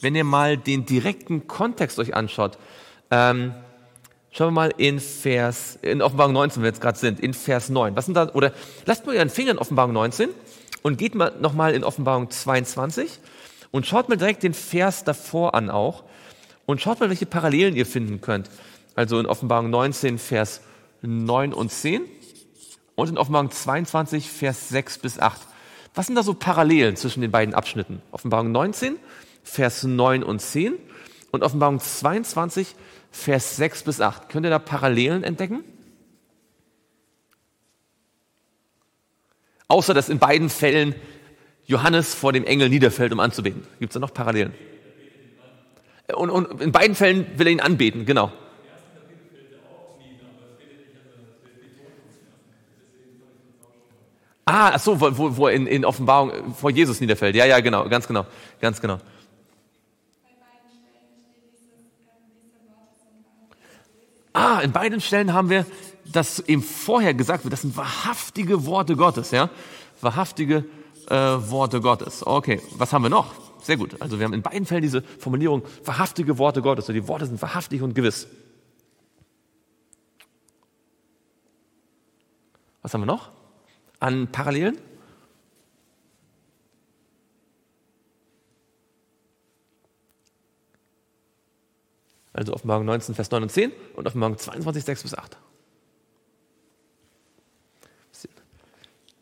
Wenn 0.00 0.14
ihr 0.14 0.24
mal 0.24 0.56
den 0.56 0.86
direkten 0.86 1.46
Kontext 1.48 1.98
euch 1.98 2.14
anschaut, 2.14 2.56
ähm, 3.10 3.52
schauen 4.30 4.48
wir 4.48 4.52
mal 4.52 4.74
in 4.78 5.00
Vers, 5.00 5.78
in 5.82 6.00
Offenbarung 6.00 6.32
19, 6.32 6.56
wenn 6.56 6.62
wir 6.62 6.70
jetzt 6.70 6.80
gerade 6.80 6.98
sind, 6.98 7.20
in 7.20 7.34
Vers 7.34 7.68
9. 7.68 7.96
Was 7.96 8.06
sind 8.06 8.14
da, 8.14 8.32
oder 8.32 8.52
lasst 8.86 9.04
mal 9.04 9.16
euren 9.16 9.28
Finger 9.28 9.50
in 9.50 9.58
Offenbarung 9.58 9.92
19 9.92 10.30
und 10.84 10.98
geht 10.98 11.14
mal 11.14 11.32
nochmal 11.40 11.74
in 11.74 11.82
Offenbarung 11.82 12.30
22 12.30 13.18
und 13.70 13.86
schaut 13.86 14.10
mal 14.10 14.16
direkt 14.16 14.42
den 14.42 14.52
Vers 14.52 15.02
davor 15.02 15.54
an 15.54 15.70
auch 15.70 16.04
und 16.66 16.80
schaut 16.80 17.00
mal, 17.00 17.08
welche 17.08 17.24
Parallelen 17.26 17.74
ihr 17.74 17.86
finden 17.86 18.20
könnt. 18.20 18.50
Also 18.94 19.18
in 19.18 19.24
Offenbarung 19.24 19.70
19, 19.70 20.18
Vers 20.18 20.60
9 21.00 21.54
und 21.54 21.72
10 21.72 22.02
und 22.96 23.08
in 23.08 23.16
Offenbarung 23.18 23.50
22, 23.50 24.28
Vers 24.28 24.68
6 24.68 24.98
bis 24.98 25.18
8. 25.18 25.40
Was 25.94 26.06
sind 26.06 26.16
da 26.16 26.22
so 26.22 26.34
Parallelen 26.34 26.96
zwischen 26.96 27.22
den 27.22 27.30
beiden 27.30 27.54
Abschnitten? 27.54 28.02
Offenbarung 28.12 28.52
19, 28.52 28.96
Vers 29.42 29.84
9 29.84 30.22
und 30.22 30.40
10 30.40 30.74
und 31.30 31.42
Offenbarung 31.42 31.80
22, 31.80 32.74
Vers 33.10 33.56
6 33.56 33.84
bis 33.84 34.00
8. 34.02 34.28
Könnt 34.28 34.44
ihr 34.44 34.50
da 34.50 34.58
Parallelen 34.58 35.24
entdecken? 35.24 35.64
Außer 39.68 39.94
dass 39.94 40.08
in 40.08 40.18
beiden 40.18 40.50
Fällen 40.50 40.94
Johannes 41.66 42.14
vor 42.14 42.32
dem 42.32 42.44
Engel 42.44 42.68
niederfällt, 42.68 43.12
um 43.12 43.20
anzubeten. 43.20 43.62
Gibt 43.80 43.90
es 43.90 43.94
da 43.94 44.00
noch 44.00 44.12
Parallelen? 44.12 44.52
Und, 46.14 46.30
und 46.30 46.60
in 46.60 46.72
beiden 46.72 46.94
Fällen 46.94 47.26
will 47.36 47.46
er 47.46 47.52
ihn 47.52 47.60
anbeten, 47.60 48.04
genau. 48.04 48.30
Ah, 54.46 54.72
ach 54.74 54.80
so, 54.80 55.00
wo, 55.00 55.36
wo 55.38 55.48
in, 55.48 55.66
in 55.66 55.86
Offenbarung 55.86 56.54
vor 56.54 56.70
Jesus 56.70 57.00
niederfällt. 57.00 57.34
Ja, 57.34 57.46
ja, 57.46 57.60
genau, 57.60 57.88
ganz 57.88 58.06
genau, 58.06 58.26
ganz 58.60 58.80
genau. 58.80 58.98
In 64.64 64.72
beiden 64.72 65.00
Stellen 65.00 65.34
haben 65.34 65.50
wir, 65.50 65.66
dass 66.06 66.40
eben 66.40 66.62
vorher 66.62 67.12
gesagt 67.12 67.44
wird, 67.44 67.52
das 67.52 67.60
sind 67.60 67.76
wahrhaftige 67.76 68.64
Worte 68.64 68.96
Gottes, 68.96 69.30
ja? 69.30 69.50
Wahrhaftige 70.00 70.64
äh, 71.08 71.14
Worte 71.14 71.82
Gottes. 71.82 72.26
Okay, 72.26 72.62
was 72.78 72.92
haben 72.92 73.02
wir 73.02 73.10
noch? 73.10 73.34
Sehr 73.62 73.76
gut. 73.76 74.00
Also 74.00 74.18
wir 74.18 74.24
haben 74.24 74.32
in 74.32 74.42
beiden 74.42 74.64
Fällen 74.64 74.82
diese 74.82 75.02
Formulierung 75.02 75.62
wahrhaftige 75.84 76.38
Worte 76.38 76.62
Gottes. 76.62 76.84
Also 76.84 76.94
die 76.94 77.06
Worte 77.08 77.26
sind 77.26 77.40
wahrhaftig 77.42 77.82
und 77.82 77.94
gewiss. 77.94 78.26
Was 82.80 82.94
haben 82.94 83.02
wir 83.02 83.06
noch 83.06 83.30
an 84.00 84.28
Parallelen? 84.28 84.78
Also 92.34 92.52
Offenbarung 92.52 92.84
19, 92.84 93.14
Vers 93.14 93.30
9 93.30 93.44
und 93.44 93.48
10 93.48 93.72
und 93.94 94.06
Offenbarung 94.06 94.36
22, 94.36 94.84
6 94.84 95.02
bis 95.04 95.14
8. 95.14 95.38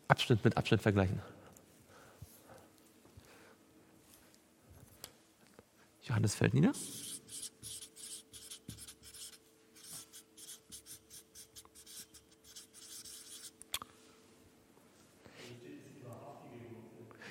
Abschnitt 0.07 0.43
mit 0.43 0.57
Abschnitt 0.57 0.81
vergleichen. 0.81 1.19
Johannes 6.03 6.35
fällt 6.35 6.53
nieder. 6.53 6.71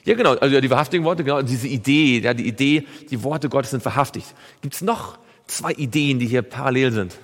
Ja, 0.05 0.17
genau, 0.17 0.35
also 0.35 0.61
die 0.61 0.69
wahrhaftigen 0.69 1.05
Worte, 1.05 1.23
genau, 1.23 1.43
diese 1.43 1.69
Idee, 1.69 2.19
ja, 2.19 2.35
die 2.35 2.49
Idee, 2.49 2.85
die 3.09 3.23
Worte 3.23 3.49
Gottes 3.49 3.71
sind 3.71 3.85
wahrhaftig. 3.85 4.25
Gibt 4.61 4.75
es 4.75 4.83
noch 4.83 5.19
zwei 5.53 5.73
Ideen, 5.73 6.19
die 6.19 6.27
hier 6.27 6.43
parallel 6.43 6.93
sind. 6.93 7.19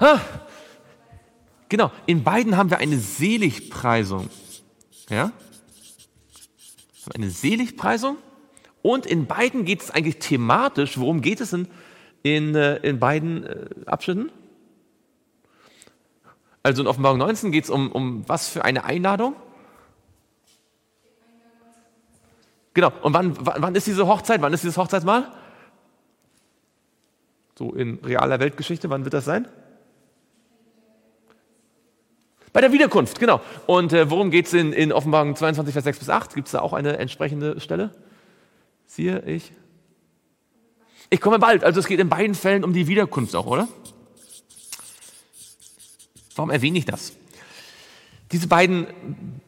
Ha, 0.00 0.20
genau, 1.68 1.92
in 2.06 2.24
beiden 2.24 2.56
haben 2.56 2.70
wir 2.70 2.78
eine 2.78 2.98
Seligpreisung. 2.98 4.28
Ja? 5.08 5.32
Eine 7.14 7.30
Seligpreisung. 7.30 8.16
Und 8.82 9.06
in 9.06 9.26
beiden 9.26 9.64
geht 9.64 9.82
es 9.82 9.90
eigentlich 9.90 10.18
thematisch. 10.18 10.98
Worum 10.98 11.20
geht 11.20 11.40
es 11.40 11.52
in, 11.52 11.68
in, 12.24 12.54
äh, 12.56 12.76
in 12.78 12.98
beiden 12.98 13.44
äh, 13.44 13.66
Abschnitten? 13.86 14.32
Also 16.64 16.82
in 16.82 16.88
Offenbarung 16.88 17.18
19 17.18 17.52
geht 17.52 17.64
es 17.64 17.70
um, 17.70 17.92
um 17.92 18.28
was 18.28 18.48
für 18.48 18.64
eine 18.64 18.84
Einladung? 18.84 19.36
Genau. 22.74 22.92
Und 23.02 23.14
wann, 23.14 23.36
wann 23.38 23.74
ist 23.74 23.86
diese 23.86 24.06
Hochzeit? 24.06 24.40
Wann 24.40 24.52
ist 24.52 24.62
dieses 24.62 24.76
Hochzeitsmahl? 24.76 25.30
So 27.58 27.72
in 27.72 27.98
realer 28.04 28.40
Weltgeschichte, 28.40 28.88
wann 28.90 29.04
wird 29.04 29.14
das 29.14 29.24
sein? 29.24 29.46
Bei 32.52 32.60
der 32.60 32.72
Wiederkunft, 32.72 33.18
genau. 33.18 33.40
Und 33.66 33.92
äh, 33.92 34.10
worum 34.10 34.30
geht 34.30 34.46
es 34.46 34.52
in, 34.52 34.72
in 34.72 34.92
Offenbarung 34.92 35.36
22, 35.36 35.72
Vers 35.72 35.84
6 35.84 35.98
bis 36.00 36.08
8? 36.10 36.34
Gibt 36.34 36.48
es 36.48 36.52
da 36.52 36.60
auch 36.60 36.72
eine 36.72 36.98
entsprechende 36.98 37.60
Stelle? 37.60 37.94
Siehe, 38.86 39.22
ich. 39.26 39.52
Ich 41.08 41.20
komme 41.20 41.38
bald. 41.38 41.64
Also 41.64 41.80
es 41.80 41.86
geht 41.86 42.00
in 42.00 42.08
beiden 42.08 42.34
Fällen 42.34 42.64
um 42.64 42.72
die 42.72 42.88
Wiederkunft 42.88 43.34
auch, 43.36 43.46
oder? 43.46 43.68
Warum 46.34 46.50
erwähne 46.50 46.78
ich 46.78 46.84
das? 46.84 47.12
Diese 48.32 48.48
beiden 48.48 48.86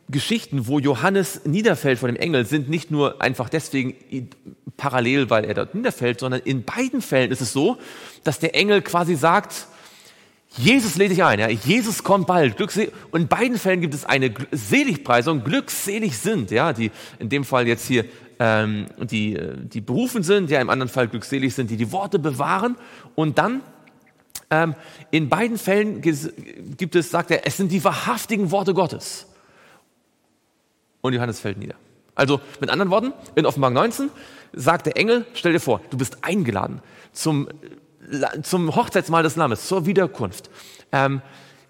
Geschichten, 0.09 0.67
wo 0.67 0.79
Johannes 0.79 1.41
niederfällt 1.45 1.99
vor 1.99 2.09
dem 2.09 2.17
Engel, 2.17 2.45
sind 2.45 2.69
nicht 2.69 2.91
nur 2.91 3.23
einfach 3.23 3.49
deswegen 3.49 3.95
parallel, 4.77 5.31
weil 5.31 5.45
er 5.45 5.55
dort 5.55 5.75
niederfällt, 5.75 6.21
sondern 6.21 6.43
in 6.43 6.65
beiden 6.65 7.01
Fällen 7.01 7.31
ist 7.31 7.41
es 7.41 7.53
so, 7.53 7.79
dass 8.23 8.39
der 8.39 8.55
Engel 8.55 8.83
quasi 8.83 9.15
sagt, 9.15 9.67
Jesus 10.57 10.97
lädt 10.97 11.11
dich 11.11 11.25
ein, 11.25 11.41
ja, 11.41 11.49
Jesus 11.49 12.05
kommt 12.05 12.29
bald. 12.29 12.57
Glückselig. 12.57 12.93
Und 13.11 13.23
in 13.23 13.29
beiden 13.29 13.59
Fällen 13.59 13.81
gibt 13.81 13.93
es 13.93 14.05
eine 14.05 14.33
Seligpreisung, 14.53 15.43
glückselig 15.43 16.17
sind, 16.17 16.53
ja, 16.53 16.73
die 16.73 16.93
in 17.19 17.29
dem 17.29 17.45
Fall 17.45 17.67
jetzt 17.67 17.87
hier 17.89 18.05
ähm, 18.39 18.87
die, 18.99 19.39
die 19.65 19.81
berufen 19.81 20.23
sind, 20.23 20.51
ja, 20.51 20.61
im 20.61 20.71
anderen 20.71 20.91
Fall 20.91 21.09
glückselig 21.09 21.55
sind, 21.55 21.71
die 21.71 21.77
die 21.77 21.91
Worte 21.91 22.19
bewahren. 22.19 22.77
Und 23.15 23.39
dann 23.39 23.63
in 25.11 25.29
beiden 25.29 25.59
Fällen 25.59 26.01
gibt 26.01 26.97
es, 26.97 27.11
sagt 27.11 27.31
er, 27.31 27.47
es 27.47 27.57
sind 27.57 27.71
die 27.71 27.83
wahrhaftigen 27.83 28.51
Worte 28.51 28.75
Gottes. 28.75 29.27
Und 31.01 31.13
Johannes 31.13 31.41
fällt 31.41 31.59
nieder. 31.59 31.75
Also 32.15 32.41
mit 32.61 32.71
anderen 32.71 32.91
Worten, 32.91 33.13
in 33.35 33.47
Offenbarung 33.47 33.75
19 33.75 34.11
sagt 34.53 34.87
der 34.87 34.97
Engel, 34.97 35.27
stell 35.35 35.53
dir 35.53 35.61
vor, 35.61 35.81
du 35.91 35.99
bist 35.99 36.19
eingeladen 36.23 36.81
zum, 37.13 37.49
zum 38.43 38.75
Hochzeitsmahl 38.75 39.23
des 39.23 39.37
Lammes, 39.37 39.67
zur 39.67 39.87
Wiederkunft. 39.87 40.49
Ähm, 40.93 41.23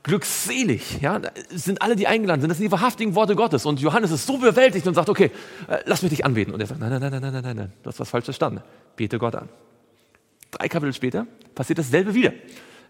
glückselig, 0.02 1.00
ja, 1.00 1.20
sind 1.50 1.82
alle, 1.82 1.96
die 1.96 2.06
eingeladen 2.06 2.42
sind. 2.42 2.50
Das 2.50 2.58
sind 2.58 2.66
die 2.66 2.72
wahrhaftigen 2.72 3.14
Worte 3.14 3.34
Gottes. 3.34 3.64
Und 3.66 3.80
Johannes 3.80 4.10
ist 4.10 4.26
so 4.26 4.36
bewältigt 4.36 4.86
und 4.86 4.94
sagt, 4.94 5.08
okay, 5.08 5.30
äh, 5.66 5.78
lass 5.86 6.02
mich 6.02 6.10
dich 6.10 6.24
anbeten. 6.24 6.52
Und 6.52 6.60
er 6.60 6.66
sagt, 6.66 6.80
nein, 6.80 6.90
nein, 6.90 7.00
nein, 7.00 7.10
nein, 7.10 7.32
nein, 7.32 7.42
nein, 7.42 7.56
nein, 7.56 7.72
du 7.82 7.88
hast 7.88 7.98
was 7.98 8.10
falsch 8.10 8.26
verstanden. 8.26 8.60
Bete 8.96 9.18
Gott 9.18 9.34
an. 9.34 9.48
Drei 10.50 10.68
Kapitel 10.68 10.92
später 10.92 11.26
passiert 11.54 11.78
dasselbe 11.78 12.14
wieder. 12.14 12.32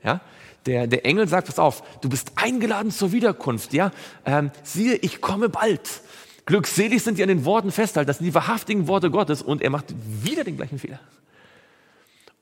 Ja? 0.04 0.20
Der, 0.66 0.86
der 0.86 1.04
Engel 1.04 1.28
sagt, 1.28 1.48
pass 1.48 1.58
auf, 1.58 1.82
du 2.00 2.08
bist 2.08 2.32
eingeladen 2.36 2.90
zur 2.90 3.12
Wiederkunft. 3.12 3.72
Ja? 3.72 3.90
Ähm, 4.24 4.50
siehe, 4.62 4.94
ich 4.96 5.20
komme 5.20 5.48
bald. 5.48 6.02
Glückselig 6.46 7.02
sind 7.02 7.18
die 7.18 7.22
an 7.22 7.28
den 7.28 7.44
Worten 7.44 7.72
festhalten. 7.72 8.06
Das 8.06 8.18
sind 8.18 8.26
die 8.26 8.34
wahrhaftigen 8.34 8.86
Worte 8.86 9.10
Gottes. 9.10 9.42
Und 9.42 9.62
er 9.62 9.70
macht 9.70 9.94
wieder 10.22 10.44
den 10.44 10.56
gleichen 10.56 10.78
Fehler. 10.78 11.00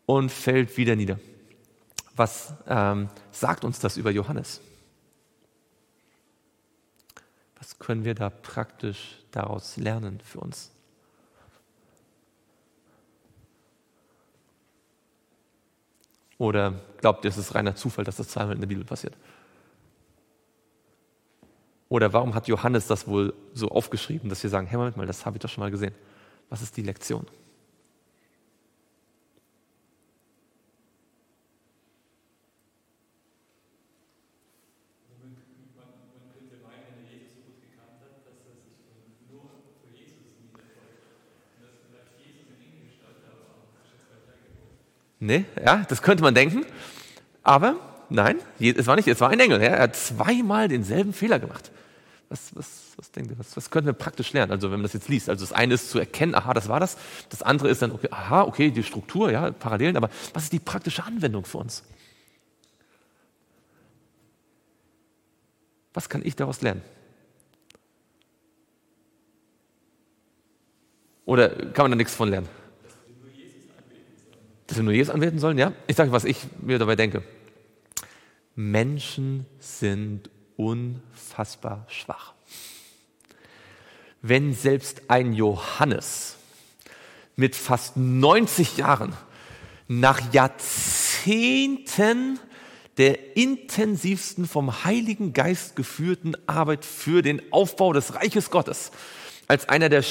Und 0.07 0.31
fällt 0.31 0.77
wieder 0.77 0.97
nieder. 0.97 1.19
Was 2.17 2.53
ähm, 2.69 3.09
sagt 3.31 3.65
uns 3.65 3.79
das 3.79 3.97
über 3.97 4.11
Johannes? 4.11 4.61
Was 7.59 7.79
können 7.79 8.05
wir 8.05 8.15
da 8.15 8.29
praktisch 8.29 9.19
daraus 9.31 9.77
lernen 9.77 10.21
für 10.25 10.41
uns? 10.41 10.73
Oder 16.43 16.75
glaubt 17.01 17.25
ihr, 17.25 17.29
es 17.29 17.39
ist 17.39 17.55
reiner 17.55 17.77
Zufall, 17.77 18.05
dass 18.05 18.17
das 18.17 18.27
zweimal 18.27 18.57
in 18.57 18.61
der 18.61 18.67
Bibel 18.67 18.85
passiert? 18.85 19.15
Oder 21.89 22.13
warum 22.13 22.35
hat 22.35 22.49
Johannes 22.49 22.89
das 22.89 23.07
wohl 23.07 23.33
so 23.55 23.69
aufgeschrieben, 23.69 24.29
dass 24.29 24.43
wir 24.43 24.51
sagen, 24.51 24.67
hey, 24.67 24.77
Moment 24.77 24.97
mal, 24.97 25.07
das 25.07 25.25
habe 25.25 25.37
ich 25.37 25.41
doch 25.41 25.49
schon 25.49 25.63
mal 25.63 25.71
gesehen. 25.71 25.95
Was 26.51 26.61
ist 26.61 26.77
die 26.77 26.83
Lektion? 26.83 27.27
Nee, 45.23 45.45
ja, 45.65 45.87
das 45.89 46.03
könnte 46.03 46.25
man 46.25 46.35
denken. 46.35 46.67
Aber 47.45 47.77
nein, 48.09 48.41
es 48.59 48.89
war 48.89 48.97
nicht, 48.97 49.07
es 49.07 49.21
war 49.21 49.31
ein 49.31 49.39
Engel. 49.39 49.63
Ja, 49.63 49.69
er 49.69 49.83
hat 49.83 49.95
zweimal 49.95 50.67
denselben 50.67 51.13
Fehler 51.13 51.39
gemacht. 51.39 51.71
Was, 52.29 52.51
was, 52.57 52.67
was 52.97 53.13
denkt 53.13 53.31
ihr, 53.31 53.39
was, 53.39 53.57
was 53.57 53.71
könnten 53.71 53.87
wir 53.87 53.93
praktisch 53.93 54.33
lernen? 54.33 54.51
Also 54.51 54.73
wenn 54.73 54.79
man 54.79 54.83
das 54.83 54.95
jetzt 54.95 55.09
liest, 55.09 55.29
also 55.29 55.45
das 55.45 55.53
eine 55.53 55.75
ist 55.75 55.91
zu 55.91 56.01
erkennen, 56.01 56.35
aha, 56.35 56.55
das 56.55 56.69
war 56.69 56.81
das. 56.81 56.97
Das 57.29 57.41
andere 57.41 57.69
ist 57.69 57.83
dann, 57.83 57.93
okay, 57.93 58.09
aha, 58.11 58.43
okay, 58.43 58.73
die 58.73 58.83
Struktur, 58.83 59.31
ja, 59.31 59.53
Parallelen, 59.53 59.97
aber 59.97 60.11
was 60.35 60.43
ist 60.43 60.53
die 60.53 60.59
praktische 60.59 61.05
Anwendung 61.05 61.45
für 61.45 61.59
uns? 61.59 61.85
Was 65.95 66.09
kann 66.09 66.27
ich 66.27 66.35
daraus 66.35 66.63
lernen? 66.63 66.83
Oder 71.27 71.49
kann 71.49 71.85
man 71.85 71.93
da 71.93 71.97
nichts 71.97 72.17
von 72.17 72.29
lernen? 72.29 72.49
Dass 74.73 74.79
wir 74.79 74.85
nur 74.85 74.95
Jesus 74.95 75.13
anbeten 75.13 75.39
sollen? 75.39 75.59
Ja? 75.59 75.75
Ich 75.87 75.97
sage, 75.97 76.13
was 76.13 76.25
ich 76.25 76.39
mir 76.63 76.79
dabei 76.79 76.97
denke. 76.97 77.23
Menschen 78.55 79.45
sind 79.59 80.31
unfassbar 80.57 81.85
schwach. 81.89 82.33
Wenn 84.23 84.55
selbst 84.55 85.11
ein 85.11 85.35
Johannes 85.35 86.37
mit 87.37 87.55
fast 87.55 87.99
90 87.99 88.79
Jahren 88.79 89.13
nach 89.89 90.33
Jahrzehnten 90.33 91.79
der 92.97 93.37
intensivsten 93.37 94.49
vom 94.49 94.85
Heiligen 94.85 95.35
Geist 95.35 95.77
geführten 95.77 96.35
Arbeit 96.47 96.87
für 96.87 97.21
den 97.21 97.43
Aufbau 97.53 97.93
des 97.93 98.15
Reiches 98.15 98.51
Gottes, 98.51 98.91
als 99.49 99.69
einer 99.69 99.91
der 99.91 100.03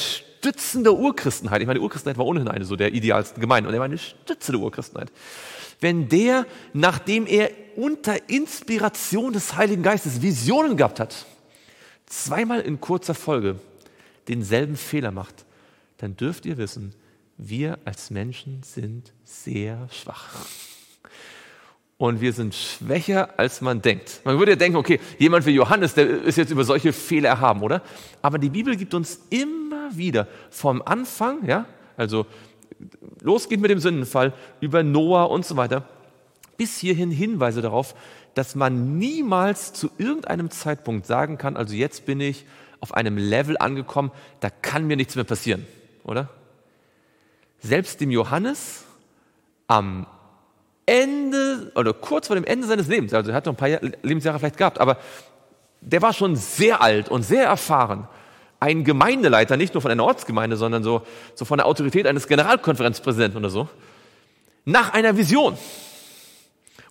Stützen 0.41 0.83
der 0.83 0.93
Urchristenheit, 0.93 1.61
ich 1.61 1.67
meine, 1.67 1.77
die 1.77 1.83
Urchristenheit 1.83 2.17
war 2.17 2.25
ohnehin 2.25 2.47
eine 2.47 2.65
so 2.65 2.75
der 2.75 2.95
idealsten 2.95 3.39
Gemeinden 3.39 3.67
und 3.67 3.75
er 3.75 3.79
war 3.79 3.85
eine 3.85 3.99
Stütze 3.99 4.51
der 4.51 4.59
Urchristenheit, 4.59 5.11
wenn 5.81 6.09
der, 6.09 6.47
nachdem 6.73 7.27
er 7.27 7.51
unter 7.75 8.27
Inspiration 8.27 9.33
des 9.33 9.55
Heiligen 9.55 9.83
Geistes 9.83 10.23
Visionen 10.23 10.77
gehabt 10.77 10.99
hat, 10.99 11.27
zweimal 12.07 12.61
in 12.61 12.81
kurzer 12.81 13.13
Folge 13.13 13.59
denselben 14.27 14.77
Fehler 14.77 15.11
macht, 15.11 15.45
dann 15.99 16.17
dürft 16.17 16.47
ihr 16.47 16.57
wissen, 16.57 16.95
wir 17.37 17.77
als 17.85 18.09
Menschen 18.09 18.63
sind 18.63 19.13
sehr 19.23 19.87
schwach 19.91 20.47
und 22.01 22.19
wir 22.19 22.33
sind 22.33 22.55
schwächer, 22.55 23.29
als 23.37 23.61
man 23.61 23.83
denkt. 23.83 24.21
Man 24.23 24.39
würde 24.39 24.53
ja 24.53 24.55
denken, 24.55 24.75
okay, 24.75 24.99
jemand 25.19 25.45
wie 25.45 25.51
Johannes, 25.51 25.93
der 25.93 26.23
ist 26.23 26.35
jetzt 26.35 26.49
über 26.49 26.63
solche 26.63 26.93
Fehler 26.93 27.29
erhaben, 27.29 27.61
oder? 27.61 27.83
Aber 28.23 28.39
die 28.39 28.49
Bibel 28.49 28.75
gibt 28.75 28.95
uns 28.95 29.21
immer 29.29 29.95
wieder 29.95 30.27
vom 30.49 30.81
Anfang, 30.81 31.45
ja, 31.45 31.67
also 31.97 32.25
losgeht 33.21 33.59
mit 33.59 33.69
dem 33.69 33.77
Sündenfall, 33.77 34.33
über 34.61 34.81
Noah 34.81 35.29
und 35.29 35.45
so 35.45 35.57
weiter, 35.57 35.87
bis 36.57 36.79
hierhin 36.79 37.11
Hinweise 37.11 37.61
darauf, 37.61 37.93
dass 38.33 38.55
man 38.55 38.97
niemals 38.97 39.71
zu 39.71 39.91
irgendeinem 39.99 40.49
Zeitpunkt 40.49 41.05
sagen 41.05 41.37
kann, 41.37 41.55
also 41.55 41.75
jetzt 41.75 42.07
bin 42.07 42.19
ich 42.19 42.47
auf 42.79 42.95
einem 42.95 43.15
Level 43.15 43.57
angekommen, 43.59 44.09
da 44.39 44.49
kann 44.49 44.87
mir 44.87 44.97
nichts 44.97 45.13
mehr 45.13 45.23
passieren, 45.23 45.67
oder? 46.03 46.29
Selbst 47.59 48.01
dem 48.01 48.09
Johannes 48.09 48.85
am 49.67 50.07
Ende 50.91 51.71
oder 51.75 51.93
kurz 51.93 52.27
vor 52.27 52.35
dem 52.35 52.43
Ende 52.43 52.67
seines 52.67 52.87
Lebens, 52.87 53.13
also 53.13 53.31
er 53.31 53.35
hat 53.37 53.45
noch 53.45 53.53
ein 53.53 53.57
paar 53.57 53.69
Lebensjahre 54.03 54.39
vielleicht 54.39 54.57
gehabt, 54.57 54.77
aber 54.77 54.97
der 55.79 56.01
war 56.01 56.11
schon 56.11 56.35
sehr 56.35 56.81
alt 56.81 57.07
und 57.07 57.23
sehr 57.23 57.45
erfahren. 57.45 58.09
Ein 58.59 58.83
Gemeindeleiter, 58.83 59.55
nicht 59.55 59.73
nur 59.73 59.81
von 59.81 59.89
einer 59.89 60.03
Ortsgemeinde, 60.03 60.57
sondern 60.57 60.83
so, 60.83 61.03
so 61.33 61.45
von 61.45 61.57
der 61.57 61.65
Autorität 61.65 62.07
eines 62.07 62.27
Generalkonferenzpräsidenten 62.27 63.37
oder 63.37 63.49
so, 63.49 63.69
nach 64.65 64.93
einer 64.93 65.15
Vision. 65.15 65.57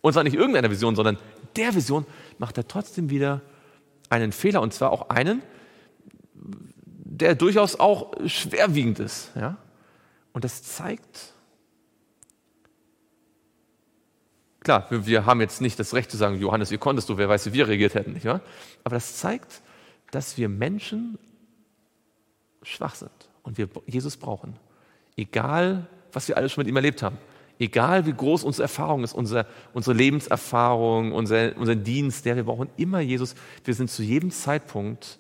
Und 0.01 0.15
zwar 0.15 0.25
nicht 0.25 0.35
irgendeiner 0.35 0.71
Vision, 0.71 0.97
sondern 0.97 1.19
der 1.57 1.75
Vision 1.75 2.07
macht 2.39 2.57
er 2.57 2.67
trotzdem 2.67 3.11
wieder 3.11 3.43
einen 4.09 4.33
Fehler 4.33 4.63
und 4.63 4.73
zwar 4.73 4.93
auch 4.93 5.11
einen, 5.11 5.43
der 6.33 7.35
durchaus 7.35 7.79
auch 7.79 8.13
schwerwiegend 8.25 8.99
ist. 8.99 9.31
Ja? 9.37 9.59
Und 10.33 10.45
das 10.45 10.63
zeigt, 10.63 11.35
Klar, 14.61 14.87
wir, 14.91 15.07
wir, 15.07 15.27
haben 15.27 15.41
jetzt 15.41 15.61
nicht 15.61 15.79
das 15.79 15.95
Recht 15.95 16.11
zu 16.11 16.17
sagen, 16.17 16.39
Johannes, 16.39 16.71
wie 16.71 16.79
konntest 16.79 17.09
du, 17.09 17.17
wer 17.17 17.29
weiß, 17.29 17.47
wie 17.47 17.53
wir 17.55 17.69
reagiert 17.69 17.95
hätten, 17.95 18.13
nicht 18.13 18.27
wahr? 18.27 18.43
Aber 18.85 18.97
das 18.97 19.17
zeigt, 19.17 19.63
dass 20.11 20.37
wir 20.37 20.49
Menschen 20.49 21.19
schwach 22.63 22.95
sind 22.95 23.11
und 23.43 23.57
wir 23.57 23.69
Jesus 23.87 24.17
brauchen. 24.19 24.57
Egal, 25.17 25.87
was 26.13 26.29
wir 26.29 26.37
alles 26.37 26.53
schon 26.53 26.63
mit 26.63 26.69
ihm 26.69 26.77
erlebt 26.77 27.03
haben. 27.03 27.17
Egal, 27.59 28.07
wie 28.07 28.13
groß 28.13 28.45
unsere 28.45 28.65
Erfahrung 28.65 29.05
ist, 29.05 29.15
unsere, 29.15 29.47
unsere 29.73 29.95
Lebenserfahrung, 29.95 31.13
unser, 31.13 31.57
unser 31.57 31.77
Dienst, 31.77 32.25
der 32.25 32.37
wir 32.37 32.45
brauchen 32.45 32.71
immer 32.77 33.01
Jesus. 33.01 33.35
Wir 33.65 33.75
sind 33.75 33.91
zu 33.91 34.03
jedem 34.03 34.31
Zeitpunkt 34.31 35.19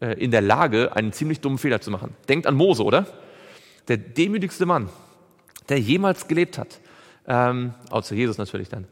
äh, 0.00 0.12
in 0.22 0.30
der 0.30 0.42
Lage, 0.42 0.94
einen 0.94 1.12
ziemlich 1.12 1.40
dummen 1.40 1.58
Fehler 1.58 1.80
zu 1.80 1.90
machen. 1.90 2.14
Denkt 2.28 2.46
an 2.46 2.54
Mose, 2.54 2.84
oder? 2.84 3.06
Der 3.88 3.96
demütigste 3.96 4.66
Mann, 4.66 4.90
der 5.68 5.80
jemals 5.80 6.28
gelebt 6.28 6.58
hat 6.58 6.78
ähm, 7.26 7.74
außer 7.90 8.14
Jesus 8.14 8.38
natürlich 8.38 8.68
dann. 8.68 8.86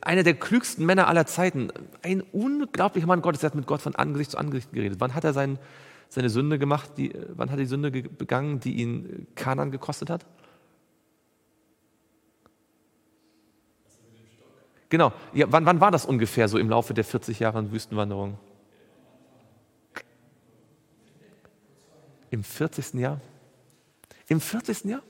Einer 0.00 0.22
der 0.22 0.34
klügsten 0.34 0.84
Männer 0.84 1.06
aller 1.08 1.26
Zeiten, 1.26 1.70
ein 2.02 2.22
unglaublicher 2.22 3.06
Mann 3.06 3.22
Gottes, 3.22 3.40
der 3.40 3.50
hat 3.50 3.54
mit 3.54 3.66
Gott 3.66 3.82
von 3.82 3.94
Angesicht 3.94 4.32
zu 4.32 4.38
Angesicht 4.38 4.72
geredet. 4.72 5.00
Wann 5.00 5.14
hat 5.14 5.24
er 5.24 5.32
sein, 5.32 5.58
seine 6.08 6.30
Sünde 6.30 6.58
gemacht? 6.58 6.90
Die, 6.96 7.12
wann 7.28 7.50
hat 7.50 7.58
er 7.58 7.64
die 7.64 7.68
Sünde 7.68 7.90
begangen, 7.90 8.60
die 8.60 8.74
ihn 8.74 9.26
Kanan 9.34 9.70
gekostet 9.70 10.10
hat? 10.10 10.26
Genau. 14.88 15.12
Ja, 15.32 15.46
wann, 15.50 15.64
wann 15.66 15.80
war 15.80 15.92
das 15.92 16.04
ungefähr 16.04 16.48
so 16.48 16.58
im 16.58 16.68
Laufe 16.68 16.92
der 16.94 17.04
40 17.04 17.38
Jahre 17.38 17.70
Wüstenwanderung? 17.70 18.38
Im 22.30 22.44
40. 22.44 22.94
Jahr? 22.94 23.20
Im 24.28 24.40
40. 24.40 24.84
Jahr? 24.84 25.02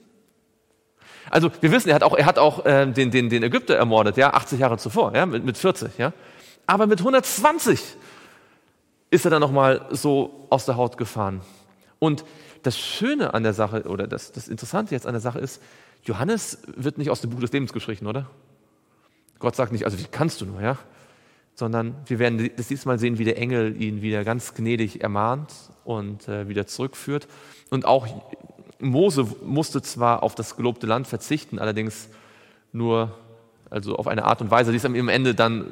Also 1.29 1.51
wir 1.61 1.71
wissen, 1.73 1.89
er 1.89 1.97
hat 1.97 2.03
auch, 2.03 2.17
er 2.17 2.27
hat 2.27 2.39
auch 2.39 2.65
äh, 2.65 2.87
den, 2.87 3.11
den, 3.11 3.29
den 3.29 3.43
Ägypter 3.43 3.77
ermordet, 3.77 4.17
ja, 4.17 4.33
80 4.33 4.61
Jahre 4.61 4.79
zuvor, 4.79 5.15
ja, 5.15 5.27
mit, 5.27 5.45
mit 5.45 5.59
40, 5.59 5.99
ja. 5.99 6.13
Aber 6.67 6.87
mit 6.87 7.01
120 7.01 7.97
ist 9.11 9.25
er 9.25 9.31
dann 9.31 9.41
nochmal 9.41 9.87
so 9.91 10.47
aus 10.51 10.67
der 10.67 10.77
Haut 10.77 10.97
gefahren. 10.97 11.41
Und 11.99 12.25
das 12.63 12.79
Schöne 12.79 13.35
an 13.35 13.43
der 13.43 13.55
Sache, 13.55 13.83
oder 13.85 14.07
das, 14.07 14.33
das 14.33 14.49
Interessante 14.49 14.95
jetzt 14.95 15.07
an 15.07 15.13
der 15.13 15.21
Sache 15.21 15.39
ist, 15.39 15.61
Johannes 16.05 16.59
wird 16.67 16.99
nicht 16.99 17.11
aus 17.11 17.21
dem 17.21 17.31
Buch 17.31 17.41
des 17.41 17.53
Lebens 17.53 17.73
gestrichen, 17.73 18.07
oder? 18.07 18.31
Gott 19.39 19.57
sagt 19.57 19.73
nicht, 19.73 19.85
also 19.85 19.99
wie 19.99 20.05
kannst 20.05 20.41
du 20.41 20.47
nur, 20.47 20.61
ja? 20.61 20.79
Sondern 21.55 21.97
wir 22.07 22.19
werden 22.19 22.51
das 22.57 22.69
diesmal 22.69 22.99
sehen, 22.99 23.19
wie 23.19 23.25
der 23.25 23.37
Engel 23.37 23.81
ihn 23.81 24.01
wieder 24.01 24.25
ganz 24.25 24.55
gnädig 24.55 25.03
ermahnt 25.03 25.53
und 25.85 26.29
äh, 26.29 26.49
wieder 26.49 26.67
zurückführt. 26.67 27.29
Und 27.71 27.85
auch 27.85 28.07
Mose 28.81 29.27
musste 29.45 29.83
zwar 29.83 30.23
auf 30.23 30.35
das 30.35 30.57
gelobte 30.57 30.87
Land 30.87 31.07
verzichten, 31.07 31.59
allerdings 31.59 32.09
nur 32.73 33.15
also 33.71 33.97
auf 33.97 34.09
eine 34.09 34.25
Art 34.25 34.41
und 34.41 34.51
Weise, 34.51 34.73
die 34.73 34.79
es 34.79 34.85
am 34.85 35.09
Ende 35.09 35.35
dann 35.35 35.67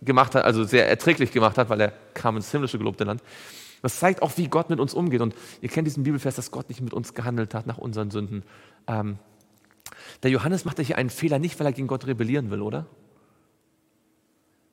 gemacht 0.00 0.34
hat, 0.34 0.44
also 0.44 0.64
sehr 0.64 0.88
erträglich 0.88 1.32
gemacht 1.32 1.58
hat, 1.58 1.68
weil 1.68 1.80
er 1.80 1.92
kam 2.14 2.36
ins 2.36 2.50
himmlische 2.50 2.78
gelobte 2.78 3.04
Land. 3.04 3.22
Das 3.82 3.98
zeigt 3.98 4.22
auch, 4.22 4.32
wie 4.36 4.48
Gott 4.48 4.70
mit 4.70 4.78
uns 4.78 4.94
umgeht. 4.94 5.20
Und 5.20 5.34
ihr 5.60 5.68
kennt 5.68 5.86
diesen 5.86 6.04
Bibelfest, 6.04 6.38
dass 6.38 6.50
Gott 6.52 6.68
nicht 6.68 6.80
mit 6.80 6.94
uns 6.94 7.14
gehandelt 7.14 7.52
hat 7.54 7.66
nach 7.66 7.78
unseren 7.78 8.10
Sünden. 8.10 8.44
Ähm, 8.86 9.18
der 10.22 10.30
Johannes 10.30 10.64
macht 10.64 10.78
hier 10.78 10.98
einen 10.98 11.10
Fehler 11.10 11.38
nicht, 11.38 11.58
weil 11.58 11.66
er 11.66 11.72
gegen 11.72 11.88
Gott 11.88 12.06
rebellieren 12.06 12.50
will, 12.50 12.62
oder? 12.62 12.86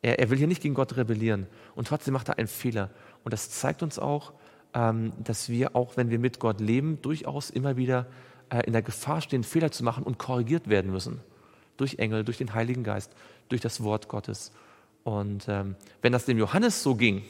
Er, 0.01 0.19
er 0.19 0.29
will 0.29 0.37
hier 0.37 0.47
nicht 0.47 0.61
gegen 0.61 0.75
Gott 0.75 0.95
rebellieren. 0.95 1.47
Und 1.75 1.87
trotzdem 1.87 2.13
macht 2.13 2.29
er 2.29 2.37
einen 2.37 2.47
Fehler. 2.47 2.91
Und 3.23 3.33
das 3.33 3.49
zeigt 3.49 3.81
uns 3.81 3.97
auch, 3.97 4.33
dass 4.71 5.49
wir, 5.49 5.75
auch 5.75 5.97
wenn 5.97 6.09
wir 6.09 6.19
mit 6.19 6.39
Gott 6.39 6.59
leben, 6.59 7.01
durchaus 7.01 7.49
immer 7.49 7.75
wieder 7.75 8.05
äh, 8.49 8.65
in 8.65 8.73
der 8.73 8.81
Gefahr 8.81 9.21
stehen, 9.21 9.43
Fehler 9.43 9.71
zu 9.71 9.83
machen 9.83 10.03
und 10.03 10.17
korrigiert 10.19 10.69
werden 10.69 10.91
müssen. 10.91 11.21
Durch 11.77 11.95
Engel, 11.99 12.23
durch 12.23 12.37
den 12.37 12.53
Heiligen 12.53 12.83
Geist, 12.83 13.11
durch 13.47 13.61
das 13.61 13.83
Wort 13.83 14.07
Gottes. 14.07 14.51
Und 15.03 15.47
ähm, 15.47 15.75
wenn 16.01 16.11
das 16.11 16.25
dem 16.25 16.37
Johannes 16.37 16.83
so 16.83 16.95
ging, 16.95 17.23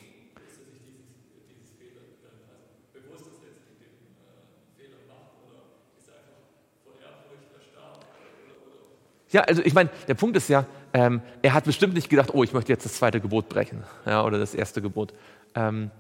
Ja, 9.32 9.42
also 9.42 9.62
ich 9.64 9.74
meine, 9.74 9.90
der 10.08 10.16
Punkt 10.16 10.36
ist 10.38 10.50
ja, 10.50 10.66
ähm, 10.92 11.22
er 11.44 11.54
hat 11.54 11.66
bestimmt 11.66 11.94
nicht 11.94 12.10
gedacht, 12.10 12.32
oh, 12.34 12.44
ich 12.44 12.54
möchte 12.54 12.72
jetzt 12.72 12.86
das 12.86 12.96
zweite 12.96 13.22
Gebot 13.22 13.48
brechen 13.48 13.84
ja, 14.06 14.24
oder 14.24 14.40
das 14.40 14.56
erste 14.56 14.82
Gebot. 14.82 15.14
Ähm, 15.54 15.92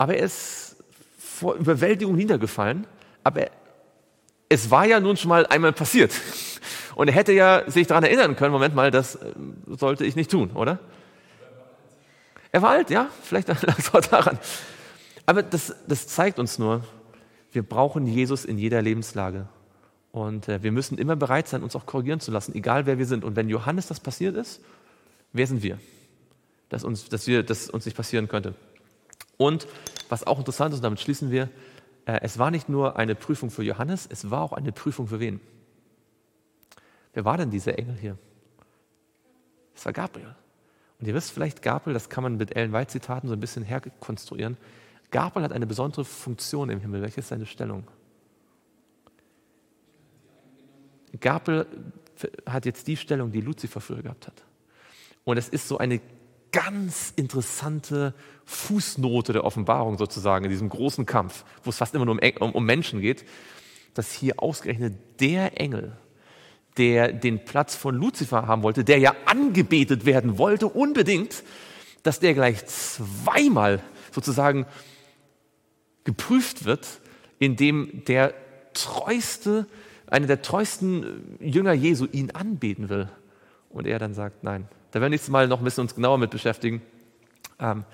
aber 0.00 0.16
er 0.16 0.24
ist 0.24 0.76
vor 1.18 1.56
Überwältigung 1.56 2.16
niedergefallen. 2.16 2.86
Aber 3.22 3.48
es 4.48 4.70
war 4.70 4.86
ja 4.86 4.98
nun 4.98 5.18
schon 5.18 5.28
mal 5.28 5.44
einmal 5.44 5.74
passiert. 5.74 6.14
Und 6.94 7.08
er 7.08 7.14
hätte 7.14 7.32
ja 7.32 7.70
sich 7.70 7.86
daran 7.86 8.04
erinnern 8.04 8.34
können, 8.34 8.50
Moment 8.50 8.74
mal, 8.74 8.90
das 8.90 9.16
äh, 9.16 9.34
sollte 9.66 10.06
ich 10.06 10.16
nicht 10.16 10.30
tun, 10.30 10.52
oder? 10.52 10.78
Er 12.50 12.62
war 12.62 12.70
alt, 12.70 12.88
ja, 12.88 13.10
vielleicht 13.22 13.48
lag 13.62 13.78
es 13.78 13.92
auch 13.92 14.00
daran. 14.00 14.38
Aber 15.26 15.42
das, 15.42 15.76
das 15.86 16.06
zeigt 16.06 16.38
uns 16.38 16.58
nur, 16.58 16.82
wir 17.52 17.62
brauchen 17.62 18.06
Jesus 18.06 18.46
in 18.46 18.56
jeder 18.56 18.80
Lebenslage. 18.80 19.48
Und 20.12 20.48
äh, 20.48 20.62
wir 20.62 20.72
müssen 20.72 20.96
immer 20.96 21.14
bereit 21.14 21.46
sein, 21.46 21.62
uns 21.62 21.76
auch 21.76 21.84
korrigieren 21.84 22.20
zu 22.20 22.30
lassen, 22.30 22.54
egal 22.54 22.86
wer 22.86 22.96
wir 22.96 23.06
sind. 23.06 23.22
Und 23.22 23.36
wenn 23.36 23.50
Johannes 23.50 23.86
das 23.88 24.00
passiert 24.00 24.34
ist, 24.34 24.62
wer 25.34 25.46
sind 25.46 25.62
wir? 25.62 25.78
Dass 26.70 26.84
uns, 26.84 27.10
dass 27.10 27.26
wir, 27.26 27.42
dass 27.42 27.68
uns 27.68 27.84
nicht 27.84 27.98
passieren 27.98 28.28
könnte. 28.28 28.54
Und 29.40 29.66
was 30.10 30.26
auch 30.26 30.38
interessant 30.38 30.74
ist, 30.74 30.80
und 30.80 30.84
damit 30.84 31.00
schließen 31.00 31.30
wir, 31.30 31.48
äh, 32.04 32.20
es 32.20 32.38
war 32.38 32.50
nicht 32.50 32.68
nur 32.68 32.98
eine 32.98 33.14
Prüfung 33.14 33.48
für 33.48 33.62
Johannes, 33.62 34.06
es 34.06 34.30
war 34.30 34.42
auch 34.42 34.52
eine 34.52 34.70
Prüfung 34.70 35.06
für 35.06 35.18
wen? 35.18 35.40
Wer 37.14 37.24
war 37.24 37.38
denn 37.38 37.50
dieser 37.50 37.78
Engel 37.78 37.96
hier? 37.96 38.18
Es 39.74 39.86
war 39.86 39.94
Gabriel. 39.94 40.36
Und 40.98 41.08
ihr 41.08 41.14
wisst 41.14 41.30
vielleicht, 41.30 41.62
Gabriel, 41.62 41.94
das 41.94 42.10
kann 42.10 42.22
man 42.22 42.36
mit 42.36 42.54
Ellen 42.54 42.74
White 42.74 42.88
Zitaten 42.88 43.28
so 43.28 43.32
ein 43.32 43.40
bisschen 43.40 43.62
herkonstruieren. 43.62 44.58
Gabriel 45.10 45.44
hat 45.44 45.52
eine 45.52 45.66
besondere 45.66 46.04
Funktion 46.04 46.68
im 46.68 46.80
Himmel. 46.80 47.00
Welche 47.00 47.20
ist 47.20 47.28
seine 47.28 47.46
Stellung? 47.46 47.88
Gabriel 51.18 51.64
hat 52.44 52.66
jetzt 52.66 52.86
die 52.86 52.98
Stellung, 52.98 53.32
die 53.32 53.40
Luzifer 53.40 53.80
früher 53.80 54.02
gehabt 54.02 54.26
hat. 54.26 54.44
Und 55.24 55.38
es 55.38 55.48
ist 55.48 55.66
so 55.66 55.78
eine 55.78 56.02
ganz 56.52 57.12
interessante 57.16 58.14
Fußnote 58.44 59.32
der 59.32 59.44
Offenbarung 59.44 59.98
sozusagen 59.98 60.44
in 60.44 60.50
diesem 60.50 60.68
großen 60.68 61.06
Kampf, 61.06 61.44
wo 61.62 61.70
es 61.70 61.76
fast 61.76 61.94
immer 61.94 62.04
nur 62.04 62.18
um, 62.40 62.52
um 62.52 62.64
Menschen 62.64 63.00
geht, 63.00 63.24
dass 63.94 64.12
hier 64.12 64.42
ausgerechnet 64.42 64.94
der 65.20 65.60
Engel, 65.60 65.96
der 66.76 67.12
den 67.12 67.44
Platz 67.44 67.74
von 67.74 67.94
Luzifer 67.94 68.46
haben 68.46 68.62
wollte, 68.62 68.84
der 68.84 68.98
ja 68.98 69.14
angebetet 69.26 70.04
werden 70.04 70.38
wollte, 70.38 70.66
unbedingt, 70.66 71.42
dass 72.02 72.20
der 72.20 72.34
gleich 72.34 72.64
zweimal 72.66 73.82
sozusagen 74.12 74.66
geprüft 76.04 76.64
wird, 76.64 77.00
indem 77.38 78.04
der 78.06 78.34
treueste, 78.74 79.66
einer 80.06 80.26
der 80.26 80.42
treuesten 80.42 81.36
Jünger 81.40 81.72
Jesu 81.72 82.06
ihn 82.10 82.30
anbeten 82.30 82.88
will. 82.88 83.08
Und 83.68 83.86
er 83.86 83.98
dann 83.98 84.14
sagt, 84.14 84.42
nein. 84.42 84.68
Da 84.90 84.94
werden 84.94 85.04
wir 85.04 85.08
nächstes 85.10 85.30
Mal 85.30 85.48
noch 85.48 85.58
ein 85.58 85.64
bisschen 85.64 85.82
uns 85.82 85.94
genauer 85.94 86.18
mit 86.18 86.30
beschäftigen. 86.30 86.82
Ähm, 87.58 87.84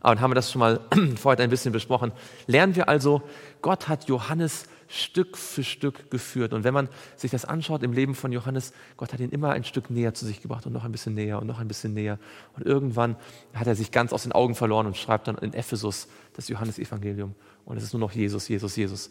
aber 0.00 0.14
dann 0.14 0.20
haben 0.20 0.30
wir 0.30 0.34
das 0.34 0.52
schon 0.52 0.60
mal 0.60 0.80
vorher 1.16 1.42
ein 1.42 1.50
bisschen 1.50 1.72
besprochen. 1.72 2.12
Lernen 2.46 2.76
wir 2.76 2.88
also, 2.88 3.22
Gott 3.62 3.88
hat 3.88 4.06
Johannes 4.06 4.66
Stück 4.86 5.36
für 5.36 5.64
Stück 5.64 6.10
geführt. 6.10 6.52
Und 6.52 6.62
wenn 6.62 6.74
man 6.74 6.88
sich 7.16 7.30
das 7.30 7.44
anschaut 7.44 7.82
im 7.82 7.92
Leben 7.92 8.14
von 8.14 8.30
Johannes, 8.30 8.72
Gott 8.96 9.12
hat 9.12 9.20
ihn 9.20 9.30
immer 9.30 9.50
ein 9.50 9.64
Stück 9.64 9.90
näher 9.90 10.14
zu 10.14 10.26
sich 10.26 10.42
gebracht 10.42 10.66
und 10.66 10.72
noch 10.72 10.84
ein 10.84 10.92
bisschen 10.92 11.14
näher 11.14 11.40
und 11.40 11.46
noch 11.46 11.58
ein 11.58 11.68
bisschen 11.68 11.94
näher. 11.94 12.18
Und 12.54 12.66
irgendwann 12.66 13.16
hat 13.54 13.66
er 13.66 13.74
sich 13.74 13.90
ganz 13.90 14.12
aus 14.12 14.24
den 14.24 14.32
Augen 14.32 14.54
verloren 14.54 14.86
und 14.86 14.96
schreibt 14.96 15.26
dann 15.26 15.38
in 15.38 15.54
Ephesus 15.54 16.06
das 16.34 16.48
Johannesevangelium. 16.48 17.34
Und 17.64 17.76
es 17.76 17.84
ist 17.84 17.92
nur 17.92 18.00
noch 18.00 18.12
Jesus, 18.12 18.46
Jesus, 18.46 18.76
Jesus. 18.76 19.10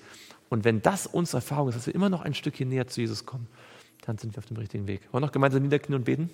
Und 0.50 0.64
wenn 0.64 0.82
das 0.82 1.08
unsere 1.08 1.38
Erfahrung 1.38 1.70
ist, 1.70 1.76
dass 1.76 1.88
wir 1.88 1.96
immer 1.96 2.10
noch 2.10 2.22
ein 2.22 2.34
Stückchen 2.34 2.70
näher 2.70 2.88
zu 2.88 3.02
Jesus 3.02 3.26
kommen, 3.26 3.48
dann 4.06 4.18
sind 4.18 4.36
wir 4.36 4.40
auf 4.40 4.46
dem 4.46 4.58
richtigen 4.58 4.88
Weg. 4.88 5.02
Wollen 5.12 5.24
wir 5.24 5.28
noch 5.28 5.32
gemeinsam 5.32 5.64
niederknien 5.64 5.98
und 5.98 6.06
beten? 6.06 6.30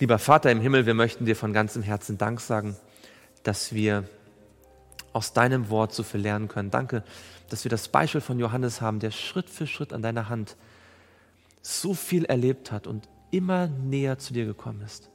Lieber 0.00 0.18
Vater 0.18 0.50
im 0.50 0.62
Himmel, 0.62 0.86
wir 0.86 0.94
möchten 0.94 1.26
dir 1.26 1.36
von 1.36 1.52
ganzem 1.52 1.82
Herzen 1.82 2.16
Dank 2.16 2.40
sagen, 2.40 2.74
dass 3.42 3.74
wir 3.74 4.08
aus 5.12 5.34
deinem 5.34 5.68
Wort 5.68 5.92
so 5.92 6.02
viel 6.02 6.22
lernen 6.22 6.48
können. 6.48 6.70
Danke, 6.70 7.04
dass 7.50 7.64
wir 7.64 7.70
das 7.70 7.88
Beispiel 7.88 8.22
von 8.22 8.38
Johannes 8.38 8.80
haben, 8.80 8.98
der 8.98 9.10
Schritt 9.10 9.50
für 9.50 9.66
Schritt 9.66 9.92
an 9.92 10.00
deiner 10.00 10.30
Hand 10.30 10.56
so 11.60 11.92
viel 11.92 12.24
erlebt 12.24 12.72
hat 12.72 12.86
und 12.86 13.10
immer 13.30 13.66
näher 13.66 14.18
zu 14.18 14.32
dir 14.32 14.46
gekommen 14.46 14.80
ist. 14.80 15.10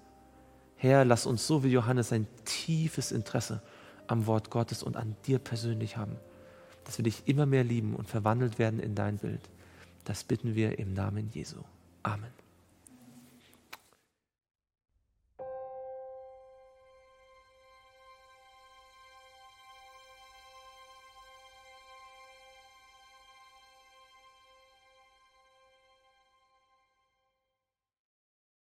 Herr, 0.75 1.03
lass 1.03 1.25
uns 1.25 1.47
so 1.47 1.63
wie 1.63 1.69
Johannes 1.69 2.13
ein 2.13 2.27
tiefes 2.45 3.11
Interesse 3.11 3.63
am 4.05 4.27
Wort 4.27 4.51
Gottes 4.51 4.83
und 4.83 4.97
an 4.97 5.15
dir 5.25 5.39
persönlich 5.39 5.97
haben, 5.97 6.15
dass 6.83 6.99
wir 6.99 7.03
dich 7.03 7.23
immer 7.25 7.47
mehr 7.47 7.63
lieben 7.63 7.95
und 7.95 8.07
verwandelt 8.07 8.59
werden 8.59 8.79
in 8.79 8.93
dein 8.93 9.17
Bild. 9.17 9.41
Das 10.03 10.23
bitten 10.23 10.53
wir 10.53 10.77
im 10.77 10.93
Namen 10.93 11.31
Jesu. 11.33 11.57
Amen. 12.03 12.44